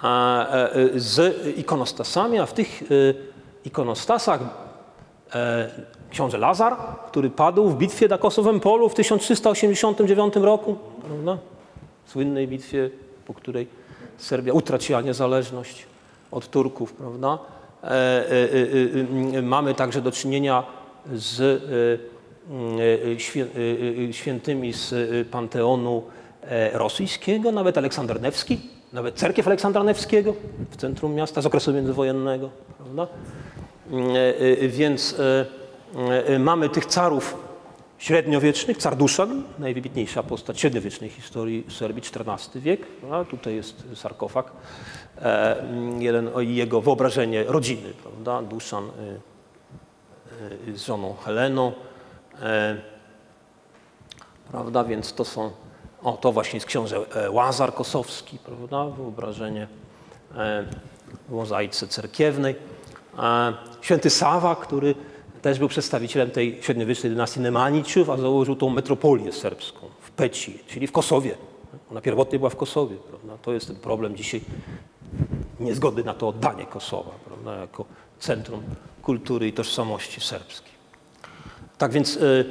[0.03, 2.83] e, z ikonostasami, a w tych
[3.65, 4.39] ikonostasach
[6.15, 6.75] książę Lazar,
[7.07, 10.75] który padł w bitwie na Kosowym Polu w 1389 roku,
[11.07, 11.37] prawda?
[12.05, 12.89] słynnej bitwie,
[13.25, 13.67] po której
[14.17, 15.85] Serbia utraciła niezależność
[16.31, 16.93] od Turków.
[16.93, 17.37] Prawda?
[17.83, 17.91] E, e,
[19.33, 20.63] e, e, mamy także do czynienia
[21.13, 23.45] z e, e, świę,
[24.11, 24.93] świętymi z
[25.27, 26.03] Panteonu
[26.73, 28.59] rosyjskiego, nawet Aleksander Newski,
[28.93, 30.33] nawet cerkiew Aleksandra Newskiego
[30.71, 32.49] w centrum miasta z okresu międzywojennego.
[32.77, 33.07] Prawda?
[34.61, 35.15] Więc
[36.39, 37.35] mamy tych carów
[37.97, 42.87] średniowiecznych, car Duszan, najwybitniejsza postać średniowiecznej historii Serbii, XIV wiek.
[42.87, 43.25] Prawda?
[43.25, 44.51] Tutaj jest sarkofag,
[45.21, 45.63] e,
[45.99, 48.41] jeden o jego wyobrażenie rodziny, prawda?
[48.41, 48.89] Duszan e,
[50.71, 51.71] e, z żoną Heleną.
[52.41, 52.77] E,
[54.51, 54.83] prawda?
[54.83, 55.51] Więc to są,
[56.03, 58.85] o to właśnie jest książę e, Łazar Kosowski, prawda?
[58.85, 59.67] Wyobrażenie
[60.35, 60.65] e,
[61.29, 62.55] w mozaice cerkiewnej.
[63.19, 64.95] E, Święty Sawa, który
[65.45, 70.87] też był przedstawicielem tej średniowiecznej dynastii Nemaniciów, a założył tą metropolię serbską w Peci, czyli
[70.87, 71.35] w Kosowie.
[71.91, 72.95] Ona pierwotnie była w Kosowie.
[72.95, 73.37] Prawda?
[73.41, 74.41] To jest ten problem dzisiaj
[75.59, 77.55] niezgody na to oddanie Kosowa prawda?
[77.55, 77.85] jako
[78.19, 78.61] centrum
[79.01, 80.71] kultury i tożsamości serbskiej.
[81.77, 82.45] Tak więc y,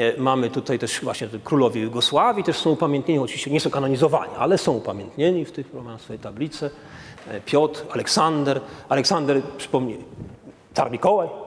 [0.00, 4.58] y, mamy tutaj też właśnie królowie Jugosławii, też są upamiętnieni, oczywiście nie są kanonizowani, ale
[4.58, 6.70] są upamiętnieni w tych programach swojej tablice.
[7.46, 8.60] Piotr, Aleksander.
[8.88, 9.98] Aleksander, przypomnij,
[10.74, 11.45] car Mikołaj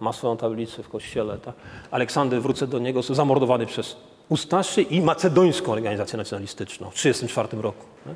[0.00, 1.38] ma swoją tablicę w kościele.
[1.38, 1.54] Tak?
[1.90, 3.96] Aleksander, wrócę do niego, został zamordowany przez
[4.28, 7.84] Ustaszy i macedońską organizację nacjonalistyczną w 1934 roku.
[8.04, 8.14] Tak?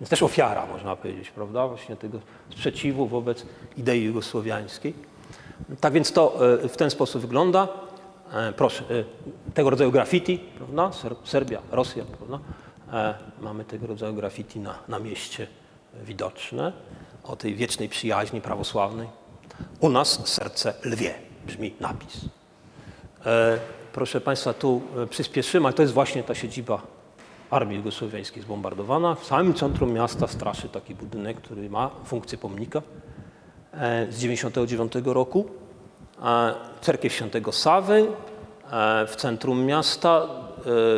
[0.00, 2.18] Więc też ofiara, można powiedzieć, prawda, właśnie tego
[2.50, 3.46] sprzeciwu wobec
[3.76, 4.94] idei jugosłowiańskiej.
[5.80, 7.68] Tak więc to e, w ten sposób wygląda.
[8.32, 9.04] E, Proszę, e,
[9.54, 10.92] tego rodzaju graffiti, prawda?
[10.92, 12.38] Ser- Serbia, Rosja, prawda?
[13.40, 15.46] Mamy tego rodzaju graffiti na, na mieście
[16.04, 16.72] widoczne
[17.24, 19.08] o tej wiecznej przyjaźni prawosławnej.
[19.80, 21.14] U nas serce lwie,
[21.46, 22.20] brzmi napis.
[23.26, 23.58] E,
[23.92, 26.82] Proszę Państwa, tu e, przyspieszymy, to jest właśnie ta siedziba
[27.50, 29.14] Armii Jugosłowiańskiej zbombardowana.
[29.14, 32.82] W samym centrum miasta straszy taki budynek, który ma funkcję pomnika
[33.72, 35.48] e, z 99 roku.
[36.24, 38.06] E, Cerkiew Świętego Sawy
[38.72, 40.26] e, w centrum miasta,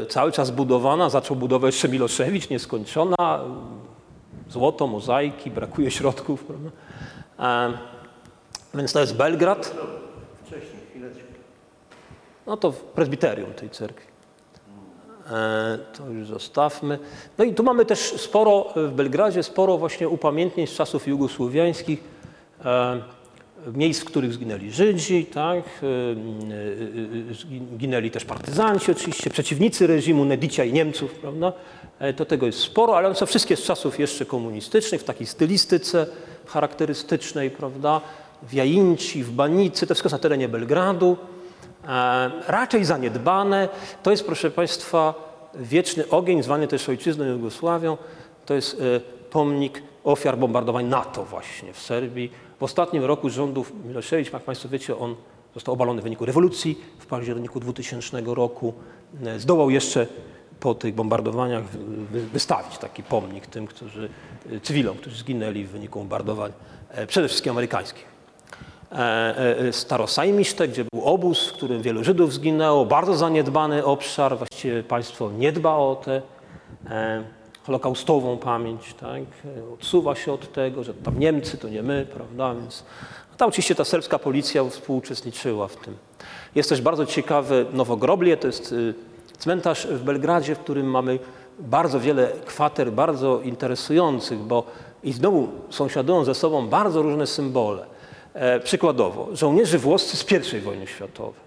[0.03, 3.17] e, cały czas budowana, zaczął budowę jeszcze Miloszewicz, nieskończona.
[4.49, 6.45] Złoto, mozaiki, brakuje środków.
[6.45, 6.71] Prawda?
[8.75, 9.75] Więc to jest Belgrad.
[10.47, 11.23] Wcześniej, chwileczkę.
[12.47, 14.11] No to w prezbiterium tej cerkwi.
[15.31, 16.99] E, to już zostawmy.
[17.39, 22.05] No i tu mamy też sporo, e, w Belgradzie sporo właśnie upamiętnień z czasów jugosłowiańskich,
[22.65, 23.03] e,
[23.73, 25.65] miejsc, w których zginęli Żydzi, tak?
[27.75, 31.53] zginęli też partyzanci oczywiście, przeciwnicy reżimu, Nedicia i Niemców, prawda?
[32.17, 36.07] To tego jest sporo, ale one są wszystkie z czasów jeszcze komunistycznych, w takiej stylistyce
[36.47, 38.01] charakterystycznej, prawda?
[38.43, 41.17] W Jajinci, w Banicy, to wszystko na terenie Belgradu.
[41.89, 43.69] E, raczej zaniedbane.
[44.03, 45.15] To jest, proszę Państwa,
[45.55, 47.97] wieczny ogień, zwany też ojczyzną Jugosławią.
[48.47, 49.01] To jest e,
[49.31, 52.31] pomnik ofiar bombardowań NATO właśnie w Serbii.
[52.59, 55.15] W ostatnim roku rządów Miloszewicz, jak Państwo wiecie, on
[55.55, 58.75] został obalony w wyniku rewolucji w październiku 2000 roku.
[59.27, 60.07] E, Zdołał jeszcze
[60.61, 64.09] po tych bombardowaniach wy- wystawić taki pomnik tym, którzy,
[64.63, 66.53] cywilom, którzy zginęli w wyniku bombardowań,
[67.07, 68.10] przede wszystkim amerykańskich.
[68.93, 69.37] E,
[69.69, 75.31] e, Starosajmište, gdzie był obóz, w którym wielu Żydów zginęło, bardzo zaniedbany obszar, właściwie państwo
[75.31, 76.23] nie dba o tę
[76.91, 77.25] e,
[77.67, 79.23] holokaustową pamięć, tak?
[79.59, 82.85] E, odsuwa się od tego, że tam Niemcy to nie my, prawda, więc
[83.41, 85.97] tam oczywiście ta serbska policja współuczestniczyła w tym.
[86.55, 88.95] Jest też bardzo ciekawe Nowogroblie, to jest y,
[89.39, 91.19] cmentarz w Belgradzie, w którym mamy
[91.59, 94.65] bardzo wiele kwater, bardzo interesujących, bo
[95.03, 97.87] i znowu sąsiadują ze sobą bardzo różne symbole.
[98.35, 101.41] E, przykładowo, żołnierze włoscy z I wojny światowej.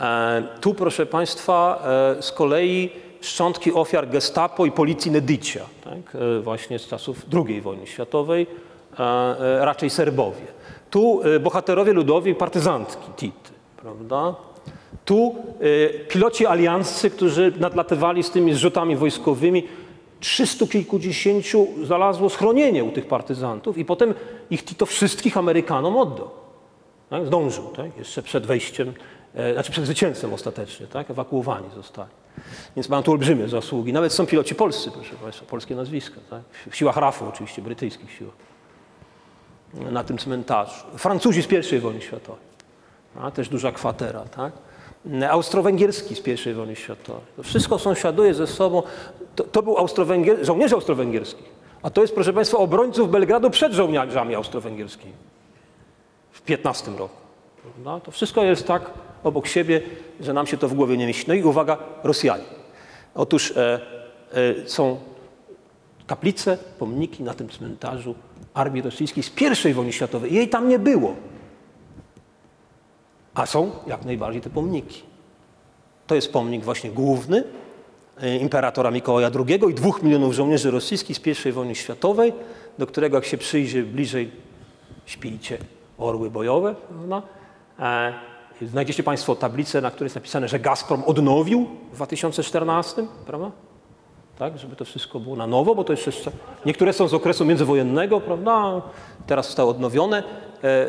[0.00, 1.82] E, tu, proszę Państwa,
[2.18, 2.90] e, z kolei
[3.20, 6.16] szczątki ofiar gestapo i policji Nedicia, tak?
[6.42, 8.46] właśnie z czasów II wojny światowej,
[9.60, 10.46] raczej Serbowie.
[10.90, 14.34] Tu bohaterowie ludowi partyzantki, Tity, prawda?
[15.04, 15.34] Tu
[16.08, 19.64] piloci alianccy, którzy nadlatywali z tymi zrzutami wojskowymi,
[20.20, 24.14] trzystu kilkudziesięciu znalazło schronienie u tych partyzantów i potem
[24.50, 26.30] ich Tito wszystkich Amerykanom oddał.
[27.10, 27.26] Tak?
[27.26, 27.96] Zdążył, tak?
[27.96, 28.94] jeszcze przed wejściem,
[29.34, 31.10] e, znaczy przed zwycięstwem ostatecznie, tak?
[31.10, 32.10] ewakuowani zostali.
[32.76, 33.92] Więc mają tu olbrzymie zasługi.
[33.92, 36.20] Nawet są piloci polscy, proszę Państwa, polskie nazwiska.
[36.30, 36.42] Tak?
[36.70, 38.34] W siłach RAF-u oczywiście, brytyjskich siłach.
[39.74, 40.86] Na tym cmentarzu.
[40.96, 42.46] Francuzi z I wojny światowej.
[43.20, 44.52] A, też duża kwatera, tak?
[45.30, 47.22] Austro-Węgierski z I wojny światowej.
[47.36, 48.82] To wszystko sąsiaduje ze sobą.
[49.36, 50.44] To, to był Austro-Węgier...
[50.44, 51.56] żołnierze austro-węgierskich.
[51.82, 55.12] A to jest, proszę Państwa, obrońców Belgradu przed żołnierzami austro-węgierskimi
[56.32, 57.16] w 15 roku.
[57.62, 58.00] Prawda?
[58.00, 58.90] To wszystko jest tak
[59.24, 59.82] obok siebie,
[60.20, 61.24] że nam się to w głowie nie mieści.
[61.28, 62.44] No i uwaga, Rosjanie.
[63.14, 63.80] Otóż e,
[64.32, 64.96] e, są
[66.06, 68.14] kaplice, pomniki na tym cmentarzu
[68.54, 69.32] armii rosyjskiej z
[69.66, 70.34] I wojny światowej.
[70.34, 71.14] Jej tam nie było.
[73.36, 75.02] A są jak najbardziej te pomniki.
[76.06, 77.44] To jest pomnik właśnie główny
[78.22, 82.32] e, imperatora Mikołaja II i dwóch milionów żołnierzy rosyjskich z I wojny światowej,
[82.78, 84.30] do którego jak się przyjrzy bliżej,
[85.06, 85.58] śpijcie
[85.98, 86.74] orły bojowe.
[87.78, 88.12] E,
[88.62, 93.50] znajdziecie Państwo tablicę, na której jest napisane, że Gazprom odnowił w 2014, prawda?
[94.38, 96.30] tak, żeby to wszystko było na nowo, bo to jest jeszcze,
[96.66, 98.82] niektóre są z okresu międzywojennego, prawda,
[99.26, 100.22] teraz zostały odnowione e,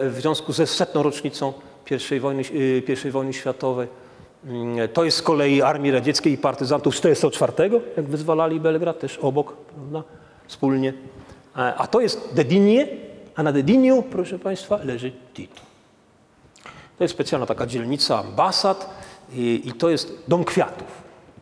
[0.09, 1.53] w związku ze setną rocznicą
[2.15, 2.41] I wojny,
[3.03, 3.87] e, I wojny światowej.
[4.45, 7.53] Mm, To jest z kolei Armii Radzieckiej i partyzantów z 44,
[7.97, 10.03] jak wyzwalali Belgrad, też obok, prawda,
[10.47, 10.93] wspólnie.
[11.57, 12.87] E, A to jest Dedinie,
[13.35, 15.61] a na Dediniu, proszę Państwa, leży Tito.
[16.97, 18.89] To jest specjalna taka dzielnica ambasad
[19.33, 20.87] i, i to jest Dom Kwiatów,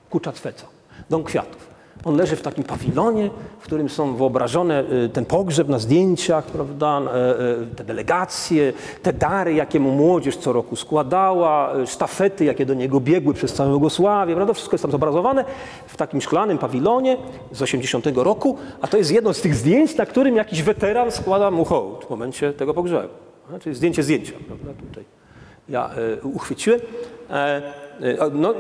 [0.09, 0.65] Kuczatweca,
[1.09, 1.64] Dom Kwiatów.
[2.03, 7.01] On leży w takim pawilonie, w którym są wyobrażone y, ten pogrzeb na zdjęciach, prawda,
[7.01, 12.65] e, e, te delegacje, te dary, jakie mu młodzież co roku składała, y, sztafety, jakie
[12.65, 15.45] do niego biegły przez całą Jugosławię, prawda, wszystko jest tam zobrazowane
[15.87, 17.17] w takim szklanym pawilonie
[17.51, 21.51] z 80 roku, a to jest jedno z tych zdjęć, na którym jakiś weteran składa
[21.51, 23.13] mu hołd w momencie tego pogrzebu.
[23.59, 25.03] Czyli zdjęcie zdjęcia, prawda, tutaj
[25.69, 26.79] ja e, uchwyciłem.
[28.33, 28.53] No,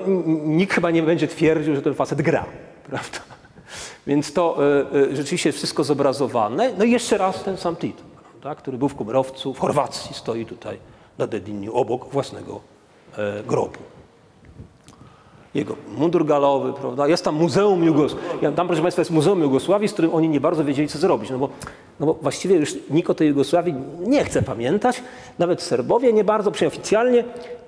[0.45, 2.45] nikt chyba nie będzie twierdził, że ten facet gra,
[2.89, 3.19] prawda?
[4.07, 6.73] Więc to e, e, rzeczywiście wszystko zobrazowane.
[6.77, 10.45] No i jeszcze raz ten sam Tito, prawda, który był w Kumrowcu, w Chorwacji, stoi
[10.45, 10.77] tutaj
[11.17, 12.59] na Dediniu, obok własnego
[13.17, 13.79] e, grobu.
[15.53, 17.07] Jego mundur galowy, prawda?
[17.07, 18.55] Jest tam Muzeum Jugosławii.
[18.55, 21.29] Tam, proszę Państwa, jest Muzeum Jugosławii, z którym oni nie bardzo wiedzieli, co zrobić.
[21.29, 21.49] No bo,
[21.99, 25.01] no bo właściwie już nikt o tej Jugosławii nie chce pamiętać.
[25.39, 27.23] Nawet Serbowie nie bardzo, przynajmniej oficjalnie.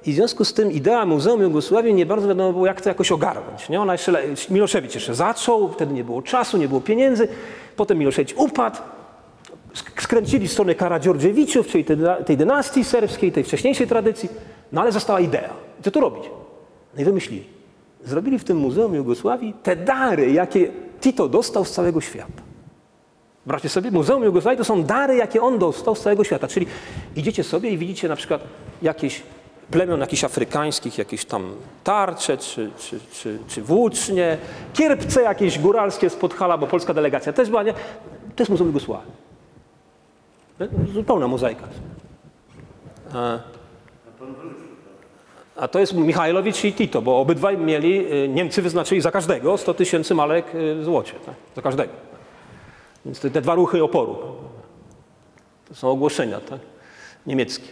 [0.06, 3.12] I w związku z tym idea Muzeum Jugosławii nie bardzo wiadomo było, jak to jakoś
[3.12, 3.70] ogarnąć.
[3.70, 3.82] Nie?
[3.82, 7.28] Ona jeszcze, Miloszewicz jeszcze zaczął, wtedy nie było czasu, nie było pieniędzy.
[7.76, 8.78] Potem Miloszewicz upadł.
[9.76, 14.30] Sk- Skręcili w stronę Karadziordziewiczów, czyli tej, tej dynastii serbskiej, tej wcześniejszej tradycji.
[14.72, 15.50] No ale została idea.
[15.84, 16.24] Co tu robić?
[16.96, 17.44] No i wymyślili.
[18.06, 20.72] Zrobili w tym Muzeum Jugosławii te dary, jakie
[21.02, 22.47] Tito dostał z całego świata.
[23.48, 26.48] Wyobraźcie sobie, Muzeum Jugosławii to są dary, jakie on dostał z całego świata.
[26.48, 26.68] Czyli
[27.16, 28.42] idziecie sobie i widzicie na przykład
[28.82, 29.24] jakieś
[29.72, 34.38] plemion jakichś afrykańskich, jakieś tam tarcze, czy, czy, czy, czy włócznie,
[34.74, 37.74] kierpce jakieś góralskie z Podhala, bo polska delegacja też była, nie?
[38.36, 39.12] To jest Muzeum Jugosławii.
[40.94, 41.68] Zupełna mozaika.
[43.14, 43.40] A,
[45.56, 49.74] a to jest Michajlowicz i Tito, bo obydwaj mieli, y, Niemcy wyznaczyli za każdego 100
[49.74, 51.36] tysięcy malek w złocie, tak?
[51.56, 52.17] za każdego.
[53.08, 54.18] Więc te, te dwa ruchy oporu.
[55.68, 56.60] To są ogłoszenia tak?
[57.28, 57.68] niemieckie.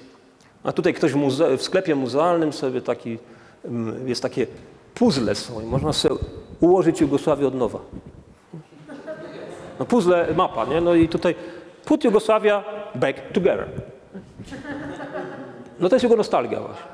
[0.63, 3.17] A tutaj ktoś w, muze- w sklepie muzealnym sobie taki,
[3.65, 4.47] mm, jest takie
[4.93, 6.15] puzzle są i można sobie
[6.59, 7.79] ułożyć Jugosławię od nowa.
[9.79, 10.81] No puzzle, mapa, nie?
[10.81, 11.35] No i tutaj
[11.85, 12.63] put Jugosławia
[12.95, 13.67] back together.
[15.79, 16.85] No to jest jego nostalgia właśnie.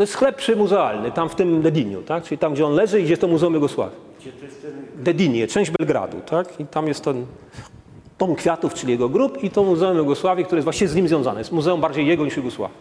[0.00, 2.24] Jest sklep przymuzealny, tam w tym Dediniu, tak?
[2.24, 4.11] Czyli tam, gdzie on leży i gdzie jest to Muzeum Jugosławii.
[4.96, 6.60] Dedinie, część Belgradu, tak?
[6.60, 7.26] I tam jest ten
[8.18, 11.40] Dom Kwiatów, czyli jego grób i to Muzeum Jugosławii, które jest właśnie z nim związane.
[11.40, 12.76] Jest muzeum bardziej jego niż Jugosławii.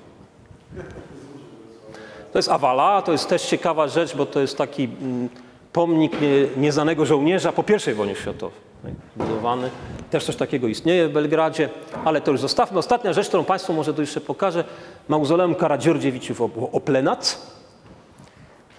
[2.32, 5.30] To jest Awala, to jest też ciekawa rzecz, bo to jest taki mm,
[5.74, 8.58] pomnik nie, nieznanego żołnierza po I wojnie światowej.
[8.84, 9.70] tak, Budowany.
[10.10, 11.70] Też coś takiego istnieje w Belgradzie,
[12.06, 12.80] ale to już zostawmy.
[12.80, 14.64] Ostatnia rzecz, którą Państwu może tu jeszcze pokażę.
[15.10, 16.42] Mauzoleum Karadziordziewiczów
[16.72, 17.51] Oplenac.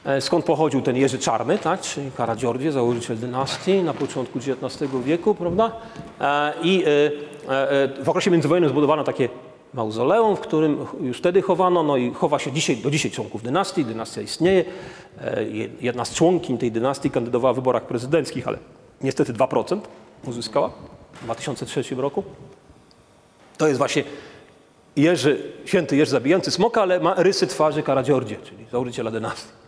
[0.04, 1.80] E, Skąd pochodził ten Jerzy Czarny, tak?
[1.80, 5.72] czyli Karadziordzie, założyciel dynastii na początku XIX wieku, prawda?
[6.20, 9.28] E, I e, w okresie międzywojennym zbudowano takie
[9.74, 13.84] mauzoleum, w którym już wtedy chowano, no i chowa się dzisiaj, do dzisiaj członków dynastii,
[13.84, 14.64] dynastia istnieje.
[15.50, 18.58] Je- Jedna z członkiń tej dynastii kandydowała w wyborach prezydenckich, ale
[19.02, 19.80] niestety 2%
[20.26, 20.70] uzyskała
[21.12, 22.24] w 2003 roku.
[23.58, 24.04] To jest właśnie
[24.96, 29.61] Jerzy, święty Jerzy zabijający smoka, ale ma rysy twarzy Karadziordzie, czyli założyciela dynastii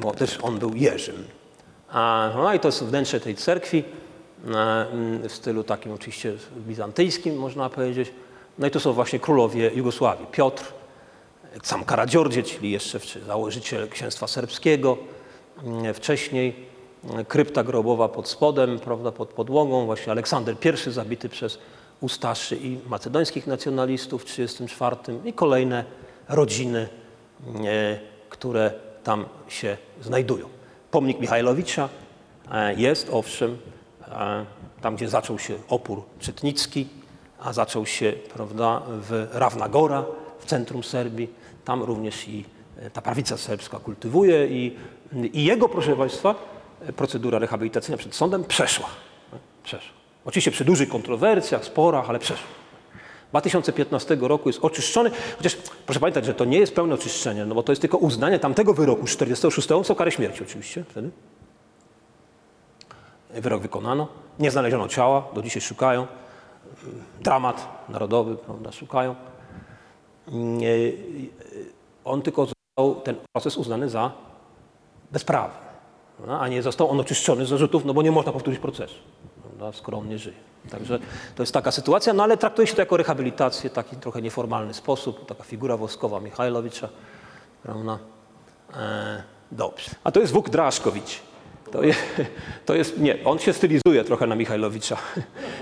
[0.00, 1.24] bo też on był Jerzym.
[2.34, 3.84] No i to jest wnętrze tej cerkwi
[4.46, 8.12] e, mm, w stylu takim oczywiście bizantyjskim, można powiedzieć.
[8.58, 10.26] No i to są właśnie królowie Jugosławii.
[10.32, 10.64] Piotr,
[11.62, 14.98] sam Karadziordzie, czyli jeszcze założyciel księstwa serbskiego.
[15.64, 16.66] Mm, Wcześniej
[17.14, 19.86] e, krypta grobowa pod spodem, prawda, pod podłogą.
[19.86, 20.56] Właśnie Aleksander
[20.88, 21.58] I zabity przez
[22.00, 25.84] Ustaszy i macedońskich nacjonalistów w 1934 i kolejne
[26.28, 26.88] rodziny,
[27.64, 28.72] e, które
[29.04, 30.48] tam się znajdują.
[30.90, 31.88] Pomnik Michajlowicza
[32.52, 33.58] e, jest, owszem,
[34.08, 34.44] e,
[34.80, 36.88] tam gdzie zaczął się opór czytnicki,
[37.40, 40.04] a zaczął się prawda, w Ravna Gora,
[40.38, 41.28] w centrum Serbii.
[41.64, 42.44] Tam również i
[42.78, 44.76] e, ta prawica serbska kultywuje i,
[45.32, 46.34] i jego, proszę Państwa,
[46.96, 48.86] procedura rehabilitacyjna przed sądem przeszła.
[49.64, 49.92] Przeszła.
[50.24, 52.59] Oczywiście przy dużych kontrowersjach, sporach, ale przeszła.
[53.30, 57.62] 2015 roku jest oczyszczony, chociaż proszę pamiętać, że to nie jest pełne oczyszczenie, no bo
[57.62, 61.10] to jest tylko uznanie tamtego wyroku z 46, co karę śmierci oczywiście wtedy.
[63.30, 64.08] Wyrok wykonano,
[64.38, 66.06] nie znaleziono ciała, do dzisiaj szukają.
[67.20, 69.14] Dramat narodowy, prawda, szukają.
[70.28, 70.74] Nie,
[72.04, 74.12] on tylko został ten proces uznany za
[75.12, 75.56] bezprawny,
[76.40, 78.94] a nie został on oczyszczony z zarzutów, no bo nie można powtórzyć procesu,
[79.72, 80.36] skoro on nie żyje.
[80.70, 80.98] Także
[81.36, 85.26] to jest taka sytuacja, no ale traktuje się to jako rehabilitację, taki trochę nieformalny sposób,
[85.26, 86.88] taka figura woskowa Michajlowicza,
[87.62, 87.98] prawda.
[88.76, 89.22] E,
[89.52, 89.90] dobrze.
[90.04, 91.20] A to jest Wuk Draszkowicz.
[91.72, 92.00] To jest,
[92.66, 94.96] to jest, nie, on się stylizuje trochę na Michajlowicza.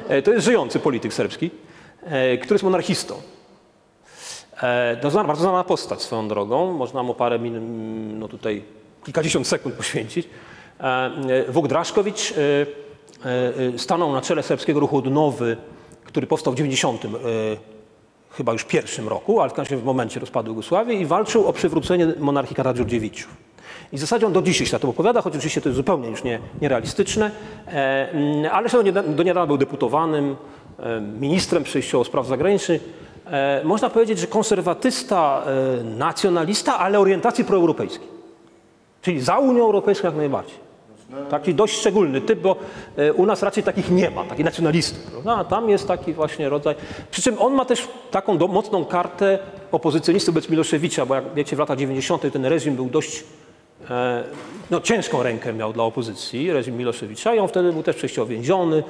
[0.09, 1.51] E, To jest żyjący polityk serbski,
[2.03, 3.15] e, który jest monarchistą.
[4.63, 6.73] E, To zna- bardzo znana postać swoją drogą.
[6.73, 8.65] Można mu parę no tutaj
[9.05, 10.29] kilkadziesiąt sekund poświęcić.
[10.81, 12.35] E, e, Wuk Draszkowicz
[13.77, 15.57] stanął na czele serbskiego ruchu odnowy,
[16.05, 17.09] który powstał w 90 e,
[18.31, 22.57] chyba już pierwszym roku, ale w każdym momencie rozpadu Jugosławii i walczył o przywrócenie monarchii
[22.57, 23.37] Karadziordziewiczów.
[23.93, 26.09] I w zasadzie on do dzisiaj się na to opowiada, choć oczywiście to jest zupełnie
[26.09, 27.31] już nie, nierealistyczne,
[27.67, 30.37] e, mm, ale nieda- do niedawna był deputowanym,
[30.79, 32.83] e, ministrem przejściowo spraw zagranicznych.
[33.27, 35.43] E, można powiedzieć, że konserwatysta,
[35.81, 38.09] e, nacjonalista, ale orientacji proeuropejskiej.
[39.03, 40.68] Czyli za Unią Europejską jak najbardziej.
[41.31, 42.57] Taki dość szczególny typ, bo
[42.97, 45.03] e, u nas raczej takich nie ma, takich nacjonalistów.
[45.03, 45.37] Prawda?
[45.37, 46.75] A tam jest taki właśnie rodzaj.
[47.11, 49.39] Przy czym on ma też taką do, mocną kartę
[49.73, 52.33] opozycjonisty wobec Miloszewicza, bo jak wiecie, w latach 90.
[52.33, 53.25] ten reżim był dość.
[53.91, 54.25] E,
[54.71, 58.83] no, ciężką rękę miał dla opozycji, reżim Miloszewicza, i on wtedy był też przejściowo więziony,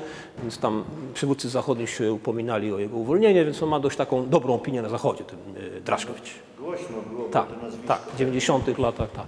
[0.42, 0.84] więc tam
[1.14, 4.88] przywódcy zachodni się upominali o jego uwolnienie, więc on ma dość taką dobrą opinię na
[4.88, 5.38] zachodzie, ten
[5.76, 6.30] e, Draszkowicz.
[6.58, 7.88] Głośno było Tak, to nazwisko.
[7.88, 9.26] tak, w 90 latach, tak.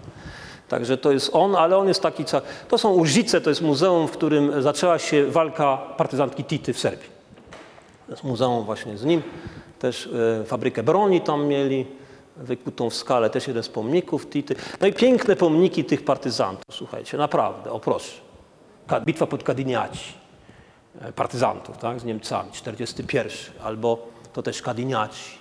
[0.70, 2.24] Także to jest on, ale on jest taki,
[2.68, 7.08] to są Użyce, to jest muzeum, w którym zaczęła się walka partyzantki Tity w Serbii.
[8.06, 9.22] To jest muzeum właśnie z nim.
[9.78, 10.08] Też
[10.40, 11.86] e, fabrykę broni tam mieli,
[12.36, 14.54] wykutą w skale, też jeden z pomników Tity.
[14.80, 18.12] No i piękne pomniki tych partyzantów, słuchajcie, naprawdę, o proszę.
[18.86, 20.12] Ka- Bitwa pod Kadiniaci,
[21.00, 23.32] e, partyzantów, tak, z Niemcami, 41,
[23.64, 25.38] albo to też Kadiniaci,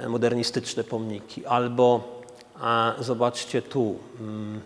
[0.00, 2.15] e, modernistyczne pomniki, albo
[2.60, 4.60] a, zobaczcie tu, mm,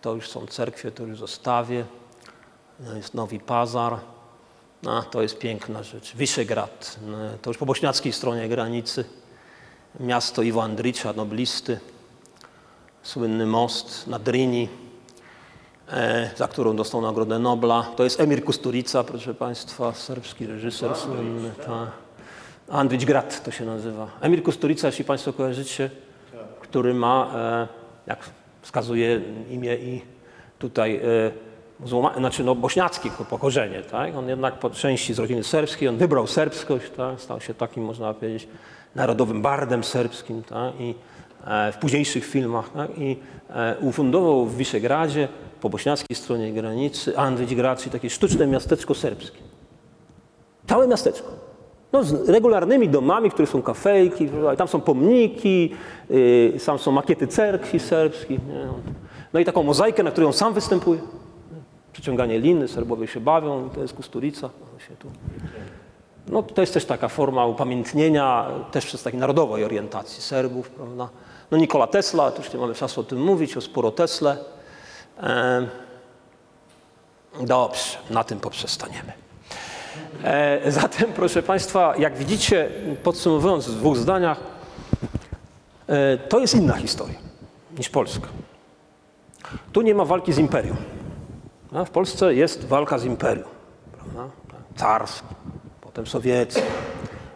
[0.00, 1.84] to już są cerkwie, to już zostawię,
[2.80, 3.98] no jest Nowy Pazar,
[4.82, 9.04] no, to jest piękna rzecz, Wyszegrad, no, to już po bośniackiej stronie granicy,
[10.00, 11.80] miasto Iwo Andricza, noblisty,
[13.02, 14.68] słynny most na Drini,
[15.88, 17.82] e, za którą dostał Nagrodę Nobla.
[17.96, 21.50] To jest Emir Kusturica, proszę Państwa, serbski reżyser słynny.
[21.66, 21.90] Ta.
[22.68, 24.08] Andrić Grad to się nazywa.
[24.20, 25.90] Emir Kusturica, jeśli Państwo kojarzycie,
[26.76, 27.68] który ma, e,
[28.06, 28.30] jak
[28.62, 29.20] wskazuje
[29.50, 30.02] imię i
[30.58, 31.00] tutaj
[31.86, 34.16] e, znaczy no bośniackie pochodzenie, tak?
[34.16, 37.20] On jednak po części z rodziny serbskiej, on wybrał serbskość, tak?
[37.20, 38.48] Stał się takim, można powiedzieć,
[38.94, 40.80] narodowym bardem serbskim, tak?
[40.80, 40.94] I
[41.46, 42.90] e, w późniejszych filmach, tak?
[42.98, 43.16] I
[43.80, 45.28] ufundował w Wiszegradzie,
[45.60, 49.38] po bośniackiej stronie granicy, Andrić Grad, czyli takie sztuczne miasteczko serbskie.
[50.68, 51.45] Całe miasteczko.
[51.92, 55.74] No, z regularnymi domami, które są kafejki, tam są pomniki,
[56.66, 58.46] tam są makiety cerkwi serbskich.
[58.46, 58.68] Nie?
[59.32, 61.00] No i taką mozaikę, na której on sam występuje.
[61.92, 64.50] Przeciąganie liny, Serbowie się bawią, to jest Kusturica.
[66.28, 71.08] No to jest też taka forma upamiętnienia, też przez takiej narodowej orientacji Serbów, prawda.
[71.50, 74.36] No Nikola Tesla, już nie mamy czasu o tym mówić, o sporo Tesle.
[75.20, 75.66] Em,
[77.40, 79.25] Dobrze, na tym poprzestaniemy.
[80.24, 82.68] E, Zatem, proszę Państwa, jak widzicie,
[83.02, 84.40] podsumowując w dwóch zdaniach,
[85.88, 87.18] e, to jest inna historia
[87.78, 88.28] niż Polska.
[89.72, 90.76] Tu nie ma walki z imperium.
[91.86, 93.48] W Polsce jest walka z imperium.
[93.92, 94.30] Prawda?
[94.76, 95.34] Carskie,
[95.80, 96.62] potem sowieckie.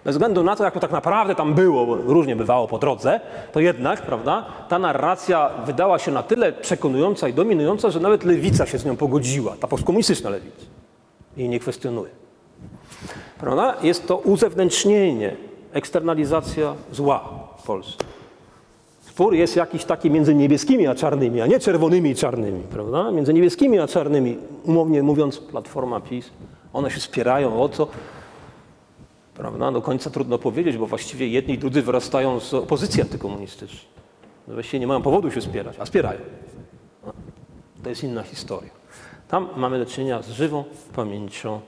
[0.05, 3.21] Bez względu na to, jak to tak naprawdę tam było, różnie bywało po drodze,
[3.53, 8.67] to jednak, prawda, ta narracja wydała się na tyle przekonująca i dominująca, że nawet lewica
[8.67, 10.67] się z nią pogodziła, ta postkomunistyczna lewica.
[11.37, 12.11] I nie kwestionuje.
[13.41, 13.77] Prawda?
[13.83, 15.37] Jest to uzewnętrznienie,
[15.73, 18.05] eksternalizacja zła w Polsce.
[19.01, 23.11] Spór jest jakiś taki między niebieskimi a czarnymi, a nie czerwonymi i czarnymi, prawda?
[23.11, 26.31] Między niebieskimi a czarnymi, umownie mówiąc, Platforma PiS,
[26.73, 27.89] one się wspierają o co?
[29.35, 29.73] Prawda?
[29.73, 33.83] Do końca trudno powiedzieć, bo właściwie jedni i drudzy wyrastają z opozycji antykomunistycznej.
[34.49, 36.21] No Właściwie nie mają powodu się wspierać, a wspierają.
[37.07, 37.13] No,
[37.83, 38.71] To jest inna historia.
[39.29, 40.65] Tam mamy do czynienia z żywą
[40.97, 41.61] pamięcią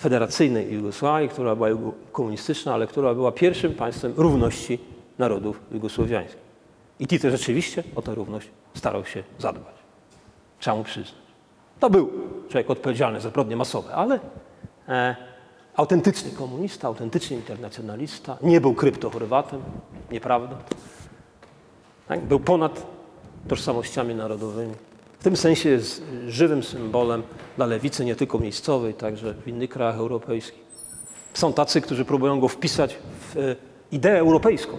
[0.00, 1.68] federacyjnej Jugosławii, która była
[2.12, 4.78] komunistyczna, ale która była pierwszym państwem równości
[5.18, 6.40] narodów jugosłowiańskich.
[7.00, 9.74] I Tito rzeczywiście o tę równość starał się zadbać.
[10.58, 11.20] Trzeba mu przyznać.
[11.80, 12.10] To był
[12.48, 14.20] człowiek odpowiedzialny za zbrodnie masowe, ale
[14.88, 15.16] e,
[15.76, 19.62] autentyczny komunista, autentyczny internacjonalista, nie był kryptochorwatem,
[20.10, 20.56] nieprawda.
[22.08, 22.20] Tak?
[22.20, 22.86] Był ponad
[23.48, 24.74] tożsamościami narodowymi.
[25.20, 27.22] W tym sensie jest żywym symbolem
[27.56, 30.64] dla lewicy, nie tylko miejscowej, także w innych krajach europejskich.
[31.34, 33.56] Są tacy, którzy próbują go wpisać w e,
[33.92, 34.76] ideę europejską,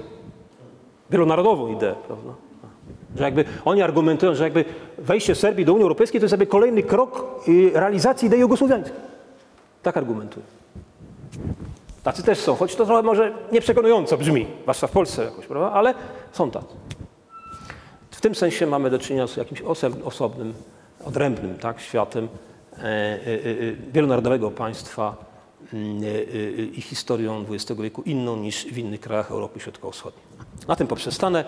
[1.09, 2.33] wielonarodową ideę, prawda?
[3.15, 4.65] Że jakby oni argumentują, że jakby
[4.97, 8.97] wejście Serbii do Unii Europejskiej to jest jakby kolejny krok y, realizacji idei jugosłowiańskiej.
[9.83, 10.45] Tak argumentują.
[12.03, 15.71] Tacy też są, choć to trochę może nieprzekonująco brzmi, zwłaszcza w Polsce jakoś, prawda?
[15.71, 15.93] Ale
[16.31, 16.75] są tacy.
[18.21, 19.61] W tym sensie mamy do czynienia z jakimś
[20.05, 20.53] osobnym,
[21.05, 22.27] odrębnym tak, światem
[22.77, 23.19] e, e, e,
[23.93, 25.15] wielonarodowego państwa
[25.73, 26.03] mm,
[26.73, 30.23] i historią XX wieku inną niż w innych krajach Europy Środkowo-Wschodniej.
[30.67, 31.45] Na tym poprzestanę.